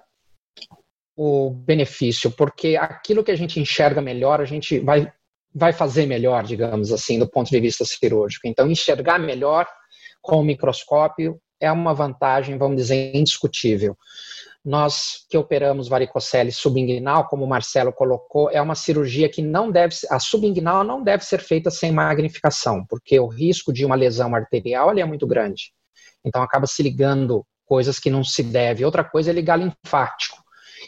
o 1.17 1.51
benefício, 1.51 2.31
porque 2.31 2.77
aquilo 2.77 3.25
que 3.25 3.31
a 3.31 3.37
gente 3.37 3.59
enxerga 3.59 4.03
melhor, 4.03 4.41
a 4.41 4.45
gente 4.45 4.81
vai, 4.81 5.11
vai 5.55 5.73
fazer 5.73 6.07
melhor, 6.07 6.45
digamos 6.45 6.93
assim, 6.93 7.19
do 7.19 7.29
ponto 7.29 7.51
de 7.51 7.61
vista 7.61 7.85
cirúrgico. 7.85 8.47
Então, 8.47 8.71
enxergar 8.71 9.19
melhor 9.19 9.67
com 10.21 10.41
o 10.41 10.45
microscópio 10.45 11.41
é 11.61 11.71
uma 11.73 11.95
vantagem, 11.95 12.59
vamos 12.59 12.77
dizer, 12.77 13.15
indiscutível. 13.15 13.97
Nós 14.65 15.27
que 15.29 15.37
operamos 15.37 15.89
varicocele 15.89 16.51
subinguinal, 16.51 17.29
como 17.29 17.45
o 17.45 17.49
Marcelo 17.49 17.93
colocou, 17.93 18.51
é 18.51 18.63
uma 18.63 18.75
cirurgia 18.75 19.29
que 19.29 19.43
não 19.43 19.71
deve 19.71 19.95
a 20.09 20.19
subinguinal 20.19 20.83
não 20.83 21.03
deve 21.03 21.25
ser 21.25 21.41
feita 21.41 21.71
sem 21.71 21.93
magnificação, 21.93 22.85
porque 22.89 23.21
o 23.21 23.27
risco 23.27 23.73
de 23.73 23.85
uma 23.85 23.95
lesão 23.95 24.35
arterial 24.35 24.91
é 24.97 25.05
muito 25.05 25.27
grande. 25.27 25.73
Então 26.25 26.43
acaba 26.43 26.67
se 26.67 26.83
ligando 26.83 27.45
coisas 27.67 27.99
que 27.99 28.09
não 28.09 28.25
se 28.25 28.43
deve. 28.43 28.85
Outra 28.85 29.05
coisa 29.05 29.31
é 29.31 29.35
ligar 29.35 29.59
linfático. 29.59 30.43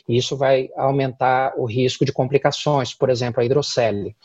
Isso 0.09 0.37
vai 0.37 0.69
aumentar 0.77 1.53
o 1.57 1.67
risco 1.67 2.05
de 2.05 2.13
complicações, 2.13 2.95
por 2.95 3.11
exemplo, 3.11 3.41
a 3.41 3.45
hidrocele. 3.45 4.17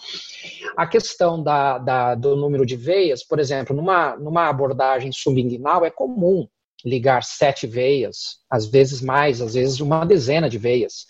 A 0.78 0.86
questão 0.86 1.42
da, 1.42 1.78
da, 1.78 2.16
do 2.16 2.36
número 2.36 2.66
de 2.66 2.76
veias, 2.76 3.24
por 3.24 3.40
exemplo, 3.40 3.76
numa, 3.76 4.16
numa 4.16 4.48
abordagem 4.48 5.12
subinguinal, 5.12 5.84
é 5.84 5.90
comum 5.90 6.48
ligar 6.86 7.24
sete 7.24 7.68
veias, 7.68 8.40
às 8.50 8.66
vezes 8.66 9.02
mais, 9.02 9.42
às 9.42 9.54
vezes 9.54 9.80
uma 9.80 10.06
dezena 10.06 10.50
de 10.50 10.58
veias. 10.58 11.06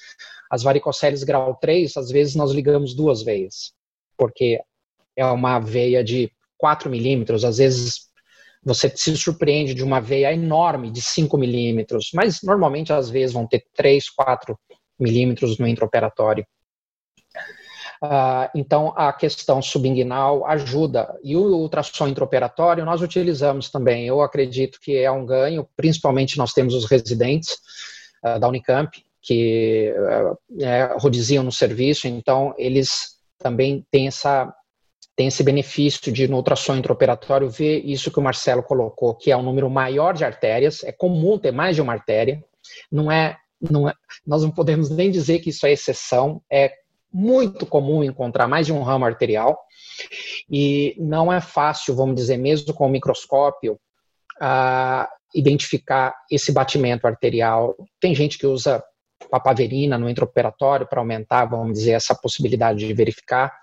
As 0.50 0.64
varicoceles 0.64 1.24
grau 1.24 1.56
3, 1.56 1.96
às 1.98 2.10
vezes 2.10 2.36
nós 2.36 2.52
ligamos 2.52 2.94
duas 2.94 3.24
veias, 3.24 3.72
porque 4.18 4.60
é 5.16 5.26
uma 5.26 5.60
veia 5.60 6.04
de 6.04 6.32
4 6.58 6.90
milímetros, 6.90 7.46
às 7.46 7.58
vezes 7.58 8.12
você 8.64 8.92
se 8.96 9.18
surpreende 9.18 9.74
de 9.74 9.84
uma 9.84 10.00
veia 10.00 10.34
enorme 10.34 10.92
de 10.92 11.02
5 11.02 11.38
milímetros, 11.38 12.12
mas 12.14 12.40
normalmente 12.44 12.94
às 12.94 13.10
vezes 13.10 13.34
vão 13.34 13.48
ter 13.48 13.64
3, 13.74 14.10
4 14.10 14.58
milímetros 15.00 15.58
no 15.58 15.68
intraoperatório. 15.68 16.46
Uh, 18.04 18.50
então, 18.56 18.94
a 18.98 19.14
questão 19.14 19.62
subinguinal 19.62 20.44
ajuda. 20.48 21.16
E 21.24 21.38
o 21.38 21.42
ultrassom 21.42 22.08
intraoperatório 22.08 22.84
nós 22.84 23.02
utilizamos 23.02 23.70
também. 23.70 24.08
Eu 24.08 24.22
acredito 24.22 24.80
que 24.82 24.98
é 24.98 25.12
um 25.12 25.24
ganho, 25.24 25.68
principalmente 25.76 26.38
nós 26.38 26.52
temos 26.52 26.74
os 26.74 26.86
residentes 26.86 27.58
uh, 28.26 28.40
da 28.40 28.48
Unicamp, 28.48 28.92
que 29.22 29.94
uh, 29.96 30.64
é, 30.64 30.96
rodiziam 30.98 31.44
no 31.44 31.52
serviço, 31.52 32.08
então 32.08 32.56
eles 32.58 33.18
também 33.38 33.86
têm 33.92 34.08
essa 34.08 34.52
tem 35.16 35.28
esse 35.28 35.44
benefício 35.44 36.12
de 36.12 36.28
no 36.28 36.38
ultrassom 36.38 36.78
intraoperatório 36.78 37.50
ver 37.50 37.86
isso 37.86 38.10
que 38.10 38.18
o 38.18 38.24
Marcelo 38.24 38.64
colocou, 38.64 39.14
que 39.14 39.30
é 39.30 39.38
um 39.38 39.44
número 39.44 39.70
maior 39.70 40.14
de 40.14 40.24
artérias, 40.24 40.84
é 40.84 40.92
comum 40.92 41.38
ter 41.38 41.52
mais 41.52 41.76
de 41.76 41.82
uma 41.82 41.94
artéria, 41.94 42.44
não 42.92 43.12
é, 43.12 43.38
não 43.60 43.88
é, 43.88 43.94
nós 44.26 44.42
não 44.42 44.50
podemos 44.50 44.90
nem 44.90 45.12
dizer 45.12 45.40
que 45.40 45.50
isso 45.50 45.68
é 45.68 45.74
exceção, 45.74 46.42
é 46.50 46.74
muito 47.14 47.66
comum 47.66 48.04
encontrar 48.04 48.48
mais 48.48 48.66
de 48.66 48.74
um 48.74 48.82
ramo 48.82 49.06
arterial 49.06 49.60
e 50.50 50.96
não 51.00 51.32
é 51.32 51.42
fácil, 51.42 51.96
vamos 51.96 52.16
dizer, 52.16 52.38
mesmo 52.38 52.74
com 52.74 52.88
o 52.88 52.90
microscópio, 52.90 53.80
identificar 55.34 56.16
esse 56.30 56.52
batimento 56.52 57.08
arterial. 57.08 57.76
Tem 58.00 58.14
gente 58.16 58.38
que 58.38 58.48
usa 58.48 58.84
papaverina 59.30 59.98
no 59.98 60.10
intraoperatório 60.10 60.88
para 60.88 61.00
aumentar, 61.00 61.46
vamos 61.46 61.78
dizer, 61.78 61.92
essa 61.92 62.16
possibilidade 62.16 62.86
de 62.86 62.94
verificar, 62.94 63.54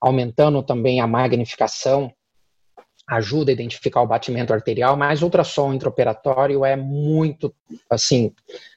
aumentando 0.00 0.62
também 0.62 1.00
a 1.00 1.06
magnificação 1.06 2.12
ajuda 3.08 3.50
a 3.50 3.54
identificar 3.54 4.02
o 4.02 4.06
batimento 4.06 4.52
arterial, 4.52 4.96
mas 4.96 5.20
ultrassom 5.22 5.74
intraoperatório 5.74 6.64
é 6.64 6.76
muito, 6.76 7.52
assim, 7.90 8.32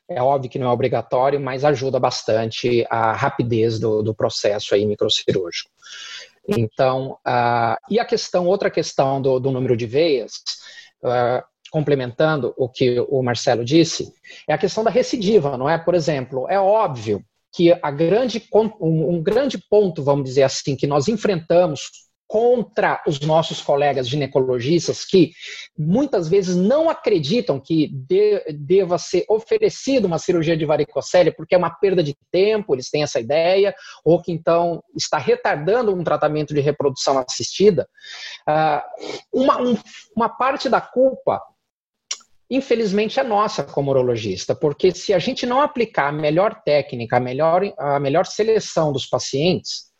é 0.10 0.22
óbvio 0.22 0.50
que 0.50 0.60
não 0.60 0.68
é 0.68 0.72
obrigatório, 0.72 1.40
mas 1.40 1.64
ajuda 1.64 2.00
bastante 2.00 2.86
a 2.90 3.14
rapidez 3.14 3.80
do, 3.80 4.02
do 4.02 4.14
processo 4.14 4.76
aí 4.76 4.86
microcirúrgico. 4.86 5.70
Então, 6.48 7.18
uh, 7.26 7.78
e 7.90 8.00
a 8.00 8.06
questão, 8.06 8.46
outra 8.48 8.70
questão 8.70 9.22
do, 9.22 9.40
do 9.40 9.52
número 9.52 9.78
de 9.78 9.86
veias, 9.86 10.34
uh, 11.04 11.44
complementando 11.72 12.54
o 12.58 12.70
que 12.70 13.00
o 13.10 13.24
Marcelo 13.24 13.64
disse, 13.64 14.14
é 14.48 14.54
a 14.54 14.58
questão 14.58 14.84
da 14.84 14.92
recidiva, 14.92 15.58
não 15.58 15.70
é? 15.70 15.78
Por 15.78 15.96
exemplo, 15.96 16.46
é 16.50 16.60
óbvio 16.60 17.24
que 17.52 17.72
a 17.72 17.92
grande, 17.92 18.44
um, 18.54 19.16
um 19.16 19.24
grande 19.24 19.58
ponto, 19.70 20.04
vamos 20.04 20.26
dizer 20.26 20.44
assim, 20.44 20.76
que 20.76 20.88
nós 20.88 21.08
enfrentamos 21.08 21.90
contra 22.28 23.02
os 23.06 23.20
nossos 23.20 23.62
colegas 23.62 24.08
ginecologistas 24.08 25.06
que 25.06 25.32
muitas 25.78 26.28
vezes 26.28 26.56
não 26.56 26.90
acreditam 26.90 27.60
que 27.60 27.90
de, 27.90 28.44
deva 28.54 28.98
ser 28.98 29.26
oferecida 29.30 30.08
uma 30.08 30.18
cirurgia 30.18 30.58
de 30.58 30.66
varicocele 30.66 31.32
porque 31.32 31.54
é 31.54 31.58
uma 31.58 31.70
perda 31.70 32.02
de 32.02 32.16
tempo, 32.32 32.74
eles 32.74 32.90
têm 32.90 33.04
essa 33.04 33.20
ideia, 33.20 33.76
ou 34.04 34.22
que 34.22 34.32
então 34.32 34.84
está 34.96 35.18
retardando 35.18 35.94
um 35.94 36.04
tratamento 36.04 36.54
de 36.54 36.62
reprodução 36.62 37.18
assistida. 37.18 37.88
Uh, 38.48 39.42
uma, 39.42 39.62
um, 39.62 39.78
uma 40.16 40.30
parte 40.30 40.70
da 40.70 40.82
culpa 40.82 41.42
infelizmente 42.50 43.20
é 43.20 43.24
nossa 43.24 43.64
como 43.64 43.90
urologista, 43.90 44.54
porque 44.54 44.94
se 44.94 45.14
a 45.14 45.18
gente 45.18 45.46
não 45.46 45.62
aplicar 45.62 46.10
a 46.10 46.12
melhor 46.12 46.62
técnica, 46.64 47.18
a 47.18 47.20
melhor, 47.20 47.64
a 47.78 48.00
melhor 48.00 48.26
seleção 48.28 48.92
dos 48.92 49.08
pacientes, 49.08 49.92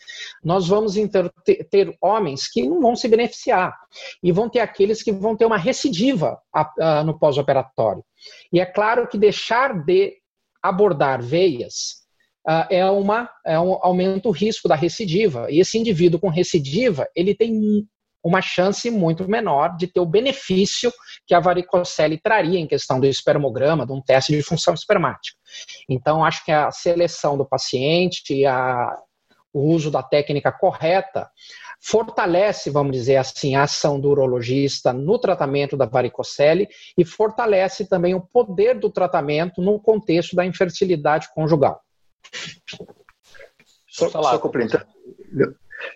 nós 0.44 0.68
vamos 0.68 0.94
ter, 0.94 1.68
ter, 1.70 1.98
homens 2.02 2.48
que 2.48 2.68
não 2.68 2.82
vão 2.82 2.96
se 2.96 3.08
beneficiar 3.08 3.74
e 4.22 4.32
vão 4.32 4.50
ter 4.50 4.60
aqueles 4.60 5.02
que 5.02 5.12
vão 5.12 5.36
ter 5.36 5.46
uma 5.46 5.58
recidiva 5.58 6.40
a, 6.54 6.72
a, 6.80 7.04
no 7.04 7.18
pós-operatório. 7.18 8.04
E 8.52 8.60
é 8.60 8.66
claro 8.66 9.08
que 9.08 9.18
deixar 9.18 9.74
de 9.86 10.14
abordar 10.62 11.22
veias 11.22 12.04
uh, 12.48 12.66
é, 12.70 12.86
uma, 12.86 13.30
é 13.46 13.60
um 13.60 13.78
aumento 13.82 14.30
o 14.30 14.32
risco 14.32 14.68
da 14.68 14.76
recidiva. 14.76 15.48
E 15.50 15.60
esse 15.60 15.78
indivíduo 15.78 16.20
com 16.20 16.30
recidiva, 16.30 17.08
ele 17.16 17.36
tem 17.36 17.86
uma 18.24 18.42
chance 18.42 18.90
muito 18.90 19.28
menor 19.28 19.76
de 19.76 19.86
ter 19.86 20.00
o 20.00 20.06
benefício 20.06 20.92
que 21.28 21.36
a 21.36 21.42
varicocele 21.42 22.18
traria 22.18 22.58
em 22.58 22.66
questão 22.66 23.00
do 23.00 23.06
espermograma, 23.06 23.86
de 23.86 23.92
um 23.92 24.02
teste 24.02 24.32
de 24.32 24.42
função 24.42 24.74
espermática. 24.74 25.38
Então, 25.90 26.24
acho 26.24 26.44
que 26.46 26.52
a 26.52 26.72
seleção 26.72 27.38
do 27.38 27.46
paciente 27.46 28.46
a 28.46 28.98
o 29.54 29.62
uso 29.62 29.92
da 29.92 30.02
técnica 30.02 30.52
correta, 30.52 31.30
fortalece, 31.80 32.70
vamos 32.70 32.94
dizer 32.94 33.18
assim, 33.18 33.56
a 33.56 33.64
ação 33.64 34.00
do 34.00 34.10
urologista 34.10 34.92
no 34.92 35.20
tratamento 35.20 35.78
da 35.78 35.86
varicocele 35.86 36.68
e 36.98 37.06
fortalece 37.06 37.88
também 37.88 38.16
o 38.16 38.22
poder 38.22 38.80
do 38.80 38.90
tratamento 38.90 39.62
no 39.62 39.80
contexto 39.80 40.36
da 40.36 40.46
infertilidade 40.46 41.28
conjugal. 41.34 41.82
Só, 43.88 44.10
só 44.10 44.40
complementando. 44.40 44.86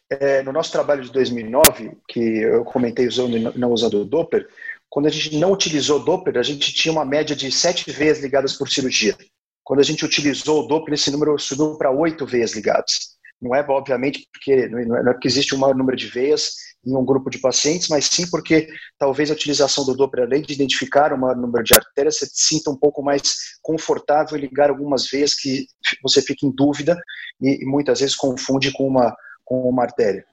É, 0.10 0.44
no 0.44 0.52
nosso 0.52 0.72
trabalho 0.72 1.02
de 1.02 1.12
2009, 1.12 1.98
que 2.08 2.20
eu 2.20 2.64
comentei 2.66 3.08
usando 3.08 3.58
não 3.58 3.72
usando 3.72 4.02
o 4.02 4.06
Doppler, 4.06 4.48
quando 4.90 5.08
a 5.08 5.10
gente 5.10 5.38
não 5.38 5.52
utilizou 5.52 6.00
o 6.00 6.04
Doppler, 6.04 6.38
a 6.38 6.44
gente 6.44 6.74
tinha 6.74 6.92
uma 6.92 7.06
média 7.06 7.36
de 7.36 7.52
sete 7.52 7.90
vezes 7.92 8.22
ligadas 8.22 8.54
por 8.54 8.70
cirurgia. 8.70 9.16
Quando 9.64 9.80
a 9.80 9.84
gente 9.84 10.06
utilizou 10.06 10.64
o 10.64 10.68
Doppler, 10.68 10.94
esse 10.94 11.12
número 11.12 11.38
subiu 11.40 11.78
para 11.78 11.92
oito 11.92 12.26
vezes 12.26 12.56
ligadas. 12.56 13.17
Não 13.42 13.54
é, 13.54 13.64
obviamente, 13.68 14.28
porque 14.32 14.68
não 14.68 14.80
é, 14.80 14.86
não 14.86 15.12
é 15.12 15.14
porque 15.14 15.28
existe 15.28 15.54
um 15.54 15.60
maior 15.60 15.76
número 15.76 15.96
de 15.96 16.08
veias 16.08 16.52
em 16.86 16.96
um 16.96 17.06
grupo 17.06 17.30
de 17.30 17.40
pacientes, 17.40 17.88
mas 17.90 18.06
sim 18.06 18.30
porque 18.30 18.68
talvez 18.98 19.30
a 19.30 19.34
utilização 19.34 19.86
do 19.86 19.96
Doppler, 19.96 20.26
além 20.26 20.42
de 20.42 20.54
identificar 20.54 21.14
o 21.14 21.18
maior 21.18 21.36
número 21.36 21.64
de 21.64 21.76
artérias, 21.76 22.18
você 22.18 22.26
se 22.26 22.56
sinta 22.56 22.72
um 22.72 22.78
pouco 22.78 23.04
mais 23.04 23.36
confortável 23.62 24.38
em 24.38 24.42
ligar 24.42 24.70
algumas 24.70 25.08
veias 25.08 25.36
que 25.36 25.66
você 26.02 26.22
fica 26.22 26.46
em 26.46 26.52
dúvida 26.52 26.98
e, 27.42 27.66
muitas 27.66 28.00
vezes 28.00 28.16
confunde 28.16 28.72
com 28.72 28.88
uma, 28.88 29.16
com 29.44 29.70
uma 29.70 29.84
artéria. 29.84 30.26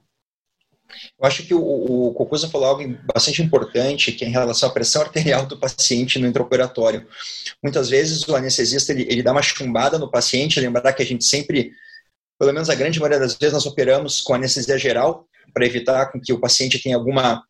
Eu 1.19 1.27
acho 1.27 1.43
que 1.43 1.53
o, 1.53 1.59
o 1.59 2.13
Cocusa 2.13 2.47
falou 2.47 2.67
algo 2.67 2.97
bastante 3.13 3.41
importante, 3.41 4.11
que 4.11 4.23
é 4.23 4.27
em 4.27 4.31
relação 4.31 4.69
à 4.69 4.71
pressão 4.71 5.01
arterial 5.01 5.45
do 5.45 5.59
paciente 5.59 6.19
no 6.19 6.27
intraoperatório. 6.27 7.05
Muitas 7.61 7.89
vezes 7.89 8.25
o 8.27 8.35
anestesista 8.35 8.93
ele, 8.93 9.05
ele 9.09 9.23
dá 9.23 9.31
uma 9.31 9.41
chumbada 9.41 9.97
no 9.97 10.09
paciente, 10.09 10.59
lembrar 10.59 10.93
que 10.93 11.01
a 11.01 11.05
gente 11.05 11.25
sempre 11.25 11.73
pelo 12.39 12.53
menos 12.53 12.69
a 12.69 12.75
grande 12.75 12.99
maioria 12.99 13.19
das 13.19 13.35
vezes, 13.35 13.53
nós 13.53 13.65
operamos 13.65 14.21
com 14.21 14.33
anestesia 14.33 14.77
geral 14.77 15.27
para 15.53 15.65
evitar 15.65 16.11
com 16.11 16.19
que 16.19 16.33
o 16.33 16.39
paciente 16.39 16.81
tenha 16.81 16.95
alguma 16.95 17.43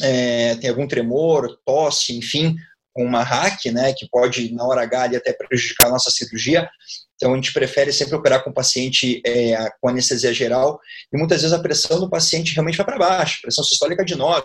é, 0.00 0.54
tenha 0.56 0.72
algum 0.72 0.86
tremor, 0.86 1.58
tosse, 1.66 2.16
enfim, 2.16 2.56
com 2.92 3.04
uma 3.04 3.22
hack, 3.22 3.66
né, 3.66 3.92
que 3.92 4.08
pode 4.10 4.52
na 4.52 4.64
hora 4.64 4.82
H 4.82 5.02
ali, 5.02 5.16
até 5.16 5.32
prejudicar 5.32 5.88
a 5.88 5.92
nossa 5.92 6.10
cirurgia. 6.10 6.68
Então 7.16 7.32
a 7.32 7.36
gente 7.36 7.52
prefere 7.52 7.92
sempre 7.92 8.14
operar 8.14 8.42
com 8.42 8.50
o 8.50 8.54
paciente 8.54 9.22
é, 9.24 9.70
com 9.80 9.88
anestesia 9.88 10.32
geral 10.32 10.80
e 11.12 11.16
muitas 11.16 11.42
vezes 11.42 11.56
a 11.56 11.62
pressão 11.62 12.00
do 12.00 12.10
paciente 12.10 12.52
realmente 12.52 12.76
vai 12.76 12.86
para 12.86 12.98
baixo, 12.98 13.40
pressão 13.42 13.64
sistólica 13.64 14.04
de 14.04 14.16
9, 14.16 14.44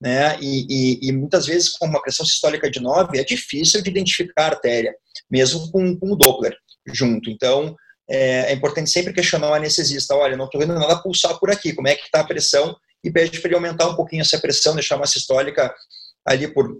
né? 0.00 0.38
E, 0.40 0.66
e, 0.68 1.08
e, 1.08 1.12
muitas 1.12 1.46
vezes 1.46 1.70
com 1.70 1.86
uma 1.86 2.00
pressão 2.00 2.24
sistólica 2.24 2.70
de 2.70 2.80
9 2.80 3.18
é 3.18 3.24
difícil 3.24 3.82
de 3.82 3.90
identificar 3.90 4.44
a 4.44 4.46
artéria, 4.46 4.94
mesmo 5.30 5.70
com, 5.70 5.96
com 5.96 6.12
o 6.12 6.16
Doppler 6.16 6.56
junto. 6.92 7.30
Então 7.30 7.76
é, 8.10 8.50
é 8.50 8.52
importante 8.52 8.90
sempre 8.90 9.12
questionar 9.12 9.50
o 9.50 9.54
anestesista. 9.54 10.16
Olha, 10.16 10.36
não 10.36 10.46
estou 10.46 10.60
vendo 10.60 10.74
nada 10.74 11.00
pulsar 11.00 11.38
por 11.38 11.50
aqui, 11.50 11.72
como 11.72 11.86
é 11.86 11.94
que 11.94 12.04
está 12.04 12.20
a 12.20 12.26
pressão? 12.26 12.76
E 13.04 13.10
pede 13.10 13.38
para 13.38 13.48
ele 13.48 13.54
aumentar 13.54 13.88
um 13.88 13.94
pouquinho 13.94 14.22
essa 14.22 14.38
pressão, 14.38 14.74
deixar 14.74 14.96
uma 14.96 15.06
sistólica 15.06 15.72
ali 16.26 16.48
por, 16.48 16.76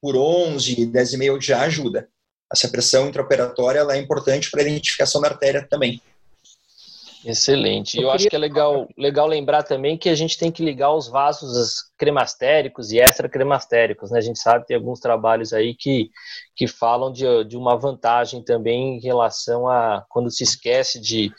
por 0.00 0.16
11, 0.16 0.86
10,5 0.88 1.40
já 1.40 1.62
ajuda. 1.62 2.08
Essa 2.52 2.68
pressão 2.68 3.08
intraoperatória 3.08 3.78
ela 3.78 3.94
é 3.94 3.98
importante 3.98 4.50
para 4.50 4.60
a 4.60 4.64
identificação 4.64 5.20
da 5.20 5.28
artéria 5.28 5.66
também. 5.68 6.02
Excelente. 7.24 7.94
E 7.94 8.02
eu, 8.02 8.04
eu 8.04 8.10
acho 8.10 8.28
que 8.28 8.36
é 8.36 8.38
legal, 8.38 8.88
legal 8.96 9.26
lembrar 9.26 9.62
também 9.62 9.96
que 9.96 10.08
a 10.08 10.14
gente 10.14 10.38
tem 10.38 10.52
que 10.52 10.64
ligar 10.64 10.92
os 10.94 11.08
vasos 11.08 11.90
cremastéricos 11.96 12.92
e 12.92 12.98
extracremastéricos, 12.98 14.10
né? 14.10 14.18
A 14.18 14.22
gente 14.22 14.38
sabe 14.38 14.60
que 14.60 14.68
tem 14.68 14.76
alguns 14.76 15.00
trabalhos 15.00 15.52
aí 15.52 15.74
que, 15.74 16.10
que 16.54 16.66
falam 16.66 17.12
de, 17.12 17.24
de 17.44 17.56
uma 17.56 17.76
vantagem 17.76 18.42
também 18.42 18.96
em 18.96 19.00
relação 19.00 19.68
a 19.68 20.04
quando 20.08 20.30
se 20.30 20.44
esquece 20.44 21.00
de, 21.00 21.32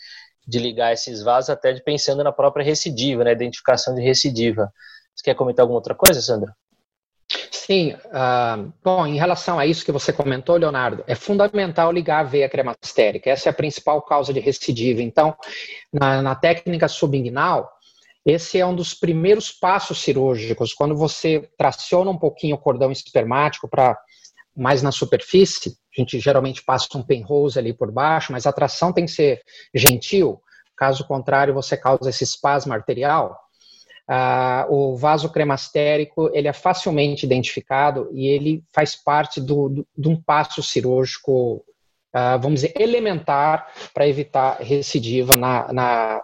de 0.46 0.60
ligar 0.60 0.92
esses 0.92 1.24
vasos, 1.24 1.50
até 1.50 1.72
de 1.72 1.84
pensando 1.84 2.24
na 2.24 2.32
própria 2.32 2.64
recidiva, 2.64 3.24
né? 3.24 3.32
Identificação 3.32 3.96
de 3.96 4.02
recidiva. 4.02 4.72
Você 5.16 5.24
quer 5.24 5.36
comentar 5.36 5.64
alguma 5.64 5.80
outra 5.80 5.96
coisa, 5.96 6.22
Sandra? 6.22 6.54
Sim, 7.70 7.94
uh, 7.94 8.74
bom, 8.84 9.06
em 9.06 9.16
relação 9.16 9.60
a 9.60 9.66
isso 9.68 9.86
que 9.86 9.92
você 9.92 10.12
comentou, 10.12 10.56
Leonardo, 10.58 11.04
é 11.06 11.14
fundamental 11.14 11.92
ligar 11.92 12.22
a 12.22 12.24
veia 12.24 12.50
cremastérica, 12.50 13.30
essa 13.30 13.48
é 13.48 13.52
a 13.52 13.54
principal 13.54 14.02
causa 14.02 14.34
de 14.34 14.40
recidiva. 14.40 15.04
Então, 15.04 15.38
na, 15.94 16.20
na 16.20 16.34
técnica 16.34 16.88
subinguinal, 16.88 17.72
esse 18.26 18.60
é 18.60 18.66
um 18.66 18.76
dos 18.76 18.96
primeiros 18.96 19.52
passos 19.52 20.02
cirúrgicos, 20.02 20.74
quando 20.74 20.96
você 20.96 21.48
traciona 21.60 22.10
um 22.10 22.18
pouquinho 22.18 22.56
o 22.56 22.60
cordão 22.60 22.92
espermático 22.92 23.68
para 23.70 23.96
mais 24.58 24.82
na 24.82 24.92
superfície, 24.92 25.78
a 25.96 26.02
gente 26.02 26.20
geralmente 26.20 26.64
passa 26.64 26.98
um 26.98 27.04
penrose 27.04 27.60
ali 27.60 27.72
por 27.72 27.92
baixo, 27.92 28.32
mas 28.32 28.48
a 28.48 28.52
tração 28.52 28.92
tem 28.92 29.06
que 29.06 29.12
ser 29.12 29.44
gentil, 29.76 30.42
caso 30.76 31.06
contrário 31.06 31.54
você 31.54 31.78
causa 31.78 32.10
esse 32.10 32.24
espasmo 32.24 32.74
arterial. 32.74 33.38
Uh, 34.10 34.74
o 34.74 34.98
vaso 34.98 35.30
cremastérico 35.30 36.32
ele 36.34 36.48
é 36.48 36.54
facilmente 36.54 37.28
identificado 37.28 38.10
e 38.12 38.26
ele 38.26 38.64
faz 38.74 38.96
parte 38.96 39.40
do, 39.40 39.70
do, 39.70 39.88
de 39.96 40.10
um 40.10 40.20
passo 40.20 40.64
cirúrgico, 40.64 41.64
uh, 42.16 42.40
vamos 42.42 42.62
dizer, 42.62 42.74
elementar 42.76 43.72
para 43.94 44.08
evitar 44.08 44.58
recidiva 44.62 45.38
na, 45.38 45.72
na, 45.72 46.24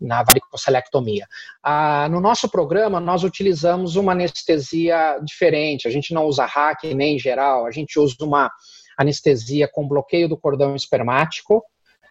na 0.00 0.24
varicocelectomia. 0.24 1.28
Uh, 1.64 2.10
no 2.10 2.20
nosso 2.20 2.48
programa, 2.48 2.98
nós 2.98 3.22
utilizamos 3.22 3.94
uma 3.94 4.10
anestesia 4.10 5.20
diferente, 5.24 5.86
a 5.86 5.92
gente 5.92 6.12
não 6.12 6.24
usa 6.24 6.44
hack 6.44 6.82
nem 6.92 7.20
geral, 7.20 7.66
a 7.66 7.70
gente 7.70 8.00
usa 8.00 8.16
uma 8.20 8.50
anestesia 8.98 9.68
com 9.72 9.86
bloqueio 9.86 10.28
do 10.28 10.36
cordão 10.36 10.74
espermático, 10.74 11.62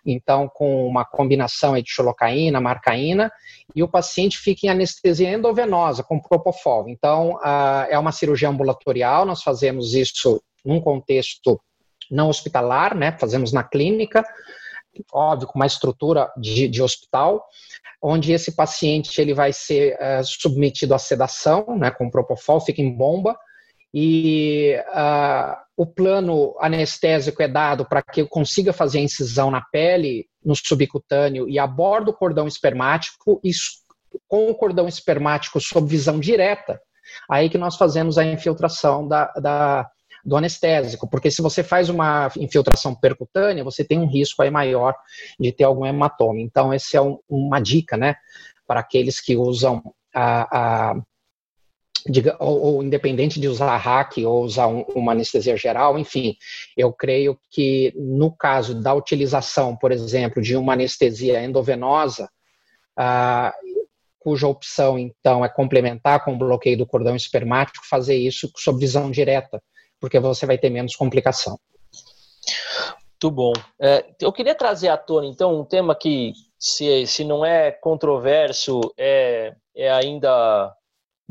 então 0.06 0.48
com 0.48 0.88
uma 0.88 1.06
combinação 1.06 1.74
de 1.76 1.90
xolocaína, 1.90 2.60
marcaína, 2.60 3.32
e 3.76 3.84
o 3.84 3.88
paciente 3.88 4.38
fica 4.38 4.68
em 4.68 4.70
anestesia 4.70 5.32
endovenosa 5.32 6.04
com 6.04 6.20
propofol. 6.20 6.90
Então, 6.90 7.40
é 7.90 7.98
uma 7.98 8.12
cirurgia 8.12 8.50
ambulatorial, 8.50 9.26
nós 9.26 9.44
fazemos 9.44 9.94
isso 9.94 10.42
num 10.66 10.82
contexto 10.82 11.60
não 12.10 12.28
hospitalar, 12.28 12.96
né? 12.96 13.16
Fazemos 13.18 13.54
na 13.54 13.64
clínica, 13.64 14.24
óbvio, 15.14 15.48
com 15.48 15.58
uma 15.58 15.66
estrutura 15.66 16.32
de, 16.38 16.68
de 16.68 16.82
hospital, 16.84 17.46
onde 18.02 18.34
esse 18.34 18.56
paciente 18.56 19.22
ele 19.22 19.34
vai 19.34 19.54
ser 19.54 19.94
uh, 19.96 20.24
submetido 20.24 20.94
à 20.94 21.00
sedação, 21.00 21.78
né? 21.78 21.90
Com 21.90 22.10
propofol, 22.10 22.60
fica 22.60 22.82
em 22.82 22.94
bomba, 22.94 23.38
e 23.94 24.76
uh, 24.90 25.56
o 25.76 25.86
plano 25.86 26.56
anestésico 26.60 27.42
é 27.42 27.48
dado 27.48 27.86
para 27.86 28.02
que 28.02 28.22
eu 28.22 28.28
consiga 28.28 28.72
fazer 28.72 29.00
a 29.00 29.04
incisão 29.04 29.52
na 29.52 29.62
pele, 29.62 30.28
no 30.44 30.56
subcutâneo 30.56 31.50
e 31.50 31.60
abordo 31.60 32.12
o 32.12 32.14
cordão 32.14 32.48
espermático 32.48 33.40
e 33.44 33.52
com 34.28 34.50
o 34.50 34.56
cordão 34.56 34.88
espermático 34.88 35.60
sob 35.60 35.90
visão 35.90 36.20
direta, 36.20 36.80
aí 37.30 37.50
que 37.50 37.58
nós 37.58 37.76
fazemos 37.76 38.18
a 38.18 38.26
infiltração 38.26 39.08
da, 39.08 39.26
da, 39.34 39.90
do 40.24 40.38
anestésico, 40.38 41.10
porque 41.10 41.32
se 41.32 41.42
você 41.42 41.64
faz 41.64 41.90
uma 41.90 42.32
infiltração 42.38 42.96
percutânea, 42.96 43.64
você 43.64 43.84
tem 43.84 44.00
um 44.00 44.08
risco 44.08 44.42
aí 44.42 44.52
maior 44.52 44.96
de 45.40 45.52
ter 45.52 45.64
algum 45.64 45.86
hematoma. 45.86 46.40
Então, 46.40 46.72
essa 46.72 46.98
é 46.98 47.02
um, 47.02 47.20
uma 47.28 47.60
dica, 47.60 47.98
né, 47.98 48.16
para 48.68 48.80
aqueles 48.80 49.20
que 49.20 49.36
usam 49.36 49.82
a, 50.14 50.92
a 50.92 51.02
diga, 52.08 52.36
ou, 52.40 52.62
ou, 52.62 52.84
independente 52.84 53.40
de 53.40 53.48
usar 53.48 53.76
hack 53.78 54.18
ou 54.18 54.44
usar 54.44 54.68
um, 54.68 54.82
uma 54.96 55.12
anestesia 55.12 55.56
geral, 55.58 55.98
enfim, 56.00 56.36
eu 56.76 56.92
creio 56.92 57.38
que 57.50 57.94
no 57.96 58.32
caso 58.36 58.74
da 58.74 58.94
utilização, 58.94 59.76
por 59.76 59.92
exemplo, 59.92 60.42
de 60.42 60.56
uma 60.56 60.74
anestesia 60.74 61.44
endovenosa, 61.44 62.30
ah, 62.98 63.54
cuja 64.20 64.48
opção, 64.48 65.00
então, 65.00 65.44
é 65.44 65.50
complementar 65.50 66.24
com 66.24 66.34
o 66.34 66.38
bloqueio 66.38 66.78
do 66.78 66.86
cordão 66.86 67.16
espermático, 67.16 67.86
fazer 67.90 68.16
isso 68.16 68.52
sob 68.56 68.80
visão 68.80 69.10
direta, 69.10 69.62
porque 70.00 70.20
você 70.20 70.46
vai 70.46 70.58
ter 70.58 70.70
menos 70.70 70.96
complicação. 70.96 71.60
Muito 73.24 73.36
bom. 73.36 73.54
É, 73.80 74.06
eu 74.20 74.32
queria 74.32 74.54
trazer 74.54 74.90
à 74.90 74.98
tona, 74.98 75.26
então, 75.26 75.60
um 75.60 75.66
tema 75.66 75.96
que, 75.96 76.34
se, 76.60 77.06
se 77.08 77.24
não 77.24 77.44
é 77.44 77.72
controverso, 77.72 78.80
é, 78.96 79.56
é 79.76 79.92
ainda 79.92 80.72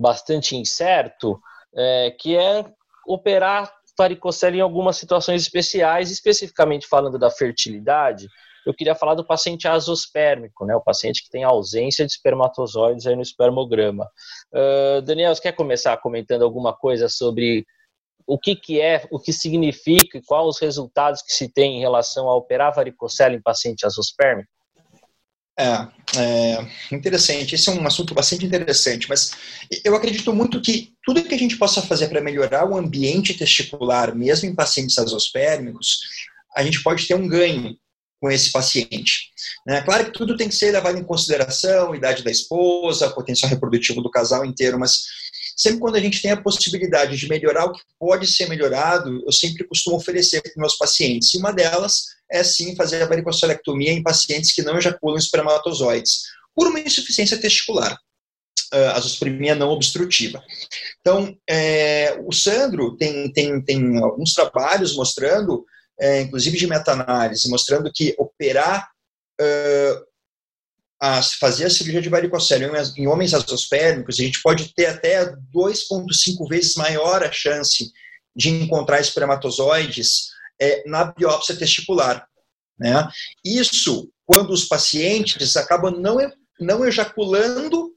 bastante 0.01 0.57
incerto, 0.57 1.38
é, 1.74 2.11
que 2.18 2.36
é 2.36 2.64
operar 3.07 3.70
varicocele 3.98 4.59
em 4.59 4.62
algumas 4.62 4.96
situações 4.96 5.42
especiais, 5.42 6.11
especificamente 6.11 6.86
falando 6.86 7.18
da 7.18 7.30
fertilidade, 7.30 8.28
eu 8.64 8.74
queria 8.74 8.94
falar 8.94 9.14
do 9.14 9.26
paciente 9.26 9.68
azospérmico, 9.68 10.64
né, 10.64 10.74
o 10.74 10.80
paciente 10.80 11.22
que 11.22 11.30
tem 11.30 11.44
ausência 11.44 12.07
de 12.07 12.12
espermatozoides 12.12 13.07
aí 13.07 13.16
no 13.16 13.22
espermograma. 13.22 14.09
Uh, 14.53 15.03
Daniel, 15.03 15.34
você 15.34 15.42
quer 15.42 15.53
começar 15.53 15.96
comentando 15.98 16.42
alguma 16.42 16.74
coisa 16.74 17.09
sobre 17.09 17.66
o 18.26 18.38
que, 18.38 18.55
que 18.55 18.80
é, 18.80 19.07
o 19.11 19.18
que 19.18 19.32
significa 19.32 20.18
e 20.18 20.22
quais 20.22 20.46
os 20.46 20.61
resultados 20.61 21.22
que 21.22 21.32
se 21.32 21.48
tem 21.48 21.78
em 21.78 21.80
relação 21.80 22.28
a 22.28 22.36
operar 22.36 22.74
varicocele 22.74 23.36
em 23.36 23.42
paciente 23.42 23.84
azospérmico? 23.84 24.51
É, 25.61 25.88
é, 26.18 26.66
interessante. 26.90 27.54
Esse 27.54 27.68
é 27.68 27.72
um 27.72 27.86
assunto 27.86 28.14
bastante 28.14 28.46
interessante, 28.46 29.06
mas 29.06 29.32
eu 29.84 29.94
acredito 29.94 30.32
muito 30.32 30.61
que 30.62 30.94
tudo 31.04 31.22
que 31.22 31.34
a 31.34 31.38
gente 31.38 31.58
possa 31.58 31.82
fazer 31.82 32.08
para 32.08 32.22
melhorar 32.22 32.66
o 32.66 32.78
ambiente 32.78 33.34
testicular, 33.34 34.14
mesmo 34.14 34.48
em 34.48 34.54
pacientes 34.54 34.98
azospérmicos, 34.98 35.98
a 36.56 36.64
gente 36.64 36.82
pode 36.82 37.06
ter 37.06 37.14
um 37.14 37.28
ganho 37.28 37.76
com 38.18 38.30
esse 38.30 38.50
paciente. 38.50 39.30
É 39.68 39.82
claro 39.82 40.06
que 40.06 40.12
tudo 40.12 40.36
tem 40.36 40.48
que 40.48 40.54
ser 40.54 40.72
levado 40.72 40.98
em 40.98 41.04
consideração, 41.04 41.94
idade 41.94 42.22
da 42.22 42.30
esposa, 42.30 43.11
potencial 43.11 43.50
reprodutivo 43.50 44.02
do 44.02 44.11
casal 44.11 44.44
inteiro, 44.44 44.78
mas 44.78 45.04
sempre 45.61 45.78
quando 45.78 45.96
a 45.96 46.00
gente 46.00 46.22
tem 46.22 46.30
a 46.30 46.40
possibilidade 46.40 47.18
de 47.18 47.28
melhorar 47.28 47.66
o 47.66 47.72
que 47.72 47.82
pode 47.98 48.26
ser 48.26 48.48
melhorado, 48.48 49.22
eu 49.26 49.30
sempre 49.30 49.64
costumo 49.64 49.96
oferecer 49.96 50.40
para 50.40 50.48
os 50.48 50.56
meus 50.56 50.78
pacientes. 50.78 51.34
E 51.34 51.36
uma 51.36 51.52
delas 51.52 52.06
é 52.30 52.42
sim 52.42 52.74
fazer 52.74 53.02
a 53.02 53.06
varicocelectomia 53.06 53.92
em 53.92 54.02
pacientes 54.02 54.52
que 54.52 54.62
não 54.62 54.78
ejaculam 54.78 55.18
espermatozoides, 55.18 56.22
por 56.54 56.66
uma 56.66 56.80
insuficiência 56.80 57.38
testicular, 57.38 57.98
a 58.72 59.00
zoospermia 59.00 59.54
não 59.54 59.68
obstrutiva. 59.68 60.42
Então, 61.00 61.36
é, 61.46 62.18
o 62.24 62.32
Sandro 62.32 62.96
tem, 62.96 63.30
tem, 63.30 63.61
tem 63.62 63.98
alguns 63.98 64.32
trabalhos 64.32 64.96
mostrando, 64.96 65.66
é, 66.00 66.22
inclusive 66.22 66.56
de 66.56 66.66
meta-análise, 66.66 67.50
mostrando 67.50 67.92
que 67.92 68.14
operar 68.16 68.88
uh, 69.38 70.09
a 71.01 71.22
fazer 71.22 71.64
a 71.64 71.70
cirurgia 71.70 72.03
de 72.03 72.11
varicocele 72.11 72.66
em 72.96 73.07
homens 73.07 73.32
azospérmicos, 73.32 74.20
a 74.20 74.22
gente 74.22 74.42
pode 74.42 74.74
ter 74.74 74.86
até 74.86 75.24
2,5 75.24 76.48
vezes 76.48 76.74
maior 76.74 77.22
a 77.22 77.32
chance 77.32 77.90
de 78.36 78.51
encontrar 78.51 79.01
espermatozoides 79.01 80.28
é, 80.61 80.86
na 80.86 81.07
biópsia 81.07 81.57
testicular. 81.57 82.26
Né? 82.78 83.09
Isso 83.44 84.11
quando 84.26 84.51
os 84.51 84.66
pacientes 84.66 85.57
acabam 85.57 85.90
não, 85.98 86.18
não 86.61 86.84
ejaculando 86.84 87.90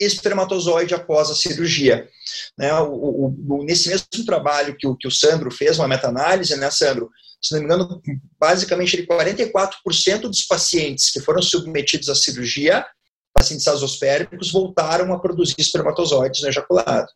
espermatozoide 0.00 0.94
após 0.94 1.30
a 1.30 1.34
cirurgia. 1.34 2.08
Né? 2.56 2.72
O, 2.80 3.34
o, 3.48 3.64
nesse 3.64 3.88
mesmo 3.88 4.24
trabalho 4.24 4.76
que 4.76 4.86
o, 4.86 4.96
que 4.96 5.08
o 5.08 5.10
Sandro 5.10 5.50
fez, 5.50 5.78
uma 5.78 5.88
meta-análise, 5.88 6.56
né, 6.56 6.70
Sandro? 6.70 7.10
se 7.40 7.52
não 7.52 7.60
me 7.60 7.66
engano, 7.66 8.02
basicamente 8.38 9.06
44% 9.06 10.22
dos 10.22 10.42
pacientes 10.42 11.10
que 11.10 11.20
foram 11.20 11.40
submetidos 11.40 12.08
à 12.08 12.14
cirurgia, 12.14 12.84
pacientes 13.32 13.68
azospérmicos, 13.68 14.50
voltaram 14.50 15.12
a 15.12 15.20
produzir 15.20 15.54
espermatozoides 15.58 16.42
no 16.42 16.48
ejaculado. 16.48 17.08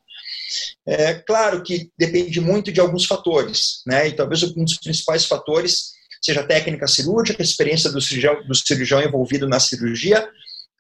É 0.87 1.15
claro 1.15 1.63
que 1.63 1.91
depende 1.99 2.41
muito 2.41 2.71
de 2.71 2.81
alguns 2.81 3.07
fatores, 3.07 3.83
né? 3.87 4.09
E 4.09 4.13
talvez 4.13 4.43
um 4.43 4.65
dos 4.65 4.79
principais 4.79 5.25
fatores 5.25 5.93
seja 6.21 6.41
a 6.41 6.47
técnica 6.47 6.87
cirúrgica, 6.87 7.43
a 7.43 7.45
experiência 7.45 7.91
do 7.91 8.01
cirurgião, 8.01 8.47
do 8.47 8.55
cirurgião 8.55 9.03
envolvido 9.03 9.49
na 9.49 9.59
cirurgia, 9.59 10.29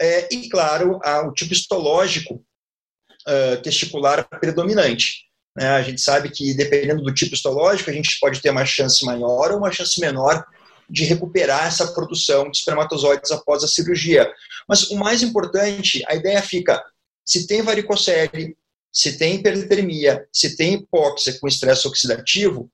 é, 0.00 0.28
e, 0.34 0.48
claro, 0.48 1.00
o 1.26 1.32
tipo 1.32 1.52
histológico 1.52 2.44
uh, 3.26 3.62
testicular 3.62 4.28
predominante. 4.28 5.24
Né? 5.56 5.68
A 5.68 5.82
gente 5.82 6.00
sabe 6.00 6.30
que, 6.30 6.54
dependendo 6.54 7.02
do 7.02 7.14
tipo 7.14 7.34
histológico, 7.34 7.90
a 7.90 7.92
gente 7.92 8.18
pode 8.18 8.40
ter 8.40 8.50
uma 8.50 8.64
chance 8.64 9.04
maior 9.04 9.52
ou 9.52 9.58
uma 9.58 9.70
chance 9.70 10.00
menor 10.00 10.44
de 10.88 11.04
recuperar 11.04 11.66
essa 11.66 11.92
produção 11.92 12.50
de 12.50 12.58
espermatozoides 12.58 13.30
após 13.30 13.62
a 13.62 13.68
cirurgia. 13.68 14.30
Mas 14.68 14.90
o 14.90 14.96
mais 14.96 15.22
importante, 15.22 16.02
a 16.08 16.14
ideia 16.14 16.42
fica: 16.42 16.82
se 17.24 17.46
tem 17.46 17.62
varicocele, 17.62 18.56
se 18.92 19.16
tem 19.16 19.36
hipertermia, 19.36 20.26
se 20.32 20.56
tem 20.56 20.74
hipóxia 20.74 21.38
com 21.40 21.48
estresse 21.48 21.86
oxidativo, 21.86 22.70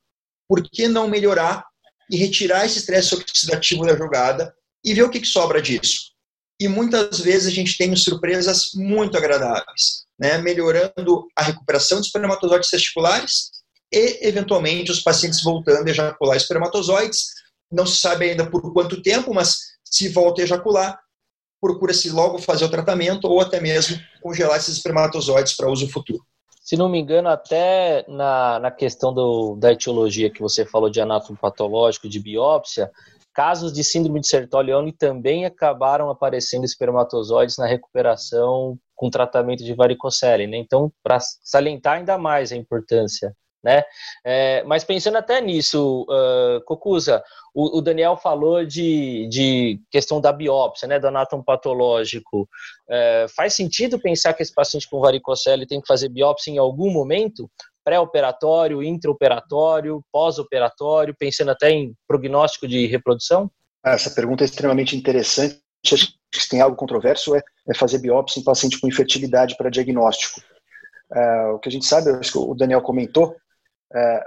por 0.49 0.63
que 0.63 0.89
não 0.89 1.09
melhorar 1.09 1.65
e 2.11 2.17
retirar 2.17 2.65
esse 2.65 2.79
estresse 2.79 3.15
oxidativo 3.15 3.87
da 3.87 3.97
jogada 3.97 4.53
e 4.85 4.95
ver 4.95 5.03
o 5.03 5.11
que, 5.11 5.21
que 5.21 5.27
sobra 5.27 5.61
disso? 5.61 6.13
E 6.61 6.67
muitas 6.69 7.21
vezes 7.21 7.47
a 7.47 7.55
gente 7.55 7.77
tem 7.77 7.95
surpresas 7.95 8.73
muito 8.75 9.17
agradáveis 9.17 10.09
né, 10.19 10.37
melhorando 10.39 11.29
a 11.37 11.43
recuperação 11.43 12.01
de 12.01 12.07
espermatozoides 12.07 12.71
testiculares 12.71 13.51
e, 13.93 14.27
eventualmente, 14.27 14.91
os 14.91 15.01
pacientes 15.01 15.43
voltando 15.43 15.87
a 15.87 15.91
ejacular 15.91 16.37
espermatozoides. 16.37 17.29
Não 17.71 17.87
se 17.87 18.01
sabe 18.01 18.31
ainda 18.31 18.51
por 18.51 18.73
quanto 18.73 19.03
tempo, 19.03 19.33
mas 19.33 19.59
se 19.85 20.09
volta 20.09 20.43
a 20.43 20.45
ejacular, 20.45 20.99
procura-se 21.61 22.11
logo 22.11 22.39
fazer 22.39 22.65
o 22.65 22.71
tratamento 22.71 23.27
ou 23.27 23.41
até 23.41 23.61
mesmo 23.61 23.99
congelar 24.21 24.57
esses 24.57 24.77
espermatozoides 24.77 25.55
para 25.55 25.71
uso 25.71 25.89
futuro. 25.89 26.23
Se 26.63 26.77
não 26.77 26.89
me 26.89 26.99
engano, 26.99 27.29
até 27.31 28.05
na, 28.09 28.59
na 28.59 28.71
questão 28.71 29.13
do, 29.15 29.57
da 29.57 29.73
etiologia 29.73 30.31
que 30.31 30.43
você 30.43 30.67
falou 30.67 30.91
de 30.91 31.01
anátomo 31.01 31.39
patológico, 31.39 32.09
de 32.09 32.21
biópsia, 32.21 32.91
casos 33.39 33.73
de 33.73 33.85
síndrome 33.85 34.19
de 34.19 34.27
Sertolioni 34.27 34.91
também 34.91 35.47
acabaram 35.47 36.11
aparecendo 36.11 36.65
espermatozoides 36.65 37.57
na 37.57 37.69
recuperação 37.69 38.77
com 38.97 39.09
tratamento 39.09 39.63
de 39.63 39.73
varicocele, 39.75 40.49
né? 40.49 40.57
Então, 40.57 40.93
para 41.05 41.21
salientar 41.21 41.99
ainda 41.99 42.19
mais 42.19 42.51
a 42.51 42.57
importância, 42.57 43.33
né? 43.63 43.85
É, 44.27 44.65
mas 44.65 44.83
pensando 44.83 45.19
até 45.19 45.41
nisso, 45.41 46.05
uh, 46.11 46.61
Cocusa, 46.65 47.23
o, 47.55 47.79
o, 47.79 47.81
Daniel 47.81 48.17
falou 48.17 48.67
de, 48.67 49.29
de 49.29 49.81
questão 49.89 50.21
da 50.21 50.33
biópsia, 50.33 50.89
né? 50.89 50.99
Do 50.99 51.07
anátomo 51.07 51.45
patológico. 51.45 52.49
É, 52.91 53.27
faz 53.37 53.55
sentido 53.55 54.01
pensar 54.01 54.35
que 54.35 54.43
esse 54.43 54.53
paciente 54.53 54.91
com 54.91 54.99
varicocele 54.99 55.65
tem 55.65 55.81
que 55.81 55.87
fazer 55.87 56.09
biópsia 56.09 56.51
em 56.51 56.59
algum 56.59 56.91
momento? 56.91 57.49
Pré-operatório, 57.89 58.83
intraoperatório, 58.83 60.05
pós-operatório, 60.13 61.17
pensando 61.19 61.51
até 61.51 61.71
em 61.71 61.95
prognóstico 62.07 62.69
de 62.69 62.85
reprodução? 62.87 63.51
Ah, 63.83 63.93
essa 63.93 64.11
pergunta 64.11 64.45
é 64.45 64.47
extremamente 64.47 64.95
interessante. 64.95 65.59
Se 65.83 66.49
tem 66.51 66.61
algo 66.61 66.77
controverso 66.77 67.35
é, 67.35 67.41
é 67.67 67.75
fazer 67.75 67.99
biópsia 67.99 68.41
em 68.41 68.45
paciente 68.45 68.79
com 68.79 68.87
infertilidade 68.87 69.57
para 69.57 69.71
diagnóstico. 69.71 70.43
É, 71.11 71.47
o 71.47 71.59
que 71.59 71.71
a 71.71 71.73
gente 71.73 71.87
sabe, 71.87 72.11
acho 72.11 72.33
que 72.33 72.39
o 72.39 72.55
Daniel 72.55 72.83
comentou, 72.83 73.35
é, 73.95 74.23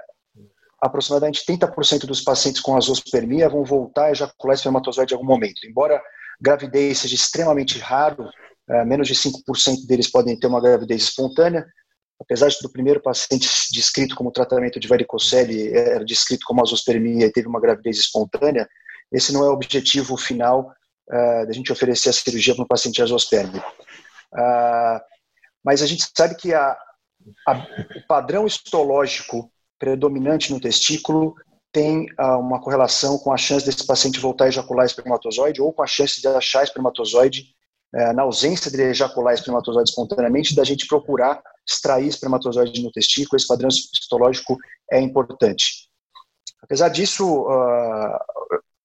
aproximadamente 0.82 1.46
30% 1.46 2.08
dos 2.08 2.22
pacientes 2.22 2.62
com 2.62 2.76
azospermia 2.76 3.48
vão 3.48 3.64
voltar 3.64 4.06
a 4.06 4.12
ejacular 4.12 4.56
espermatozoide 4.56 5.14
em 5.14 5.18
algum 5.18 5.28
momento. 5.28 5.68
Embora 5.68 6.02
gravidez 6.42 6.98
seja 6.98 7.14
extremamente 7.14 7.78
raro, 7.78 8.28
é, 8.68 8.84
menos 8.84 9.08
de 9.08 9.14
5% 9.14 9.86
deles 9.88 10.10
podem 10.10 10.36
ter 10.40 10.48
uma 10.48 10.60
gravidez 10.60 11.04
espontânea, 11.04 11.64
apesar 12.22 12.50
do 12.62 12.70
primeiro 12.70 13.02
paciente 13.02 13.48
descrito 13.72 14.16
como 14.16 14.32
tratamento 14.32 14.80
de 14.80 14.88
varicocele 14.88 15.74
era 15.76 16.06
descrito 16.06 16.46
como 16.46 16.62
azospermia 16.62 17.26
e 17.26 17.32
teve 17.32 17.48
uma 17.48 17.60
gravidez 17.60 17.98
espontânea, 17.98 18.70
esse 19.12 19.34
não 19.34 19.44
é 19.44 19.50
o 19.50 19.54
objetivo 19.54 20.16
final 20.16 20.72
uh, 21.10 21.46
da 21.48 21.52
gente 21.52 21.72
oferecer 21.72 22.10
a 22.10 22.14
cirurgia 22.14 22.56
para 22.56 22.64
um 22.64 22.68
paciente 22.68 23.02
azospérmico. 23.02 23.68
Uh, 24.34 25.02
mas 25.64 25.82
a 25.82 25.88
gente 25.88 26.06
sabe 26.16 26.36
que 26.36 26.54
a, 26.54 26.78
a, 27.48 27.54
o 27.54 28.08
padrão 28.08 28.46
histológico 28.46 29.52
predominante 29.78 30.54
no 30.54 30.62
testículo 30.62 31.36
tem 31.72 32.06
uh, 32.20 32.38
uma 32.40 32.62
correlação 32.62 33.18
com 33.18 33.34
a 33.34 33.38
chance 33.38 33.66
desse 33.66 33.86
paciente 33.86 34.20
voltar 34.20 34.46
a 34.46 34.48
ejacular 34.50 34.86
espermatozoide 34.86 35.62
ou 35.62 35.74
com 35.74 35.82
a 35.82 35.88
chance 35.88 36.22
de 36.22 36.28
achar 36.28 36.64
espermatozoide 36.64 37.46
na 37.94 38.24
ausência 38.24 38.72
de 38.72 38.82
ejacular 38.82 39.34
espermatozoide 39.34 39.90
espontaneamente, 39.90 40.56
da 40.56 40.64
gente 40.64 40.88
procurar 40.88 41.42
extrair 41.68 42.08
espermatozoide 42.08 42.82
no 42.82 42.92
testículo, 42.92 43.38
esse 43.38 43.48
padrão 43.48 43.70
histológico 43.70 44.58
é 44.92 45.00
importante. 45.00 45.90
Apesar 46.64 46.90
disso, 46.90 47.26
uh, 47.26 48.18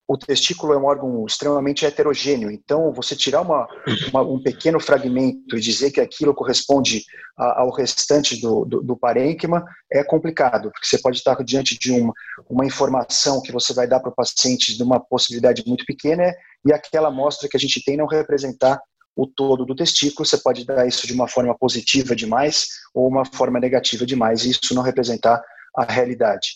o 0.08 0.16
testículo 0.16 0.72
é 0.72 0.78
um 0.78 0.84
órgão 0.84 1.26
extremamente 1.26 1.84
heterogêneo, 1.84 2.50
então 2.50 2.92
você 2.92 3.16
tirar 3.16 3.40
uma, 3.40 3.66
uma, 4.10 4.22
um 4.22 4.40
pequeno 4.40 4.78
fragmento 4.78 5.56
e 5.56 5.60
dizer 5.60 5.90
que 5.90 6.00
aquilo 6.00 6.34
corresponde 6.34 7.02
a, 7.36 7.62
ao 7.62 7.70
restante 7.70 8.40
do, 8.40 8.64
do, 8.64 8.82
do, 8.82 8.96
parênquima 8.96 9.64
é 9.92 10.04
complicado, 10.04 10.70
porque 10.70 10.86
você 10.86 10.98
pode 10.98 11.18
estar 11.18 11.34
diante 11.42 11.76
de 11.76 11.90
uma, 11.90 12.12
uma 12.48 12.64
informação 12.64 13.42
que 13.42 13.52
você 13.52 13.74
vai 13.74 13.88
dar 13.88 13.98
para 13.98 14.10
o 14.10 14.14
paciente 14.14 14.76
de 14.76 14.82
uma 14.82 15.00
possibilidade 15.00 15.64
muito 15.66 15.84
pequena 15.84 16.32
e 16.64 16.72
aquela 16.72 17.08
amostra 17.08 17.48
que 17.48 17.56
a 17.56 17.60
gente 17.60 17.82
tem 17.84 17.96
não 17.96 18.06
representar 18.06 18.80
o 19.16 19.26
todo 19.26 19.64
do 19.64 19.74
testículo, 19.74 20.26
você 20.26 20.36
pode 20.36 20.66
dar 20.66 20.86
isso 20.86 21.06
de 21.06 21.14
uma 21.14 21.26
forma 21.26 21.56
positiva 21.56 22.14
demais 22.14 22.66
ou 22.94 23.08
uma 23.08 23.24
forma 23.24 23.58
negativa 23.58 24.04
demais, 24.04 24.44
e 24.44 24.50
isso 24.50 24.74
não 24.74 24.82
representar 24.82 25.42
a 25.74 25.84
realidade. 25.84 26.48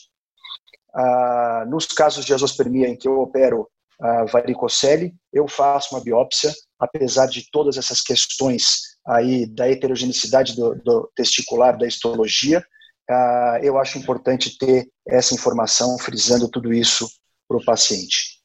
Ah, 0.94 1.64
nos 1.66 1.86
casos 1.86 2.24
de 2.24 2.34
azospermia 2.34 2.88
em 2.88 2.96
que 2.96 3.08
eu 3.08 3.20
opero 3.20 3.66
a 4.00 4.24
varicocele, 4.24 5.14
eu 5.32 5.48
faço 5.48 5.94
uma 5.94 6.02
biópsia, 6.02 6.52
apesar 6.78 7.26
de 7.26 7.46
todas 7.50 7.76
essas 7.76 8.02
questões 8.02 8.90
aí 9.06 9.46
da 9.46 9.68
heterogeneidade 9.68 10.54
do, 10.54 10.74
do 10.74 11.10
testicular, 11.14 11.78
da 11.78 11.86
histologia, 11.86 12.64
ah, 13.08 13.58
eu 13.62 13.78
acho 13.78 13.98
importante 13.98 14.56
ter 14.58 14.86
essa 15.08 15.34
informação, 15.34 15.98
frisando 15.98 16.48
tudo 16.48 16.72
isso 16.72 17.08
para 17.48 17.56
o 17.56 17.64
paciente. 17.64 18.39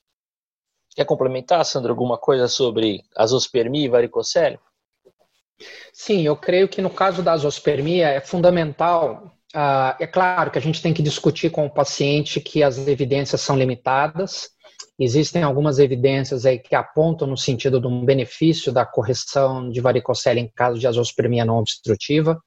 Quer 0.96 1.04
complementar, 1.04 1.66
Sandra, 1.66 1.92
alguma 1.92 2.18
coisa 2.18 2.48
sobre 2.48 3.04
azospermia 3.18 3.84
e 3.84 3.90
varicocele? 3.90 4.58
Sim, 5.92 6.22
eu 6.22 6.38
creio 6.38 6.70
que 6.70 6.82
no 6.82 6.90
caso 6.90 7.22
da 7.22 7.34
azospermia 7.34 8.08
é 8.08 8.22
fundamental. 8.22 9.34
Uh, 9.54 9.92
é 10.00 10.08
claro 10.08 10.50
que 10.50 10.58
a 10.58 10.62
gente 10.62 10.82
tem 10.82 10.94
que 10.94 11.04
discutir 11.04 11.50
com 11.50 11.66
o 11.66 11.70
paciente 11.70 12.40
que 12.40 12.64
as 12.64 12.78
evidências 12.88 13.42
são 13.42 13.58
limitadas. 13.58 14.50
Existem 14.98 15.44
algumas 15.44 15.80
evidências 15.80 16.46
aí 16.46 16.60
que 16.60 16.74
apontam 16.74 17.28
no 17.28 17.36
sentido 17.36 17.82
de 17.82 17.88
um 17.88 18.06
benefício 18.06 18.72
da 18.72 18.86
correção 18.86 19.70
de 19.70 19.82
varicocele 19.82 20.40
em 20.40 20.48
caso 20.48 20.80
de 20.80 20.88
azospermia 20.88 21.44
não 21.44 21.58
obstrutiva. 21.58 22.42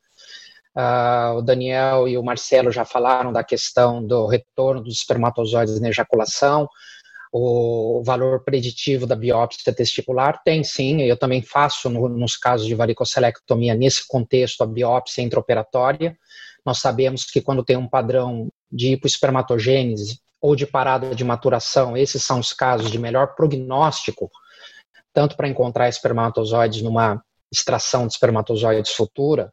Uh, 0.74 1.36
o 1.36 1.42
Daniel 1.42 2.08
e 2.08 2.16
o 2.16 2.22
Marcelo 2.22 2.72
já 2.72 2.86
falaram 2.86 3.30
da 3.30 3.44
questão 3.44 4.02
do 4.02 4.26
retorno 4.26 4.82
dos 4.82 4.94
espermatozoides 4.94 5.78
na 5.80 5.90
ejaculação 5.90 6.66
o 7.32 8.02
valor 8.04 8.42
preditivo 8.44 9.06
da 9.06 9.14
biópsia 9.14 9.72
testicular? 9.72 10.40
Tem 10.44 10.64
sim, 10.64 11.02
eu 11.02 11.16
também 11.16 11.42
faço 11.42 11.88
no, 11.88 12.08
nos 12.08 12.36
casos 12.36 12.66
de 12.66 12.74
varicocelectomia, 12.74 13.74
nesse 13.74 14.06
contexto, 14.06 14.62
a 14.62 14.66
biópsia 14.66 15.22
intraoperatória. 15.22 16.16
Nós 16.64 16.78
sabemos 16.78 17.24
que 17.24 17.40
quando 17.40 17.64
tem 17.64 17.76
um 17.76 17.88
padrão 17.88 18.48
de 18.70 18.92
hipoespermatogênese 18.92 20.20
ou 20.40 20.54
de 20.54 20.66
parada 20.66 21.14
de 21.14 21.24
maturação, 21.24 21.96
esses 21.96 22.22
são 22.22 22.38
os 22.40 22.52
casos 22.52 22.90
de 22.90 22.98
melhor 22.98 23.34
prognóstico, 23.34 24.30
tanto 25.12 25.36
para 25.36 25.48
encontrar 25.48 25.88
espermatozoides 25.88 26.82
numa 26.82 27.22
extração 27.52 28.06
de 28.06 28.12
espermatozoides 28.12 28.92
futura, 28.92 29.52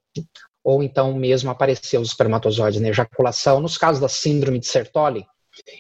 ou 0.63 0.83
então 0.83 1.13
mesmo 1.13 1.49
aparecer 1.49 1.99
os 1.99 2.09
espermatozoides 2.09 2.79
na 2.81 2.89
ejaculação. 2.89 3.59
Nos 3.59 3.77
casos 3.77 4.01
da 4.01 4.09
síndrome 4.09 4.59
de 4.59 4.67
Sertoli, 4.67 5.25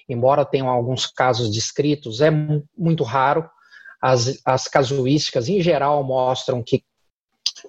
embora 0.07 0.45
tenham 0.45 0.69
alguns 0.69 1.05
casos 1.05 1.51
descritos, 1.51 2.21
é 2.21 2.29
muito 2.77 3.03
raro. 3.03 3.49
As, 4.01 4.39
as 4.45 4.67
casuísticas, 4.67 5.49
em 5.49 5.61
geral, 5.61 6.03
mostram 6.03 6.61
que 6.63 6.83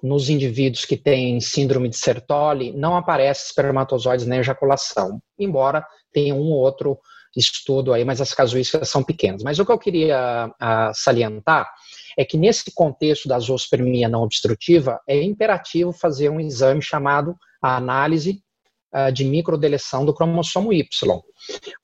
nos 0.03 0.29
indivíduos 0.29 0.85
que 0.85 0.97
têm 0.97 1.41
síndrome 1.41 1.89
de 1.89 1.97
Sertoli 1.97 2.73
não 2.73 2.97
aparece 2.97 3.47
espermatozoides 3.47 4.27
na 4.27 4.39
ejaculação, 4.39 5.21
embora 5.39 5.87
tenha 6.13 6.35
um 6.35 6.51
ou 6.51 6.59
outro 6.59 6.99
estudo 7.37 7.93
aí, 7.93 8.05
mas 8.05 8.21
as 8.21 8.33
casuísticas 8.33 8.89
são 8.89 9.03
pequenas. 9.03 9.43
Mas 9.43 9.59
o 9.59 9.67
que 9.67 9.73
eu 9.73 9.79
queria 9.79 10.49
uh, 10.49 10.91
salientar 10.95 11.69
é 12.19 12.25
que 12.25 12.39
nesse 12.39 12.73
contexto 12.75 13.29
da 13.29 13.39
zoospermia 13.39 14.09
não 14.09 14.23
obstrutiva, 14.23 14.99
é 15.07 15.23
imperativo 15.23 15.93
fazer 15.93 16.31
um 16.31 16.41
exame 16.41 16.81
chamado 16.81 17.37
a 17.61 17.77
análise 17.77 18.43
uh, 18.97 19.13
de 19.13 19.25
microdeleção 19.25 20.05
do 20.05 20.15
cromossomo 20.15 20.73
Y, 20.73 20.89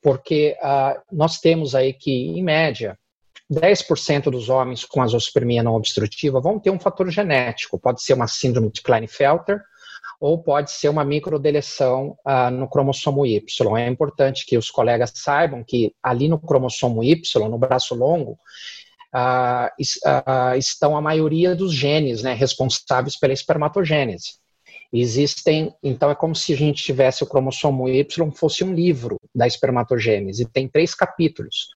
porque 0.01 0.57
uh, 0.61 0.99
nós 1.11 1.39
temos 1.39 1.75
aí 1.75 1.93
que, 1.93 2.11
em 2.11 2.43
média, 2.43 2.97
10% 3.51 4.31
dos 4.31 4.49
homens 4.49 4.83
com 4.83 5.01
azospermia 5.01 5.61
não 5.61 5.75
obstrutiva 5.75 6.41
vão 6.41 6.59
ter 6.59 6.71
um 6.71 6.79
fator 6.79 7.09
genético, 7.11 7.79
pode 7.79 8.01
ser 8.01 8.13
uma 8.13 8.27
síndrome 8.27 8.71
de 8.71 8.81
Klinefelter, 8.81 9.61
ou 10.19 10.41
pode 10.41 10.71
ser 10.71 10.89
uma 10.89 11.03
microdeleção 11.03 12.17
uh, 12.25 12.49
no 12.49 12.69
cromossomo 12.69 13.25
Y. 13.25 13.77
É 13.77 13.87
importante 13.87 14.45
que 14.45 14.57
os 14.57 14.71
colegas 14.71 15.11
saibam 15.13 15.63
que 15.63 15.93
ali 16.01 16.27
no 16.27 16.39
cromossomo 16.39 17.03
Y, 17.03 17.49
no 17.49 17.57
braço 17.57 17.93
longo, 17.93 18.39
estão 20.57 20.97
a 20.97 21.01
maioria 21.01 21.55
dos 21.55 21.71
genes 21.73 22.23
né, 22.23 22.33
responsáveis 22.33 23.17
pela 23.19 23.33
espermatogênese. 23.33 24.42
Existem, 24.95 25.73
então 25.81 26.11
é 26.11 26.15
como 26.15 26.35
se 26.35 26.53
a 26.53 26.55
gente 26.55 26.83
tivesse 26.83 27.23
o 27.23 27.27
cromossomo 27.27 27.89
Y 27.89 28.31
fosse 28.31 28.63
um 28.63 28.75
livro 28.75 29.17
da 29.33 29.47
espermatogênese. 29.47 30.45
Tem 30.45 30.67
três 30.67 30.93
capítulos. 30.93 31.69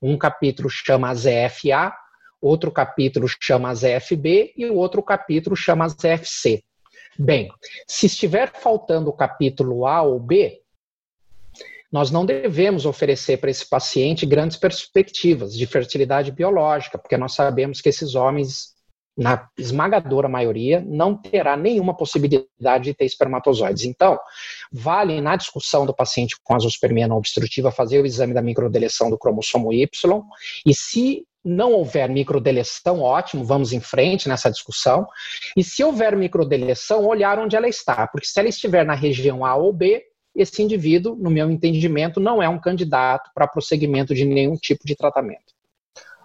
Um 0.00 0.16
capítulo 0.16 0.70
chama 0.70 1.14
ZFA, 1.14 1.92
outro 2.40 2.72
capítulo 2.72 3.28
chama 3.28 3.74
ZFB 3.74 4.54
e 4.56 4.64
o 4.64 4.76
outro 4.76 5.02
capítulo 5.02 5.54
chama 5.54 5.86
ZFC. 5.86 6.64
Bem, 7.18 7.50
se 7.86 8.06
estiver 8.06 8.50
faltando 8.50 9.10
o 9.10 9.12
capítulo 9.12 9.86
A 9.86 10.00
ou 10.00 10.18
B, 10.18 10.62
nós 11.92 12.10
não 12.10 12.24
devemos 12.24 12.86
oferecer 12.86 13.36
para 13.36 13.50
esse 13.50 13.68
paciente 13.68 14.24
grandes 14.24 14.56
perspectivas 14.56 15.54
de 15.54 15.66
fertilidade 15.66 16.32
biológica, 16.32 16.96
porque 16.96 17.18
nós 17.18 17.34
sabemos 17.34 17.82
que 17.82 17.90
esses 17.90 18.14
homens 18.14 18.72
na 19.16 19.48
esmagadora 19.58 20.28
maioria, 20.28 20.82
não 20.86 21.14
terá 21.14 21.56
nenhuma 21.56 21.94
possibilidade 21.96 22.84
de 22.84 22.94
ter 22.94 23.04
espermatozoides. 23.04 23.84
Então, 23.84 24.18
vale 24.72 25.20
na 25.20 25.36
discussão 25.36 25.84
do 25.84 25.94
paciente 25.94 26.36
com 26.42 26.54
azospermia 26.54 27.06
não 27.06 27.18
obstrutiva 27.18 27.70
fazer 27.70 28.00
o 28.00 28.06
exame 28.06 28.32
da 28.32 28.42
microdeleção 28.42 29.10
do 29.10 29.18
cromossomo 29.18 29.72
Y 29.72 30.22
e 30.66 30.74
se 30.74 31.26
não 31.44 31.72
houver 31.72 32.08
microdeleção, 32.08 33.00
ótimo, 33.00 33.44
vamos 33.44 33.72
em 33.72 33.80
frente 33.80 34.28
nessa 34.28 34.50
discussão. 34.50 35.06
E 35.56 35.64
se 35.64 35.82
houver 35.82 36.16
microdeleção, 36.16 37.04
olhar 37.04 37.38
onde 37.38 37.56
ela 37.56 37.68
está, 37.68 38.06
porque 38.06 38.26
se 38.26 38.38
ela 38.38 38.48
estiver 38.48 38.86
na 38.86 38.94
região 38.94 39.44
A 39.44 39.56
ou 39.56 39.72
B, 39.72 40.04
esse 40.34 40.62
indivíduo, 40.62 41.16
no 41.16 41.30
meu 41.30 41.50
entendimento, 41.50 42.18
não 42.18 42.42
é 42.42 42.48
um 42.48 42.60
candidato 42.60 43.30
para 43.34 43.46
prosseguimento 43.46 44.14
de 44.14 44.24
nenhum 44.24 44.54
tipo 44.54 44.86
de 44.86 44.96
tratamento. 44.96 45.51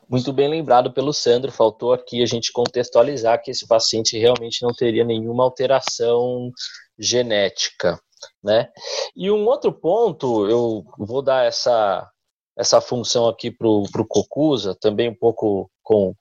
Muito 0.10 0.32
bem 0.32 0.48
lembrado 0.48 0.94
pelo 0.94 1.12
Sandro, 1.12 1.52
faltou 1.52 1.92
aqui 1.92 2.24
a 2.24 2.26
gente 2.26 2.52
contextualizar 2.54 3.42
que 3.42 3.52
esse 3.52 3.68
paciente 3.68 4.18
realmente 4.18 4.64
não 4.64 4.72
teria 4.74 5.04
nenhuma 5.04 5.44
alteração 5.44 6.50
genética, 6.98 8.00
né? 8.42 8.70
E 9.16 9.30
um 9.30 9.46
outro 9.46 9.72
ponto, 9.74 10.48
eu 10.48 10.86
vou 10.98 11.22
dar 11.22 11.46
essa, 11.46 12.10
essa 12.58 12.80
função 12.80 13.28
aqui 13.28 13.52
para 13.52 13.68
o 13.68 14.08
Cocusa, 14.08 14.78
também 14.80 15.10
um 15.10 15.16
pouco 15.16 15.70
com 15.84 16.14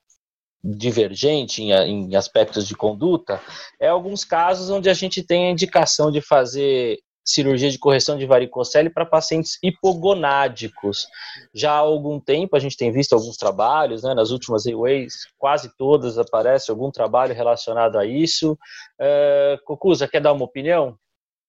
divergente 0.61 1.63
em, 1.63 1.71
em, 1.71 2.15
aspectos 2.15 2.67
de 2.67 2.75
conduta, 2.75 3.41
é 3.79 3.87
alguns 3.87 4.25
casos 4.25 4.69
onde 4.69 4.89
a 4.89 4.93
gente 4.93 5.23
tem 5.23 5.47
a 5.47 5.51
indicação 5.51 6.11
de 6.11 6.19
fazer 6.19 6.97
cirurgia 7.27 7.69
de 7.69 7.77
correção 7.77 8.17
de 8.17 8.25
varicocele 8.25 8.89
para 8.89 9.05
pacientes 9.05 9.59
hipogonádicos. 9.61 11.07
Já 11.53 11.73
há 11.73 11.77
algum 11.77 12.19
tempo 12.19 12.55
a 12.55 12.59
gente 12.59 12.77
tem 12.77 12.89
visto 12.89 13.13
alguns 13.13 13.35
trabalhos, 13.35 14.01
né, 14.01 14.13
nas 14.13 14.31
últimas 14.31 14.65
AWAYs, 14.65 15.27
quase 15.37 15.69
todas 15.77 16.17
aparece 16.17 16.71
algum 16.71 16.89
trabalho 16.89 17.35
relacionado 17.35 17.99
a 17.99 18.05
isso. 18.05 18.53
Uh, 18.99 19.61
Cucuza, 19.65 20.07
quer 20.07 20.21
dar 20.21 20.31
uma 20.31 20.45
opinião? 20.45 20.97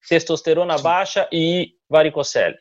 Testosterona 0.08 0.78
baixa 0.78 1.28
e 1.32 1.74
varicocele. 1.88 2.56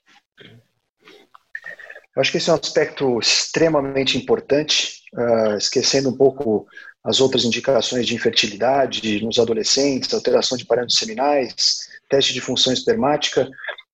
Eu 2.16 2.22
acho 2.22 2.32
que 2.32 2.38
esse 2.38 2.50
é 2.50 2.54
um 2.54 2.58
aspecto 2.58 3.20
extremamente 3.20 4.18
importante, 4.18 5.02
uh, 5.14 5.58
esquecendo 5.58 6.10
um 6.10 6.18
pouco 6.18 6.68
as 7.04 7.22
outras 7.22 7.46
indicações 7.46 8.06
de 8.06 8.14
infertilidade 8.14 9.24
nos 9.24 9.40
adolescentes, 9.40 10.14
alteração 10.14 10.58
de 10.58 10.66
parâmetros 10.66 11.00
seminais, 11.00 11.88
teste 12.10 12.34
de 12.34 12.42
função 12.42 12.74
espermática 12.74 13.48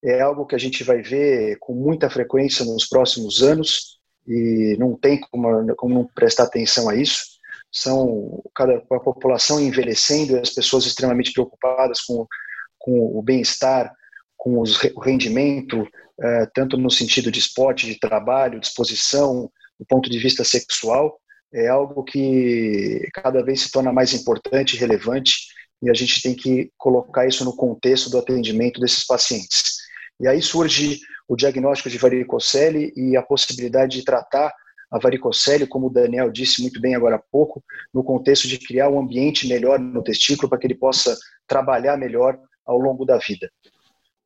é 0.04 0.22
algo 0.22 0.46
que 0.46 0.56
a 0.56 0.60
gente 0.60 0.84
vai 0.84 1.02
ver 1.02 1.58
com 1.60 1.74
muita 1.74 2.10
frequência 2.10 2.66
nos 2.66 2.86
próximos 2.88 3.42
anos 3.42 4.00
e 4.28 4.76
não 4.78 4.96
tem 4.96 5.20
como, 5.20 5.76
como 5.76 5.94
não 5.96 6.10
prestar 6.14 6.44
atenção 6.44 6.90
a 6.90 6.96
isso. 6.96 7.24
São 7.72 8.44
cada, 8.54 8.78
a 8.78 9.00
população 9.00 9.60
envelhecendo 9.60 10.34
e 10.34 10.40
as 10.40 10.50
pessoas 10.50 10.86
extremamente 10.86 11.32
preocupadas 11.32 12.02
com, 12.02 12.28
com 12.78 13.18
o 13.18 13.22
bem-estar, 13.22 13.94
com 14.38 14.60
os, 14.60 14.82
o 14.84 15.00
rendimento, 15.00 15.88
é, 16.22 16.46
tanto 16.54 16.78
no 16.78 16.92
sentido 16.92 17.32
de 17.32 17.40
esporte, 17.40 17.88
de 17.88 17.98
trabalho, 17.98 18.60
disposição, 18.60 19.50
do 19.80 19.86
ponto 19.88 20.10
de 20.10 20.20
vista 20.20 20.44
sexual, 20.44 21.18
é 21.54 21.68
algo 21.68 22.04
que 22.04 23.08
cada 23.14 23.44
vez 23.44 23.62
se 23.62 23.72
torna 23.72 23.94
mais 23.94 24.14
importante 24.14 24.76
e 24.76 24.80
relevante 24.80 25.48
e 25.84 25.90
a 25.90 25.94
gente 25.94 26.22
tem 26.22 26.34
que 26.34 26.72
colocar 26.78 27.28
isso 27.28 27.44
no 27.44 27.54
contexto 27.54 28.10
do 28.10 28.18
atendimento 28.18 28.80
desses 28.80 29.06
pacientes. 29.06 29.76
E 30.20 30.28
aí 30.28 30.42
surge 30.42 31.02
o 31.28 31.36
diagnóstico 31.36 31.90
de 31.90 31.98
varicocele 31.98 32.94
e 32.96 33.18
a 33.18 33.22
possibilidade 33.22 33.98
de 33.98 34.06
tratar 34.06 34.54
a 34.90 34.98
varicocele, 34.98 35.68
como 35.68 35.88
o 35.88 35.90
Daniel 35.90 36.32
disse 36.32 36.62
muito 36.62 36.80
bem 36.80 36.96
agora 36.96 37.18
há 37.18 37.22
pouco, 37.32 37.62
no 37.94 38.04
contexto 38.04 38.48
de 38.48 38.58
criar 38.58 38.90
um 38.90 39.00
ambiente 39.00 39.46
melhor 39.48 39.78
no 39.78 40.02
testículo 40.02 40.48
para 40.48 40.58
que 40.58 40.68
ele 40.68 40.76
possa 40.76 41.18
trabalhar 41.46 41.98
melhor 41.98 42.40
ao 42.66 42.78
longo 42.78 43.04
da 43.04 43.18
vida. 43.18 43.52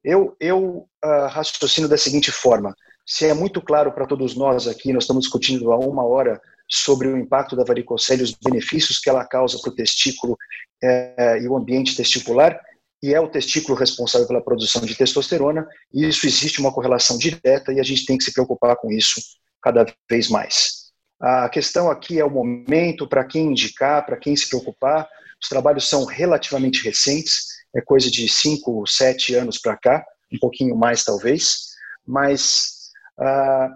Eu, 0.03 0.35
eu 0.39 0.87
uh, 1.03 1.27
raciocino 1.29 1.87
da 1.87 1.97
seguinte 1.97 2.31
forma: 2.31 2.75
se 3.05 3.25
é 3.25 3.33
muito 3.33 3.61
claro 3.61 3.91
para 3.91 4.05
todos 4.05 4.35
nós 4.35 4.67
aqui, 4.67 4.93
nós 4.93 5.05
estamos 5.05 5.23
discutindo 5.23 5.71
há 5.71 5.77
uma 5.77 6.05
hora 6.05 6.39
sobre 6.69 7.07
o 7.07 7.17
impacto 7.17 7.55
da 7.55 7.63
varicocele, 7.63 8.23
os 8.23 8.31
benefícios 8.31 8.99
que 8.99 9.09
ela 9.09 9.25
causa 9.25 9.57
para 9.59 9.71
o 9.71 9.75
testículo 9.75 10.37
é, 10.83 11.39
e 11.41 11.47
o 11.47 11.55
ambiente 11.55 11.95
testicular, 11.95 12.59
e 13.01 13.13
é 13.13 13.19
o 13.19 13.29
testículo 13.29 13.77
responsável 13.77 14.27
pela 14.27 14.43
produção 14.43 14.81
de 14.81 14.95
testosterona, 14.95 15.67
e 15.93 16.07
isso 16.07 16.25
existe 16.25 16.59
uma 16.59 16.73
correlação 16.73 17.17
direta 17.17 17.71
e 17.71 17.79
a 17.79 17.83
gente 17.83 18.05
tem 18.05 18.17
que 18.17 18.23
se 18.23 18.33
preocupar 18.33 18.75
com 18.77 18.91
isso 18.91 19.21
cada 19.61 19.85
vez 20.09 20.29
mais. 20.29 20.87
A 21.19 21.49
questão 21.49 21.89
aqui 21.89 22.19
é 22.19 22.25
o 22.25 22.29
momento, 22.29 23.07
para 23.07 23.25
quem 23.25 23.47
indicar, 23.47 24.05
para 24.05 24.17
quem 24.17 24.35
se 24.35 24.47
preocupar. 24.47 25.07
Os 25.41 25.49
trabalhos 25.49 25.87
são 25.87 26.05
relativamente 26.05 26.83
recentes, 26.83 27.45
é 27.75 27.81
coisa 27.81 28.09
de 28.09 28.27
5, 28.27 28.85
7 28.87 29.35
anos 29.35 29.57
para 29.57 29.77
cá, 29.77 30.05
um 30.31 30.37
pouquinho 30.39 30.75
mais 30.75 31.03
talvez, 31.03 31.67
mas 32.05 32.91
ah, 33.19 33.69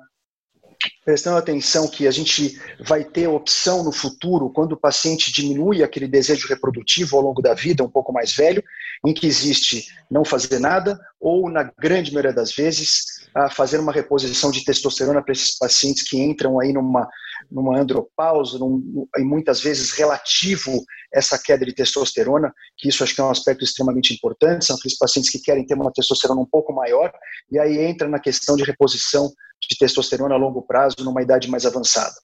prestando 1.04 1.38
atenção 1.38 1.88
que 1.88 2.08
a 2.08 2.12
gente 2.12 2.60
vai 2.86 3.04
ter 3.04 3.28
opção 3.28 3.84
no 3.84 3.92
futuro, 3.92 4.50
quando 4.50 4.74
o 4.74 4.80
paciente 4.80 5.32
diminui 5.32 5.84
aquele 5.84 6.08
desejo 6.08 6.48
reprodutivo 6.48 7.18
ao 7.18 7.24
longo 7.24 7.42
da 7.42 7.54
vida, 7.54 7.84
um 7.84 7.90
pouco 7.90 8.14
mais 8.14 8.34
velho, 8.34 8.64
em 9.06 9.14
que 9.14 9.28
existe 9.28 9.86
não 10.10 10.24
fazer 10.24 10.60
nada, 10.60 11.00
ou, 11.20 11.50
na 11.50 11.64
grande 11.64 12.12
maioria 12.12 12.34
das 12.34 12.52
vezes, 12.54 13.22
fazer 13.52 13.80
uma 13.80 13.92
reposição 13.92 14.52
de 14.52 14.64
testosterona 14.64 15.22
para 15.22 15.32
esses 15.32 15.58
pacientes 15.58 16.04
que 16.04 16.20
entram 16.20 16.60
aí 16.60 16.74
numa, 16.74 17.08
numa 17.50 17.80
andropausa, 17.80 18.60
num, 18.60 19.08
e 19.18 19.24
muitas 19.24 19.62
vezes 19.62 19.92
relativo 19.92 20.84
essa 21.14 21.38
queda 21.38 21.66
de 21.66 21.74
testosterona, 21.74 22.54
que 22.78 22.90
isso 22.90 23.04
acho 23.04 23.16
que 23.16 23.22
é 23.22 23.24
um 23.24 23.30
aspecto 23.30 23.64
extremamente 23.64 24.14
importante, 24.14 24.66
são 24.66 24.76
aqueles 24.76 24.98
pacientes 24.98 25.30
que 25.30 25.40
querem 25.40 25.66
ter 25.66 25.76
uma 25.76 25.92
testosterona 25.92 26.42
um 26.42 26.46
pouco 26.46 26.74
maior, 26.74 27.12
e 27.52 27.60
aí 27.60 27.78
entra 27.80 28.08
na 28.08 28.20
questão 28.20 28.56
de 28.56 28.64
reposição 28.64 29.32
de 29.70 29.78
testosterona 29.78 30.36
a 30.36 30.38
longo 30.38 30.62
prazo 30.62 30.96
numa 31.00 31.22
idade 31.22 31.50
mais 31.50 31.66
avançada. 31.66 32.16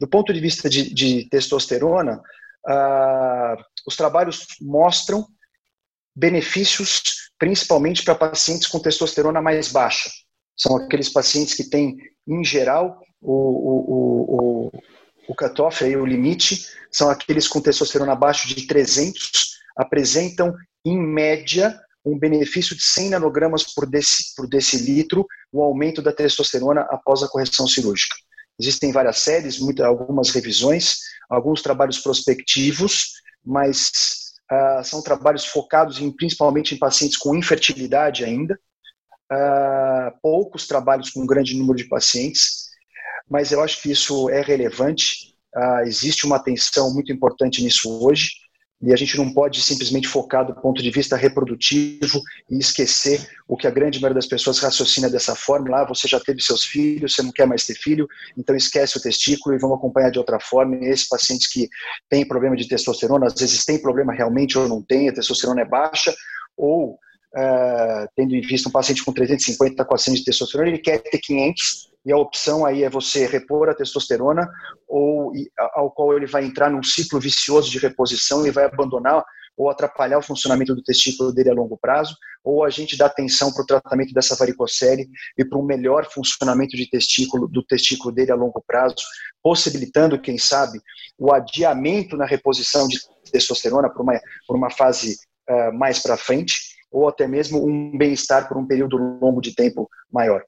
Do 0.00 0.08
ponto 0.08 0.32
de 0.32 0.40
vista 0.40 0.68
de, 0.68 0.92
de 0.92 1.28
testosterona, 1.28 2.20
ah, 2.66 3.56
os 3.86 3.96
trabalhos 3.96 4.46
mostram 4.60 5.26
benefícios 6.14 7.22
principalmente 7.38 8.04
para 8.04 8.14
pacientes 8.14 8.68
com 8.68 8.78
testosterona 8.78 9.42
mais 9.42 9.72
baixa. 9.72 10.08
São 10.56 10.76
aqueles 10.76 11.08
pacientes 11.08 11.54
que 11.54 11.68
têm, 11.68 11.96
em 12.28 12.44
geral, 12.44 13.00
o, 13.20 13.32
o, 13.32 14.68
o, 14.68 14.82
o 15.28 15.34
cutoff, 15.34 15.82
aí, 15.82 15.96
o 15.96 16.06
limite, 16.06 16.64
são 16.90 17.10
aqueles 17.10 17.48
com 17.48 17.60
testosterona 17.60 18.12
abaixo 18.12 18.46
de 18.46 18.64
300, 18.64 19.58
apresentam, 19.76 20.54
em 20.84 20.96
média, 20.96 21.76
um 22.04 22.18
benefício 22.18 22.76
de 22.76 22.82
100 22.82 23.10
nanogramas 23.10 23.62
por, 23.74 23.86
deci, 23.86 24.34
por 24.36 24.48
decilitro, 24.48 25.26
o 25.52 25.62
aumento 25.62 26.02
da 26.02 26.12
testosterona 26.12 26.82
após 26.90 27.22
a 27.22 27.28
correção 27.28 27.66
cirúrgica. 27.66 28.16
Existem 28.58 28.92
várias 28.92 29.18
séries, 29.18 29.58
muitas, 29.58 29.86
algumas 29.86 30.30
revisões, 30.30 30.98
alguns 31.28 31.62
trabalhos 31.62 31.98
prospectivos, 31.98 33.12
mas 33.44 33.90
uh, 34.50 34.84
são 34.84 35.02
trabalhos 35.02 35.46
focados 35.46 36.00
em, 36.00 36.10
principalmente 36.10 36.74
em 36.74 36.78
pacientes 36.78 37.16
com 37.16 37.36
infertilidade 37.36 38.24
ainda, 38.24 38.58
uh, 39.32 40.18
poucos 40.20 40.66
trabalhos 40.66 41.10
com 41.10 41.20
um 41.22 41.26
grande 41.26 41.56
número 41.56 41.76
de 41.76 41.88
pacientes, 41.88 42.70
mas 43.28 43.52
eu 43.52 43.62
acho 43.62 43.80
que 43.80 43.90
isso 43.90 44.28
é 44.28 44.42
relevante, 44.42 45.34
uh, 45.56 45.80
existe 45.86 46.26
uma 46.26 46.36
atenção 46.36 46.92
muito 46.92 47.12
importante 47.12 47.62
nisso 47.62 48.04
hoje, 48.04 48.30
e 48.82 48.92
a 48.92 48.96
gente 48.96 49.16
não 49.16 49.32
pode 49.32 49.62
simplesmente 49.62 50.08
focar 50.08 50.44
do 50.44 50.54
ponto 50.54 50.82
de 50.82 50.90
vista 50.90 51.16
reprodutivo 51.16 52.20
e 52.50 52.58
esquecer 52.58 53.24
o 53.46 53.56
que 53.56 53.66
a 53.66 53.70
grande 53.70 54.00
maioria 54.00 54.16
das 54.16 54.26
pessoas 54.26 54.58
raciocina 54.58 55.08
dessa 55.08 55.36
forma. 55.36 55.70
Lá, 55.70 55.82
ah, 55.82 55.86
você 55.86 56.08
já 56.08 56.18
teve 56.18 56.42
seus 56.42 56.64
filhos, 56.64 57.14
você 57.14 57.22
não 57.22 57.30
quer 57.30 57.46
mais 57.46 57.64
ter 57.64 57.74
filho, 57.74 58.08
então 58.36 58.56
esquece 58.56 58.98
o 58.98 59.00
testículo 59.00 59.54
e 59.54 59.58
vamos 59.58 59.78
acompanhar 59.78 60.10
de 60.10 60.18
outra 60.18 60.40
forma. 60.40 60.76
E 60.76 60.86
esses 60.86 61.08
pacientes 61.08 61.46
que 61.46 61.68
têm 62.08 62.26
problema 62.26 62.56
de 62.56 62.66
testosterona, 62.66 63.26
às 63.26 63.34
vezes 63.34 63.64
tem 63.64 63.80
problema 63.80 64.12
realmente 64.12 64.58
ou 64.58 64.66
não 64.66 64.82
tem, 64.82 65.08
a 65.08 65.12
testosterona 65.12 65.60
é 65.60 65.64
baixa, 65.64 66.12
ou 66.56 66.98
uh, 67.36 68.08
tendo 68.16 68.34
em 68.34 68.40
vista 68.40 68.68
um 68.68 68.72
paciente 68.72 69.04
com 69.04 69.12
350, 69.12 69.84
400 69.84 70.20
de 70.20 70.24
testosterona, 70.24 70.70
ele 70.70 70.78
quer 70.78 70.98
ter 70.98 71.18
500, 71.18 71.90
e 72.04 72.12
a 72.12 72.16
opção 72.16 72.66
aí 72.66 72.82
é 72.82 72.90
você 72.90 73.26
repor 73.26 73.68
a 73.68 73.74
testosterona, 73.74 74.48
ou 74.88 75.32
ao 75.74 75.90
qual 75.90 76.16
ele 76.16 76.26
vai 76.26 76.44
entrar 76.44 76.70
num 76.70 76.82
ciclo 76.82 77.20
vicioso 77.20 77.70
de 77.70 77.78
reposição 77.78 78.46
e 78.46 78.50
vai 78.50 78.64
abandonar 78.64 79.22
ou 79.56 79.70
atrapalhar 79.70 80.18
o 80.18 80.22
funcionamento 80.22 80.74
do 80.74 80.82
testículo 80.82 81.32
dele 81.32 81.50
a 81.50 81.54
longo 81.54 81.76
prazo, 81.76 82.16
ou 82.42 82.64
a 82.64 82.70
gente 82.70 82.96
dá 82.96 83.06
atenção 83.06 83.52
para 83.52 83.62
o 83.62 83.66
tratamento 83.66 84.12
dessa 84.12 84.34
varicocele 84.34 85.08
e 85.38 85.44
para 85.44 85.58
um 85.58 85.64
melhor 85.64 86.06
funcionamento 86.10 86.76
de 86.76 86.88
testículo, 86.88 87.46
do 87.46 87.62
testículo 87.62 88.12
dele 88.12 88.32
a 88.32 88.34
longo 88.34 88.62
prazo, 88.66 88.96
possibilitando, 89.42 90.20
quem 90.20 90.38
sabe, 90.38 90.80
o 91.18 91.32
adiamento 91.32 92.16
na 92.16 92.24
reposição 92.24 92.88
de 92.88 92.98
testosterona 93.30 93.90
por 93.90 94.02
uma, 94.02 94.20
por 94.46 94.56
uma 94.56 94.70
fase 94.70 95.16
uh, 95.48 95.72
mais 95.72 95.98
para 95.98 96.16
frente, 96.16 96.54
ou 96.92 97.08
até 97.08 97.26
mesmo 97.26 97.64
um 97.66 97.96
bem-estar 97.96 98.46
por 98.46 98.56
um 98.56 98.66
período 98.66 98.96
longo 98.96 99.40
de 99.40 99.54
tempo 99.54 99.88
maior. 100.12 100.44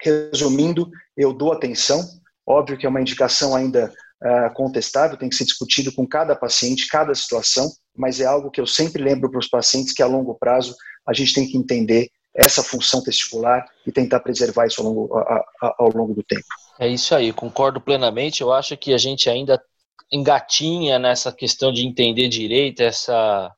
Resumindo, 0.00 0.88
eu 1.16 1.32
dou 1.32 1.52
atenção, 1.52 2.02
óbvio 2.46 2.78
que 2.78 2.86
é 2.86 2.88
uma 2.88 3.00
indicação 3.00 3.54
ainda 3.54 3.92
uh, 4.22 4.54
contestável, 4.54 5.18
tem 5.18 5.28
que 5.28 5.34
ser 5.34 5.44
discutido 5.44 5.92
com 5.92 6.06
cada 6.06 6.36
paciente, 6.36 6.88
cada 6.88 7.14
situação, 7.14 7.70
mas 7.96 8.20
é 8.20 8.24
algo 8.24 8.50
que 8.50 8.60
eu 8.60 8.66
sempre 8.66 9.02
lembro 9.02 9.30
para 9.30 9.40
os 9.40 9.48
pacientes 9.48 9.92
que 9.92 10.02
a 10.02 10.06
longo 10.06 10.34
prazo 10.34 10.76
a 11.06 11.12
gente 11.12 11.34
tem 11.34 11.46
que 11.46 11.56
entender 11.56 12.08
essa 12.34 12.62
função 12.62 13.02
testicular 13.02 13.64
e 13.86 13.92
tentar 13.92 14.20
preservar 14.20 14.66
isso 14.66 14.80
ao 14.80 14.88
longo, 14.88 15.16
a, 15.16 15.44
a, 15.62 15.74
ao 15.78 15.90
longo 15.90 16.14
do 16.14 16.22
tempo. 16.22 16.44
É 16.78 16.88
isso 16.88 17.14
aí, 17.14 17.32
concordo 17.32 17.80
plenamente. 17.80 18.40
Eu 18.40 18.52
acho 18.52 18.76
que 18.76 18.92
a 18.92 18.98
gente 18.98 19.30
ainda 19.30 19.62
engatinha 20.10 20.98
nessa 20.98 21.30
questão 21.32 21.72
de 21.72 21.86
entender 21.86 22.28
direito 22.28 22.82
essa 22.82 23.52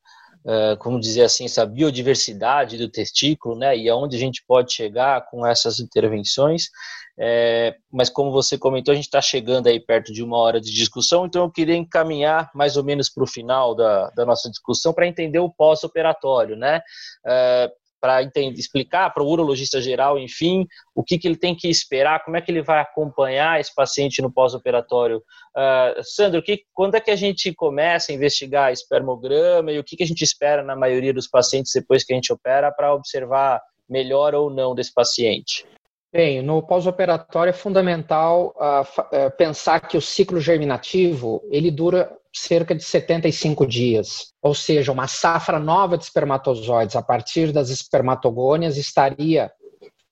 uh, 0.46 0.76
como 0.78 1.00
dizer 1.00 1.22
assim, 1.22 1.44
essa 1.44 1.66
biodiversidade 1.66 2.78
do 2.78 2.88
testículo, 2.88 3.58
né, 3.58 3.76
e 3.76 3.88
aonde 3.88 4.16
a 4.16 4.20
gente 4.20 4.42
pode 4.46 4.72
chegar 4.72 5.26
com 5.28 5.44
essas 5.44 5.80
intervenções. 5.80 6.70
É, 7.18 7.74
mas 7.90 8.10
como 8.10 8.30
você 8.30 8.58
comentou, 8.58 8.92
a 8.92 8.94
gente 8.94 9.06
está 9.06 9.22
chegando 9.22 9.68
aí 9.68 9.80
perto 9.80 10.12
de 10.12 10.22
uma 10.22 10.36
hora 10.36 10.60
de 10.60 10.70
discussão, 10.70 11.24
então 11.24 11.44
eu 11.44 11.50
queria 11.50 11.74
encaminhar 11.74 12.50
mais 12.54 12.76
ou 12.76 12.84
menos 12.84 13.08
para 13.08 13.24
o 13.24 13.26
final 13.26 13.74
da, 13.74 14.10
da 14.10 14.26
nossa 14.26 14.50
discussão 14.50 14.92
para 14.92 15.06
entender 15.06 15.38
o 15.38 15.50
pós-operatório, 15.50 16.56
né? 16.56 16.82
É, 17.26 17.72
para 18.00 18.22
explicar 18.22 19.12
para 19.12 19.22
o 19.22 19.28
urologista 19.28 19.80
geral, 19.80 20.18
enfim, 20.18 20.66
o 20.94 21.02
que, 21.02 21.18
que 21.18 21.26
ele 21.26 21.36
tem 21.36 21.54
que 21.54 21.68
esperar, 21.68 22.24
como 22.24 22.36
é 22.36 22.40
que 22.40 22.50
ele 22.50 22.62
vai 22.62 22.80
acompanhar 22.80 23.60
esse 23.60 23.74
paciente 23.74 24.22
no 24.22 24.30
pós-operatório. 24.30 25.18
Uh, 25.56 26.02
Sandro, 26.02 26.42
que, 26.42 26.62
quando 26.72 26.94
é 26.94 27.00
que 27.00 27.10
a 27.10 27.16
gente 27.16 27.52
começa 27.54 28.12
a 28.12 28.14
investigar 28.14 28.72
espermograma 28.72 29.72
e 29.72 29.78
o 29.78 29.84
que, 29.84 29.96
que 29.96 30.02
a 30.02 30.06
gente 30.06 30.22
espera 30.22 30.62
na 30.62 30.76
maioria 30.76 31.12
dos 31.12 31.26
pacientes 31.26 31.72
depois 31.74 32.04
que 32.04 32.12
a 32.12 32.16
gente 32.16 32.32
opera 32.32 32.70
para 32.70 32.94
observar 32.94 33.60
melhor 33.88 34.34
ou 34.34 34.50
não 34.50 34.74
desse 34.74 34.92
paciente? 34.92 35.64
Bem, 36.12 36.40
no 36.40 36.62
pós-operatório 36.62 37.50
é 37.50 37.52
fundamental 37.52 38.54
uh, 38.56 39.30
pensar 39.36 39.80
que 39.80 39.96
o 39.96 40.00
ciclo 40.00 40.40
germinativo 40.40 41.42
ele 41.50 41.70
dura 41.70 42.10
cerca 42.36 42.74
de 42.74 42.84
75 42.84 43.66
dias. 43.66 44.32
Ou 44.42 44.54
seja, 44.54 44.92
uma 44.92 45.08
safra 45.08 45.58
nova 45.58 45.96
de 45.96 46.04
espermatozoides 46.04 46.94
a 46.94 47.02
partir 47.02 47.52
das 47.52 47.70
espermatogônias 47.70 48.76
estaria 48.76 49.50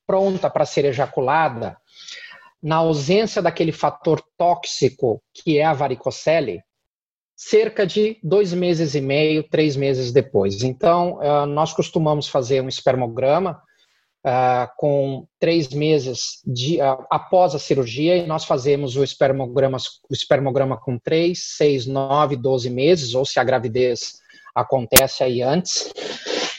pronta 0.06 0.48
para 0.48 0.66
ser 0.66 0.86
ejaculada 0.86 1.76
na 2.62 2.76
ausência 2.76 3.42
daquele 3.42 3.72
fator 3.72 4.22
tóxico 4.38 5.22
que 5.34 5.58
é 5.58 5.64
a 5.64 5.74
varicocele, 5.74 6.62
cerca 7.36 7.86
de 7.86 8.18
dois 8.22 8.54
meses 8.54 8.94
e 8.94 9.02
meio, 9.02 9.46
três 9.46 9.76
meses 9.76 10.10
depois. 10.10 10.62
Então, 10.62 11.18
ah, 11.20 11.44
nós 11.44 11.74
costumamos 11.74 12.26
fazer 12.26 12.62
um 12.62 12.68
espermograma 12.68 13.60
uh, 14.24 14.68
com 14.76 15.26
três 15.38 15.68
meses 15.68 16.40
de, 16.46 16.80
uh, 16.80 17.04
após 17.10 17.54
a 17.54 17.58
cirurgia 17.58 18.16
e 18.16 18.26
nós 18.26 18.44
fazemos 18.44 18.96
o 18.96 19.04
espermograma, 19.04 19.78
o 20.10 20.14
espermograma 20.14 20.76
com 20.76 20.98
três, 20.98 21.56
seis, 21.56 21.86
nove, 21.86 22.36
doze 22.36 22.70
meses, 22.70 23.14
ou 23.14 23.24
se 23.24 23.38
a 23.38 23.44
gravidez 23.44 24.14
acontece 24.54 25.22
aí 25.22 25.42
antes. 25.42 25.92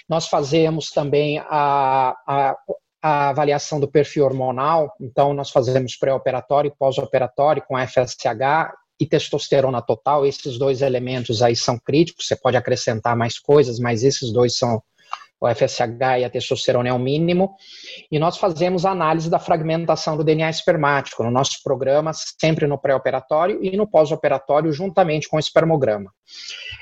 Nós 0.07 0.27
fazemos 0.27 0.91
também 0.91 1.39
a, 1.39 2.15
a, 2.27 2.55
a 3.01 3.29
avaliação 3.29 3.79
do 3.79 3.87
perfil 3.87 4.25
hormonal, 4.25 4.93
então 5.01 5.33
nós 5.33 5.49
fazemos 5.49 5.95
pré-operatório 5.95 6.69
e 6.69 6.75
pós-operatório 6.77 7.63
com 7.67 7.75
FSH 7.77 8.71
e 8.99 9.05
testosterona 9.05 9.81
total, 9.81 10.25
esses 10.25 10.57
dois 10.57 10.81
elementos 10.81 11.41
aí 11.41 11.55
são 11.55 11.77
críticos, 11.77 12.27
você 12.27 12.35
pode 12.35 12.55
acrescentar 12.55 13.15
mais 13.15 13.37
coisas, 13.37 13.79
mas 13.79 14.03
esses 14.03 14.31
dois 14.31 14.57
são 14.57 14.81
o 15.47 15.55
FSH 15.55 16.19
e 16.19 16.23
a 16.23 16.29
testosterona 16.29 16.89
é 16.89 16.93
o 16.93 16.99
mínimo, 16.99 17.55
e 18.11 18.19
nós 18.19 18.37
fazemos 18.37 18.85
análise 18.85 19.29
da 19.29 19.39
fragmentação 19.39 20.17
do 20.17 20.23
DNA 20.23 20.49
espermático 20.49 21.23
no 21.23 21.31
nosso 21.31 21.61
programa, 21.63 22.11
sempre 22.13 22.67
no 22.67 22.77
pré-operatório 22.77 23.59
e 23.63 23.75
no 23.77 23.87
pós-operatório, 23.87 24.71
juntamente 24.71 25.29
com 25.29 25.37
o 25.37 25.39
espermograma. 25.39 26.11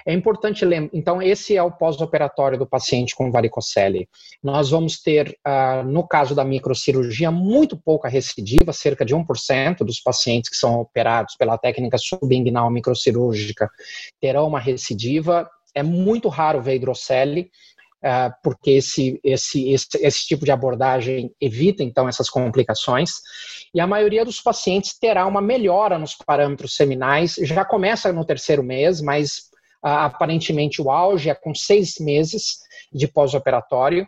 É 0.05 0.13
importante 0.13 0.65
lembrar, 0.65 0.89
então, 0.93 1.21
esse 1.21 1.55
é 1.55 1.63
o 1.63 1.71
pós-operatório 1.71 2.57
do 2.57 2.67
paciente 2.67 3.15
com 3.15 3.31
varicocele. 3.31 4.07
Nós 4.41 4.69
vamos 4.69 5.01
ter, 5.01 5.37
uh, 5.47 5.83
no 5.83 6.07
caso 6.07 6.35
da 6.35 6.43
microcirurgia, 6.43 7.31
muito 7.31 7.77
pouca 7.77 8.09
recidiva, 8.09 8.73
cerca 8.73 9.05
de 9.05 9.15
1% 9.15 9.77
dos 9.79 9.99
pacientes 10.01 10.49
que 10.49 10.57
são 10.57 10.79
operados 10.79 11.35
pela 11.35 11.57
técnica 11.57 11.97
subinguinal 11.97 12.69
microcirúrgica 12.69 13.69
terão 14.19 14.47
uma 14.47 14.59
recidiva. 14.59 15.49
É 15.75 15.81
muito 15.81 16.27
raro 16.27 16.61
ver 16.61 16.75
hidrocele, 16.75 17.49
porque 18.43 18.71
esse, 18.71 19.19
esse, 19.23 19.69
esse, 19.71 19.87
esse 19.99 20.25
tipo 20.27 20.43
de 20.43 20.51
abordagem 20.51 21.33
evita, 21.39 21.83
então, 21.83 22.07
essas 22.07 22.29
complicações. 22.29 23.11
E 23.73 23.79
a 23.79 23.87
maioria 23.87 24.25
dos 24.25 24.41
pacientes 24.41 24.97
terá 24.99 25.25
uma 25.25 25.41
melhora 25.41 25.97
nos 25.97 26.13
parâmetros 26.13 26.75
seminais, 26.75 27.35
já 27.41 27.63
começa 27.63 28.11
no 28.11 28.25
terceiro 28.25 28.61
mês, 28.61 29.01
mas 29.01 29.53
aparentemente 29.81 30.81
o 30.81 30.89
auge 30.89 31.29
é 31.29 31.35
com 31.35 31.53
seis 31.53 31.95
meses 31.99 32.57
de 32.91 33.07
pós-operatório. 33.07 34.07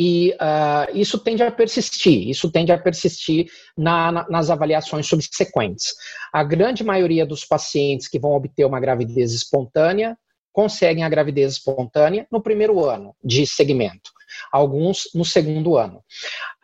E 0.00 0.30
uh, 0.34 0.96
isso 0.96 1.18
tende 1.18 1.42
a 1.42 1.50
persistir, 1.50 2.28
isso 2.28 2.52
tende 2.52 2.70
a 2.70 2.78
persistir 2.78 3.50
na, 3.76 4.12
na, 4.12 4.26
nas 4.30 4.48
avaliações 4.48 5.08
subsequentes. 5.08 5.92
A 6.32 6.44
grande 6.44 6.84
maioria 6.84 7.26
dos 7.26 7.44
pacientes 7.44 8.06
que 8.06 8.18
vão 8.18 8.30
obter 8.30 8.64
uma 8.64 8.78
gravidez 8.78 9.32
espontânea 9.32 10.16
conseguem 10.52 11.04
a 11.04 11.08
gravidez 11.08 11.54
espontânea 11.54 12.26
no 12.30 12.40
primeiro 12.40 12.84
ano 12.84 13.14
de 13.22 13.46
segmento, 13.46 14.10
alguns 14.52 15.08
no 15.14 15.24
segundo 15.24 15.76
ano. 15.76 16.02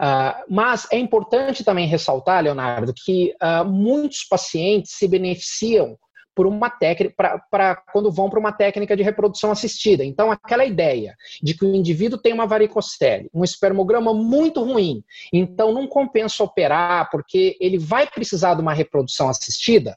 Uh, 0.00 0.44
mas 0.48 0.86
é 0.90 0.98
importante 0.98 1.64
também 1.64 1.86
ressaltar, 1.86 2.42
Leonardo, 2.42 2.92
que 2.94 3.34
uh, 3.42 3.64
muitos 3.64 4.24
pacientes 4.24 4.92
se 4.92 5.06
beneficiam 5.06 5.98
por 6.34 6.46
uma 6.46 6.68
técnica 6.68 7.14
para 7.50 7.76
quando 7.76 8.10
vão 8.10 8.28
para 8.28 8.40
uma 8.40 8.52
técnica 8.52 8.96
de 8.96 9.02
reprodução 9.02 9.50
assistida. 9.52 10.04
Então, 10.04 10.30
aquela 10.30 10.64
ideia 10.64 11.14
de 11.42 11.54
que 11.54 11.64
o 11.64 11.74
indivíduo 11.74 12.18
tem 12.18 12.32
uma 12.32 12.46
varicocele, 12.46 13.30
um 13.32 13.44
espermograma 13.44 14.12
muito 14.12 14.62
ruim, 14.62 15.02
então 15.32 15.72
não 15.72 15.86
compensa 15.86 16.42
operar 16.42 17.08
porque 17.10 17.56
ele 17.60 17.78
vai 17.78 18.06
precisar 18.06 18.54
de 18.54 18.62
uma 18.62 18.74
reprodução 18.74 19.28
assistida. 19.28 19.96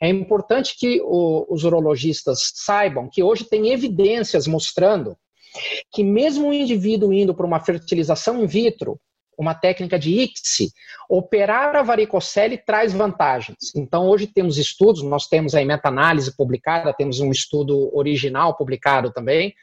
É 0.00 0.08
importante 0.08 0.76
que 0.78 1.00
o, 1.02 1.46
os 1.48 1.64
urologistas 1.64 2.52
saibam 2.54 3.08
que 3.10 3.22
hoje 3.22 3.44
tem 3.44 3.70
evidências 3.70 4.46
mostrando 4.46 5.16
que 5.92 6.04
mesmo 6.04 6.48
o 6.48 6.52
indivíduo 6.52 7.12
indo 7.12 7.34
para 7.34 7.46
uma 7.46 7.60
fertilização 7.60 8.42
in 8.42 8.46
vitro, 8.46 9.00
uma 9.36 9.54
técnica 9.54 9.98
de 9.98 10.10
ICSI, 10.10 10.72
operar 11.08 11.76
a 11.76 11.82
varicocele 11.82 12.56
traz 12.56 12.92
vantagens. 12.92 13.72
Então, 13.74 14.06
hoje 14.06 14.26
temos 14.26 14.58
estudos, 14.58 15.02
nós 15.02 15.26
temos 15.26 15.54
aí 15.54 15.64
meta-análise 15.64 16.34
publicada, 16.36 16.92
temos 16.92 17.20
um 17.20 17.30
estudo 17.30 17.94
original 17.96 18.56
publicado 18.56 19.12
também, 19.12 19.54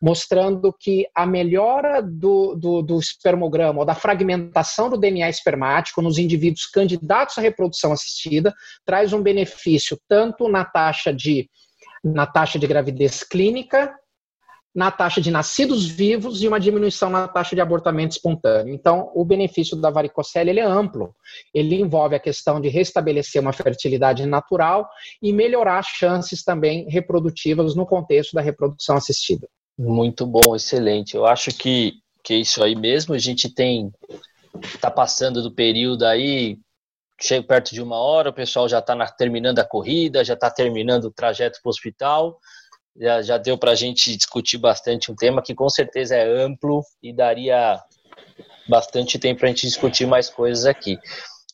mostrando 0.00 0.72
que 0.72 1.06
a 1.14 1.26
melhora 1.26 2.02
do, 2.02 2.54
do, 2.54 2.82
do 2.82 2.98
espermograma 2.98 3.80
ou 3.80 3.84
da 3.84 3.94
fragmentação 3.94 4.88
do 4.90 4.98
DNA 4.98 5.28
espermático 5.28 6.02
nos 6.02 6.18
indivíduos 6.18 6.66
candidatos 6.66 7.38
à 7.38 7.40
reprodução 7.40 7.92
assistida 7.92 8.54
traz 8.84 9.12
um 9.12 9.22
benefício 9.22 9.98
tanto 10.08 10.48
na 10.48 10.64
taxa 10.64 11.12
de 11.12 11.48
na 12.02 12.26
taxa 12.26 12.58
de 12.58 12.66
gravidez 12.66 13.22
clínica 13.22 13.94
na 14.74 14.90
taxa 14.90 15.20
de 15.20 15.30
nascidos 15.30 15.86
vivos 15.86 16.42
e 16.42 16.48
uma 16.48 16.60
diminuição 16.60 17.10
na 17.10 17.26
taxa 17.26 17.56
de 17.56 17.60
abortamento 17.60 18.14
espontâneo. 18.14 18.72
Então, 18.72 19.10
o 19.14 19.24
benefício 19.24 19.76
da 19.76 19.90
varicocele 19.90 20.50
ele 20.50 20.60
é 20.60 20.64
amplo. 20.64 21.14
Ele 21.52 21.80
envolve 21.80 22.14
a 22.14 22.20
questão 22.20 22.60
de 22.60 22.68
restabelecer 22.68 23.42
uma 23.42 23.52
fertilidade 23.52 24.24
natural 24.26 24.88
e 25.20 25.32
melhorar 25.32 25.82
chances 25.82 26.44
também 26.44 26.88
reprodutivas 26.88 27.74
no 27.74 27.84
contexto 27.84 28.32
da 28.32 28.40
reprodução 28.40 28.96
assistida. 28.96 29.48
Muito 29.76 30.24
bom, 30.24 30.54
excelente. 30.54 31.16
Eu 31.16 31.26
acho 31.26 31.50
que, 31.50 31.94
que 32.22 32.34
é 32.34 32.36
isso 32.36 32.62
aí 32.62 32.76
mesmo. 32.76 33.14
A 33.14 33.18
gente 33.18 33.52
tem 33.52 33.90
está 34.62 34.90
passando 34.90 35.42
do 35.42 35.52
período 35.52 36.04
aí 36.04 36.58
chega 37.20 37.46
perto 37.46 37.74
de 37.74 37.82
uma 37.82 37.98
hora, 37.98 38.30
o 38.30 38.32
pessoal 38.32 38.68
já 38.68 38.78
está 38.78 38.96
terminando 39.12 39.58
a 39.58 39.64
corrida, 39.64 40.24
já 40.24 40.34
está 40.34 40.50
terminando 40.50 41.04
o 41.04 41.10
trajeto 41.10 41.60
para 41.62 41.68
o 41.68 41.70
hospital 41.70 42.38
já, 42.96 43.22
já 43.22 43.38
deu 43.38 43.56
para 43.56 43.72
a 43.72 43.74
gente 43.74 44.16
discutir 44.16 44.58
bastante 44.58 45.10
um 45.10 45.16
tema 45.16 45.42
que 45.42 45.54
com 45.54 45.68
certeza 45.68 46.16
é 46.16 46.24
amplo 46.24 46.82
e 47.02 47.12
daria 47.12 47.80
bastante 48.68 49.18
tempo 49.18 49.40
para 49.40 49.48
a 49.48 49.52
gente 49.52 49.66
discutir 49.66 50.06
mais 50.06 50.28
coisas 50.28 50.64
aqui. 50.64 50.98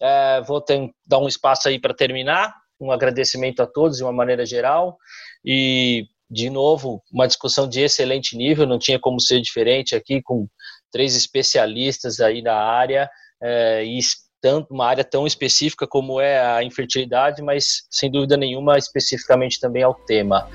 É, 0.01 0.43
vou 0.43 0.61
ter, 0.61 0.91
dar 1.07 1.19
um 1.19 1.29
espaço 1.29 1.69
aí 1.69 1.79
para 1.79 1.95
terminar, 1.95 2.55
um 2.79 2.93
agradecimento 2.93 3.61
a 3.61 3.67
todos 3.67 3.97
de 3.97 4.05
uma 4.05 4.13
maneira 4.13 4.45
geral 4.45 4.99
e 5.45 6.07
de 6.31 6.51
novo 6.51 7.03
uma 7.13 7.27
discussão 7.27 7.69
de 7.69 7.81
excelente 7.81 8.37
nível, 8.37 8.67
não 8.67 8.79
tinha 8.79 8.99
como 8.99 9.21
ser 9.21 9.41
diferente 9.41 9.95
aqui 9.95 10.21
com 10.21 10.47
três 10.93 11.17
especialistas 11.17 12.21
aí 12.21 12.43
da 12.43 12.57
área 12.57 13.09
é, 13.43 13.85
e 13.85 13.99
tanto 14.41 14.73
uma 14.73 14.87
área 14.87 15.05
tão 15.05 15.27
específica 15.27 15.87
como 15.87 16.21
é 16.21 16.39
a 16.41 16.63
infertilidade, 16.63 17.43
mas 17.43 17.87
sem 17.91 18.11
dúvida 18.11 18.37
nenhuma 18.37 18.77
especificamente 18.77 19.59
também 19.59 19.83
ao 19.83 19.95
tema. 19.95 20.49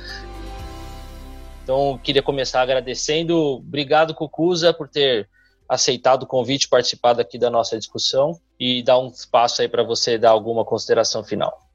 Então, 1.64 1.99
queria 2.03 2.24
começar 2.24 2.62
agradecendo. 2.62 3.57
Obrigado, 3.57 4.14
Cucuza, 4.14 4.74
por 4.74 4.88
ter 4.88 5.30
aceitado 5.68 6.24
o 6.24 6.28
convite, 6.28 6.68
participado 6.68 7.22
aqui 7.22 7.38
da 7.38 7.49
nossa 7.49 7.78
discussão 7.78 8.38
e 8.59 8.84
dar 8.84 8.99
um 8.99 9.07
espaço 9.07 9.62
aí 9.62 9.70
para 9.70 9.84
você 9.84 10.18
dar 10.18 10.32
alguma 10.32 10.66
consideração 10.66 11.24
final. 11.24 11.66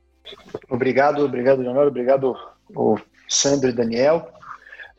Obrigado, 0.68 1.24
obrigado, 1.24 1.62
Leonardo, 1.62 1.88
obrigado, 1.88 2.36
Sandro 3.26 3.70
e 3.70 3.72
Daniel. 3.72 4.28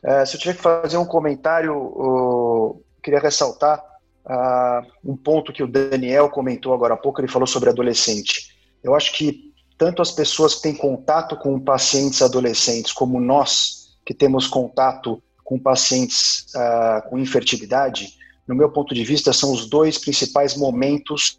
Uh, 0.02 0.26
se 0.26 0.36
eu 0.36 0.40
tiver 0.40 0.54
que 0.54 0.62
fazer 0.62 0.96
um 0.96 1.04
comentário, 1.04 1.76
uh, 1.76 2.84
queria 3.02 3.20
ressaltar 3.20 3.82
uh, 4.24 4.86
um 5.04 5.16
ponto 5.16 5.52
que 5.52 5.62
o 5.62 5.68
Daniel 5.68 6.28
comentou 6.28 6.74
agora 6.74 6.94
há 6.94 6.96
pouco, 6.96 7.20
ele 7.20 7.28
falou 7.28 7.46
sobre 7.46 7.68
adolescente. 7.68 8.56
Eu 8.82 8.94
acho 8.94 9.12
que 9.12 9.52
tanto 9.76 10.02
as 10.02 10.10
pessoas 10.10 10.56
que 10.56 10.62
têm 10.62 10.74
contato 10.74 11.36
com 11.36 11.60
pacientes 11.60 12.20
adolescentes, 12.20 12.92
como 12.92 13.20
nós, 13.20 13.77
que 14.08 14.14
temos 14.14 14.46
contato 14.46 15.22
com 15.44 15.58
pacientes 15.58 16.46
uh, 16.54 17.06
com 17.10 17.18
infertilidade, 17.18 18.14
no 18.46 18.54
meu 18.54 18.72
ponto 18.72 18.94
de 18.94 19.04
vista, 19.04 19.34
são 19.34 19.52
os 19.52 19.68
dois 19.68 19.98
principais 19.98 20.56
momentos 20.56 21.38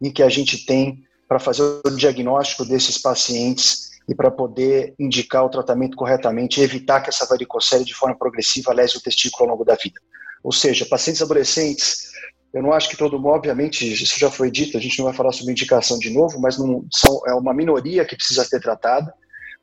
em 0.00 0.10
que 0.10 0.22
a 0.22 0.28
gente 0.30 0.64
tem 0.64 1.04
para 1.28 1.38
fazer 1.38 1.62
o 1.84 1.90
diagnóstico 1.90 2.64
desses 2.64 2.96
pacientes 2.96 3.90
e 4.08 4.14
para 4.14 4.30
poder 4.30 4.94
indicar 4.98 5.44
o 5.44 5.50
tratamento 5.50 5.98
corretamente 5.98 6.58
e 6.58 6.64
evitar 6.64 7.02
que 7.02 7.10
essa 7.10 7.26
varicocele 7.26 7.84
de 7.84 7.94
forma 7.94 8.16
progressiva 8.16 8.72
lese 8.72 8.96
o 8.96 9.02
testículo 9.02 9.44
ao 9.44 9.50
longo 9.50 9.64
da 9.66 9.74
vida. 9.74 10.00
Ou 10.42 10.50
seja, 10.50 10.86
pacientes 10.86 11.20
adolescentes, 11.20 12.08
eu 12.54 12.62
não 12.62 12.72
acho 12.72 12.88
que 12.88 12.96
todo 12.96 13.18
mundo, 13.18 13.34
obviamente, 13.34 13.84
isso 13.84 14.18
já 14.18 14.30
foi 14.30 14.50
dito, 14.50 14.78
a 14.78 14.80
gente 14.80 14.96
não 14.98 15.04
vai 15.04 15.14
falar 15.14 15.32
sobre 15.32 15.52
indicação 15.52 15.98
de 15.98 16.08
novo, 16.08 16.40
mas 16.40 16.56
não, 16.56 16.86
são, 16.90 17.20
é 17.26 17.34
uma 17.34 17.52
minoria 17.52 18.06
que 18.06 18.16
precisa 18.16 18.46
ser 18.46 18.60
tratada 18.60 19.12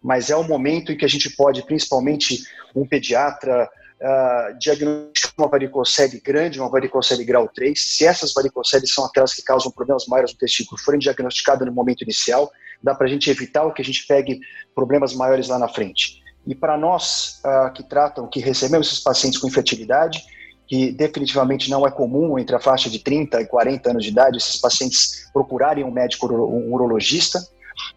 mas 0.06 0.30
é 0.30 0.36
o 0.36 0.44
momento 0.44 0.92
em 0.92 0.96
que 0.96 1.04
a 1.04 1.08
gente 1.08 1.32
pode, 1.32 1.66
principalmente 1.66 2.44
um 2.76 2.86
pediatra, 2.86 3.68
uh, 4.00 4.60
diagnosticar 4.60 5.34
uma 5.36 5.48
varicocele 5.48 6.22
grande, 6.24 6.60
uma 6.60 6.70
varicocele 6.70 7.26
grau 7.26 7.50
3. 7.50 7.74
Se 7.76 8.06
essas 8.06 8.32
varicoceles 8.32 8.94
são 8.94 9.04
aquelas 9.04 9.34
que 9.34 9.42
causam 9.42 9.72
problemas 9.72 10.06
maiores 10.06 10.32
no 10.32 10.38
testículo, 10.38 10.80
forem 10.80 11.00
diagnosticadas 11.00 11.68
no 11.68 11.74
momento 11.74 12.04
inicial, 12.04 12.52
dá 12.84 12.94
para 12.94 13.08
a 13.08 13.10
gente 13.10 13.32
evitar 13.32 13.68
que 13.72 13.82
a 13.82 13.86
gente 13.86 14.06
pegue 14.06 14.40
problemas 14.76 15.12
maiores 15.16 15.48
lá 15.48 15.58
na 15.58 15.68
frente. 15.68 16.22
E 16.46 16.54
para 16.54 16.78
nós 16.78 17.42
uh, 17.44 17.74
que 17.74 17.82
tratam, 17.82 18.28
que 18.28 18.40
recebemos 18.40 18.86
esses 18.86 19.00
pacientes 19.00 19.40
com 19.40 19.48
infertilidade, 19.48 20.24
que 20.68 20.92
definitivamente 20.92 21.68
não 21.68 21.86
é 21.86 21.90
comum 21.90 22.38
entre 22.38 22.56
a 22.56 22.60
faixa 22.60 22.92
de 22.92 23.00
30 23.00 23.42
e 23.42 23.48
40 23.48 23.90
anos 23.90 24.04
de 24.04 24.12
idade, 24.12 24.38
esses 24.38 24.58
pacientes 24.58 25.28
procurarem 25.34 25.84
um 25.84 25.90
médico, 25.90 26.32
um 26.32 26.72
urologista, 26.72 27.40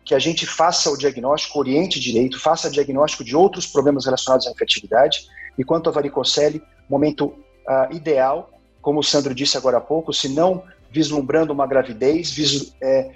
que 0.04 0.14
a 0.14 0.18
gente 0.18 0.46
faça 0.46 0.90
o 0.90 0.96
diagnóstico, 0.96 1.58
oriente 1.58 2.00
direito, 2.00 2.40
faça 2.40 2.70
diagnóstico 2.70 3.24
de 3.24 3.36
outros 3.36 3.66
problemas 3.66 4.04
relacionados 4.04 4.46
à 4.46 4.50
infertilidade. 4.50 5.28
E 5.56 5.64
quanto 5.64 5.88
à 5.88 5.92
varicocele, 5.92 6.62
momento 6.88 7.26
uh, 7.26 7.94
ideal, 7.94 8.50
como 8.80 9.00
o 9.00 9.04
Sandro 9.04 9.34
disse 9.34 9.56
agora 9.56 9.78
há 9.78 9.80
pouco, 9.80 10.12
se 10.12 10.28
não 10.28 10.62
vislumbrando 10.90 11.52
uma 11.52 11.66
gravidez, 11.66 12.72
é, 12.80 13.10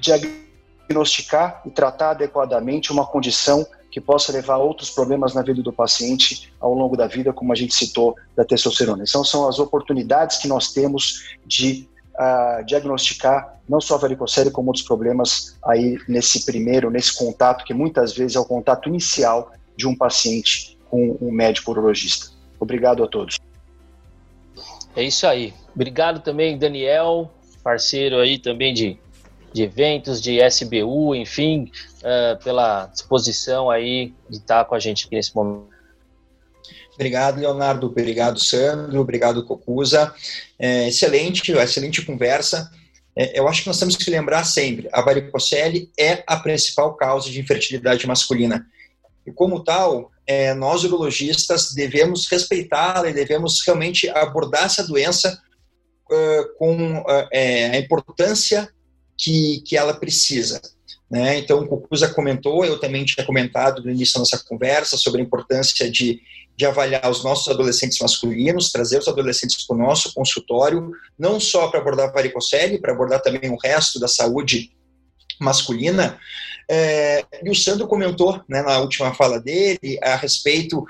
diagnosticar 0.00 1.62
e 1.64 1.70
tratar 1.70 2.10
adequadamente 2.10 2.90
uma 2.90 3.06
condição 3.06 3.64
que 3.90 4.00
possa 4.00 4.32
levar 4.32 4.54
a 4.54 4.58
outros 4.58 4.90
problemas 4.90 5.32
na 5.34 5.42
vida 5.42 5.62
do 5.62 5.72
paciente 5.72 6.52
ao 6.58 6.74
longo 6.74 6.96
da 6.96 7.06
vida, 7.06 7.32
como 7.32 7.52
a 7.52 7.54
gente 7.54 7.72
citou 7.72 8.16
da 8.34 8.44
testosterona. 8.44 9.04
Então, 9.06 9.22
são 9.22 9.48
as 9.48 9.60
oportunidades 9.60 10.38
que 10.38 10.48
nós 10.48 10.72
temos 10.72 11.36
de 11.46 11.88
a 12.16 12.62
diagnosticar 12.62 13.54
não 13.68 13.80
só 13.80 13.94
a 13.94 13.98
varicocele, 13.98 14.50
como 14.50 14.68
outros 14.68 14.84
problemas 14.84 15.56
aí 15.64 15.98
nesse 16.08 16.44
primeiro, 16.44 16.90
nesse 16.90 17.16
contato, 17.16 17.64
que 17.64 17.72
muitas 17.72 18.12
vezes 18.14 18.36
é 18.36 18.40
o 18.40 18.44
contato 18.44 18.88
inicial 18.88 19.52
de 19.76 19.86
um 19.86 19.96
paciente 19.96 20.78
com 20.90 21.16
um 21.20 21.32
médico 21.32 21.70
urologista. 21.70 22.30
Obrigado 22.60 23.02
a 23.02 23.08
todos. 23.08 23.38
É 24.94 25.02
isso 25.02 25.26
aí. 25.26 25.52
Obrigado 25.74 26.20
também, 26.20 26.56
Daniel, 26.56 27.30
parceiro 27.62 28.20
aí 28.20 28.38
também 28.38 28.72
de, 28.72 28.96
de 29.52 29.62
eventos, 29.62 30.20
de 30.22 30.38
SBU, 30.40 31.14
enfim, 31.16 31.70
uh, 31.98 32.42
pela 32.44 32.86
disposição 32.86 33.70
aí 33.70 34.14
de 34.30 34.36
estar 34.36 34.64
com 34.66 34.74
a 34.74 34.78
gente 34.78 35.06
aqui 35.06 35.16
nesse 35.16 35.34
momento. 35.34 35.73
Obrigado, 36.94 37.40
Leonardo. 37.40 37.86
Obrigado, 37.86 38.38
Sandro. 38.38 39.00
Obrigado, 39.00 39.44
Cocusa. 39.44 40.14
É, 40.58 40.88
excelente, 40.88 41.52
excelente 41.52 42.02
conversa. 42.02 42.70
É, 43.16 43.38
eu 43.38 43.46
acho 43.48 43.62
que 43.62 43.68
nós 43.68 43.78
temos 43.78 43.96
que 43.96 44.10
lembrar 44.10 44.44
sempre: 44.44 44.88
a 44.92 45.02
varicocele 45.02 45.90
é 45.98 46.22
a 46.26 46.36
principal 46.36 46.94
causa 46.94 47.30
de 47.30 47.40
infertilidade 47.40 48.06
masculina. 48.06 48.66
E, 49.26 49.32
como 49.32 49.62
tal, 49.62 50.10
é, 50.26 50.54
nós 50.54 50.84
urologistas 50.84 51.72
devemos 51.72 52.26
respeitá-la 52.28 53.08
e 53.08 53.14
devemos 53.14 53.60
realmente 53.64 54.08
abordar 54.10 54.64
essa 54.64 54.86
doença 54.86 55.40
uh, 56.10 56.58
com 56.58 56.98
uh, 57.00 57.28
a 57.72 57.78
importância 57.78 58.68
que, 59.16 59.62
que 59.66 59.76
ela 59.76 59.94
precisa. 59.94 60.60
Né? 61.10 61.38
Então, 61.38 61.60
o 61.60 61.66
Cucuza 61.66 62.08
comentou, 62.08 62.64
eu 62.64 62.78
também 62.78 63.04
tinha 63.04 63.24
comentado 63.24 63.82
no 63.82 63.90
início 63.90 64.14
da 64.14 64.20
nossa 64.20 64.42
conversa 64.44 64.96
sobre 64.96 65.20
a 65.20 65.24
importância 65.24 65.90
de, 65.90 66.20
de 66.56 66.64
avaliar 66.66 67.10
os 67.10 67.24
nossos 67.24 67.48
adolescentes 67.48 67.98
masculinos, 67.98 68.70
trazer 68.70 68.98
os 68.98 69.08
adolescentes 69.08 69.66
para 69.66 69.76
o 69.76 69.78
nosso 69.78 70.14
consultório, 70.14 70.92
não 71.18 71.40
só 71.40 71.68
para 71.68 71.80
abordar 71.80 72.12
varicocele, 72.12 72.78
para 72.78 72.92
abordar 72.92 73.20
também 73.20 73.50
o 73.50 73.58
resto 73.62 73.98
da 73.98 74.06
saúde 74.06 74.70
masculina. 75.40 76.18
É, 76.70 77.24
e 77.42 77.50
o 77.50 77.54
Sandro 77.54 77.86
comentou 77.86 78.40
né, 78.48 78.62
na 78.62 78.78
última 78.78 79.12
fala 79.14 79.38
dele 79.38 79.98
a 80.02 80.16
respeito 80.16 80.84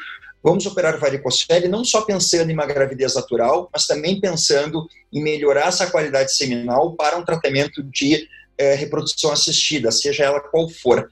vamos 0.45 0.67
operar 0.67 1.01
varicocele 1.01 1.69
não 1.69 1.83
só 1.83 2.03
pensando 2.03 2.51
em 2.51 2.53
uma 2.53 2.67
gravidez 2.67 3.15
natural, 3.15 3.71
mas 3.73 3.87
também 3.87 4.21
pensando 4.21 4.87
em 5.11 5.23
melhorar 5.23 5.69
essa 5.69 5.91
qualidade 5.91 6.37
seminal 6.37 6.93
para 6.93 7.17
um 7.17 7.25
tratamento 7.25 7.83
de 7.83 8.29
é, 8.59 8.75
reprodução 8.75 9.33
assistida, 9.33 9.91
seja 9.91 10.25
ela 10.25 10.41
qual 10.41 10.69
for. 10.69 11.11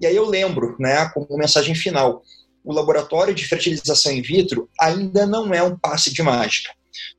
E 0.00 0.06
aí 0.06 0.16
eu 0.16 0.24
lembro, 0.24 0.74
né, 0.80 1.06
como 1.12 1.36
mensagem 1.36 1.74
final, 1.74 2.22
o 2.64 2.72
laboratório 2.72 3.34
de 3.34 3.46
fertilização 3.46 4.12
in 4.12 4.22
vitro 4.22 4.68
ainda 4.80 5.26
não 5.26 5.52
é 5.52 5.62
um 5.62 5.76
passe 5.76 6.12
de 6.12 6.22
mágica. 6.22 6.70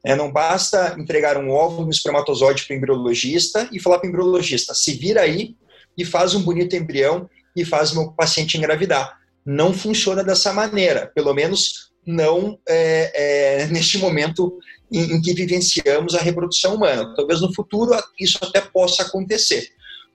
É, 0.06 0.16
não 0.16 0.32
basta 0.32 0.96
entregar 0.98 1.38
um 1.38 1.50
óvulo, 1.50 1.88
um 1.88 1.90
espermatozoide 1.90 2.64
para 2.64 2.74
o 2.74 2.78
embriologista 2.78 3.70
e 3.72 3.80
falar 3.80 4.00
para 4.00 4.08
o 4.08 4.10
embriologista, 4.10 4.74
se 4.74 4.94
vira 4.94 5.22
aí 5.22 5.56
e 5.98 6.06
faz 6.06 6.36
um 6.36 6.42
bonito 6.42 6.76
embrião 6.76 7.30
e 7.56 7.64
faz 7.64 7.92
meu 7.92 8.12
paciente 8.12 8.58
engravidar. 8.58 9.18
Não 9.46 9.74
funciona 9.74 10.24
dessa 10.24 10.54
maneira, 10.54 11.12
pelo 11.14 11.34
menos 11.34 11.92
não 12.06 12.60
é, 12.68 13.62
é, 13.64 13.68
neste 13.68 13.98
momento 13.98 14.58
em, 14.92 15.16
em, 15.16 15.22
que 15.22 15.34
vivenciamos 15.34 16.16
a 16.16 16.22
reprodução 16.22 16.76
humana. 16.76 17.14
Talvez 17.16 17.42
no 17.42 17.54
futuro 17.54 17.92
isso 18.20 18.38
até 18.42 18.62
possa 18.62 19.04
acontecer. 19.04 19.70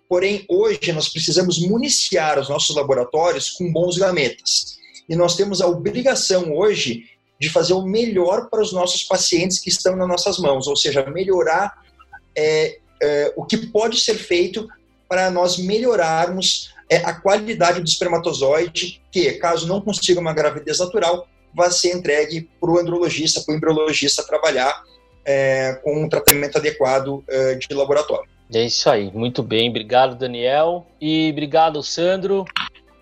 Porém, 0.08 0.44
hoje 0.48 0.92
nós 0.92 1.08
precisamos 1.08 1.58
municiar 1.58 2.38
os 2.38 2.48
nossos 2.48 2.74
laboratórios 2.74 3.50
com 3.50 3.70
bons 3.70 3.96
gametas. 3.98 4.78
E 5.08 5.16
nós 5.16 5.36
temos 5.36 5.60
a 5.60 5.66
obrigação 5.66 6.54
hoje 6.54 7.04
de 7.40 7.48
fazer 7.48 7.72
o 7.72 7.82
melhor 7.82 8.48
para 8.50 8.60
os 8.60 8.72
nossos 8.72 9.04
pacientes 9.04 9.58
que 9.58 9.68
estão 9.68 9.96
nas 9.96 10.08
nossas 10.08 10.38
mãos, 10.38 10.66
ou 10.66 10.76
seja, 10.76 11.08
melhorar 11.08 11.72
é, 12.36 12.78
é, 13.00 13.32
o 13.36 13.44
que 13.44 13.56
pode 13.68 14.00
ser 14.00 14.14
feito 14.14 14.68
para 15.08 15.30
nós 15.30 15.56
melhorarmos 15.56 16.74
é, 16.90 16.96
a 16.96 17.12
qualidade 17.12 17.80
do 17.80 17.86
espermatozoide, 17.86 19.00
que, 19.10 19.32
caso 19.34 19.66
não 19.66 19.80
consiga 19.80 20.20
uma 20.20 20.32
gravidez 20.32 20.78
natural, 20.78 21.26
vai 21.54 21.70
ser 21.70 21.94
entregue 21.94 22.48
para 22.60 22.70
o 22.70 22.78
andrologista, 22.78 23.40
para 23.40 23.52
o 23.52 23.56
embriologista 23.56 24.22
trabalhar 24.22 24.82
é, 25.24 25.74
com 25.82 26.04
um 26.04 26.08
tratamento 26.08 26.58
adequado 26.58 27.22
é, 27.28 27.54
de 27.54 27.74
laboratório. 27.74 28.28
É 28.52 28.64
isso 28.64 28.88
aí, 28.88 29.10
muito 29.12 29.42
bem. 29.42 29.68
Obrigado, 29.68 30.16
Daniel. 30.16 30.86
E 31.00 31.30
obrigado, 31.30 31.82
Sandro, 31.82 32.46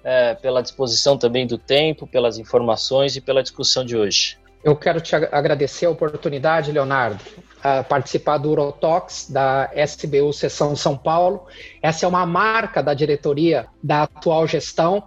é, 0.06 0.34
pela 0.36 0.62
disposição 0.62 1.18
também 1.18 1.44
do 1.48 1.58
tempo, 1.58 2.06
pelas 2.06 2.38
informações 2.38 3.16
e 3.16 3.20
pela 3.20 3.42
discussão 3.42 3.84
de 3.84 3.96
hoje. 3.96 4.38
Eu 4.62 4.76
quero 4.76 5.00
te 5.00 5.16
agradecer 5.16 5.86
a 5.86 5.90
oportunidade, 5.90 6.70
Leonardo, 6.70 7.20
a 7.60 7.82
participar 7.82 8.38
do 8.38 8.50
Urotox 8.50 9.28
da 9.28 9.68
SBU 9.74 10.32
Seção 10.32 10.76
São 10.76 10.96
Paulo. 10.96 11.46
Essa 11.82 12.06
é 12.06 12.08
uma 12.08 12.24
marca 12.24 12.80
da 12.84 12.94
diretoria 12.94 13.66
da 13.82 14.04
atual 14.04 14.46
gestão 14.46 15.02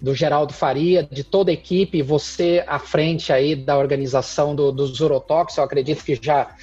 do 0.00 0.14
Geraldo 0.14 0.52
Faria, 0.52 1.02
de 1.02 1.24
toda 1.24 1.50
a 1.50 1.54
equipe, 1.54 2.00
você 2.00 2.62
à 2.68 2.78
frente 2.78 3.32
aí 3.32 3.56
da 3.56 3.76
organização 3.76 4.54
do, 4.54 4.70
dos 4.70 5.00
Urotox, 5.00 5.56
eu 5.56 5.64
acredito 5.64 6.04
que 6.04 6.14
já 6.14 6.54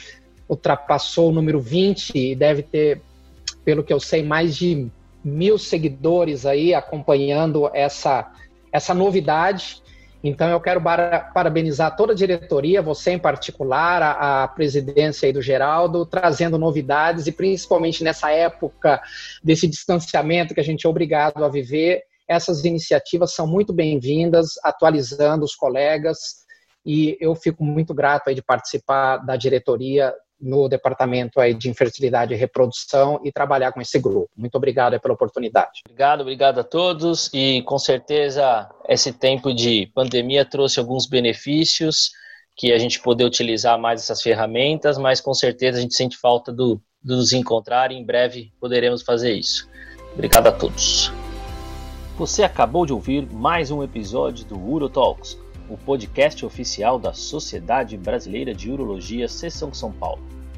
ultrapassou 0.47 1.29
o 1.29 1.33
número 1.33 1.59
20 1.59 2.15
e 2.15 2.35
deve 2.35 2.61
ter, 2.61 3.01
pelo 3.65 3.83
que 3.83 3.91
eu 3.91 3.99
sei, 3.99 4.23
mais 4.23 4.55
de 4.55 4.89
mil 5.23 5.57
seguidores 5.57 6.45
aí 6.45 6.73
acompanhando 6.73 7.69
essa, 7.73 8.31
essa 8.71 8.93
novidade 8.93 9.83
então, 10.23 10.49
eu 10.49 10.61
quero 10.61 10.81
parabenizar 11.33 11.97
toda 11.97 12.13
a 12.13 12.15
diretoria, 12.15 12.81
você 12.81 13.11
em 13.11 13.19
particular, 13.19 14.01
a, 14.01 14.43
a 14.43 14.47
presidência 14.47 15.33
do 15.33 15.41
Geraldo, 15.41 16.05
trazendo 16.05 16.57
novidades 16.57 17.27
e 17.27 17.31
principalmente 17.31 18.05
nessa 18.05 18.31
época 18.31 19.01
desse 19.43 19.67
distanciamento 19.67 20.53
que 20.53 20.61
a 20.61 20.63
gente 20.63 20.87
é 20.87 20.89
obrigado 20.89 21.43
a 21.43 21.49
viver. 21.49 22.03
Essas 22.25 22.63
iniciativas 22.63 23.35
são 23.35 23.45
muito 23.45 23.73
bem-vindas, 23.73 24.51
atualizando 24.63 25.43
os 25.43 25.55
colegas, 25.55 26.43
e 26.85 27.17
eu 27.19 27.35
fico 27.35 27.61
muito 27.61 27.93
grato 27.93 28.29
aí 28.29 28.35
de 28.35 28.41
participar 28.41 29.17
da 29.17 29.35
diretoria 29.35 30.13
no 30.43 30.67
departamento 30.67 31.39
aí 31.39 31.53
de 31.53 31.69
infertilidade 31.69 32.33
e 32.33 32.37
reprodução 32.37 33.19
e 33.23 33.31
trabalhar 33.31 33.71
com 33.71 33.79
esse 33.79 33.97
grupo. 33.97 34.29
Muito 34.35 34.55
obrigado 34.55 34.99
pela 34.99 35.13
oportunidade. 35.13 35.81
Obrigado, 35.85 36.21
obrigado 36.21 36.59
a 36.59 36.63
todos 36.63 37.29
e 37.33 37.61
com 37.63 37.79
certeza 37.79 38.69
esse 38.89 39.13
tempo 39.13 39.53
de 39.53 39.89
pandemia 39.95 40.43
trouxe 40.43 40.79
alguns 40.79 41.07
benefícios 41.07 42.11
que 42.55 42.71
a 42.71 42.77
gente 42.77 43.01
poder 43.01 43.23
utilizar 43.23 43.79
mais 43.79 44.01
essas 44.01 44.21
ferramentas, 44.21 44.97
mas 44.97 45.21
com 45.21 45.33
certeza 45.33 45.77
a 45.77 45.81
gente 45.81 45.95
sente 45.95 46.17
falta 46.17 46.51
do, 46.51 46.79
nos 47.03 47.31
encontrar 47.31 47.91
e 47.91 47.95
em 47.95 48.05
breve 48.05 48.51
poderemos 48.59 49.01
fazer 49.01 49.33
isso. 49.33 49.67
Obrigado 50.13 50.47
a 50.47 50.51
todos. 50.51 51.11
Você 52.17 52.43
acabou 52.43 52.85
de 52.85 52.93
ouvir 52.93 53.27
mais 53.31 53.71
um 53.71 53.81
episódio 53.81 54.45
do 54.45 54.59
Uro 54.59 54.87
Talks, 54.87 55.37
o 55.67 55.77
podcast 55.77 56.45
oficial 56.45 56.99
da 56.99 57.13
Sociedade 57.13 57.97
Brasileira 57.97 58.53
de 58.53 58.69
Urologia 58.69 59.27
Seção 59.27 59.73
São 59.73 59.91
Paulo. 59.91 60.32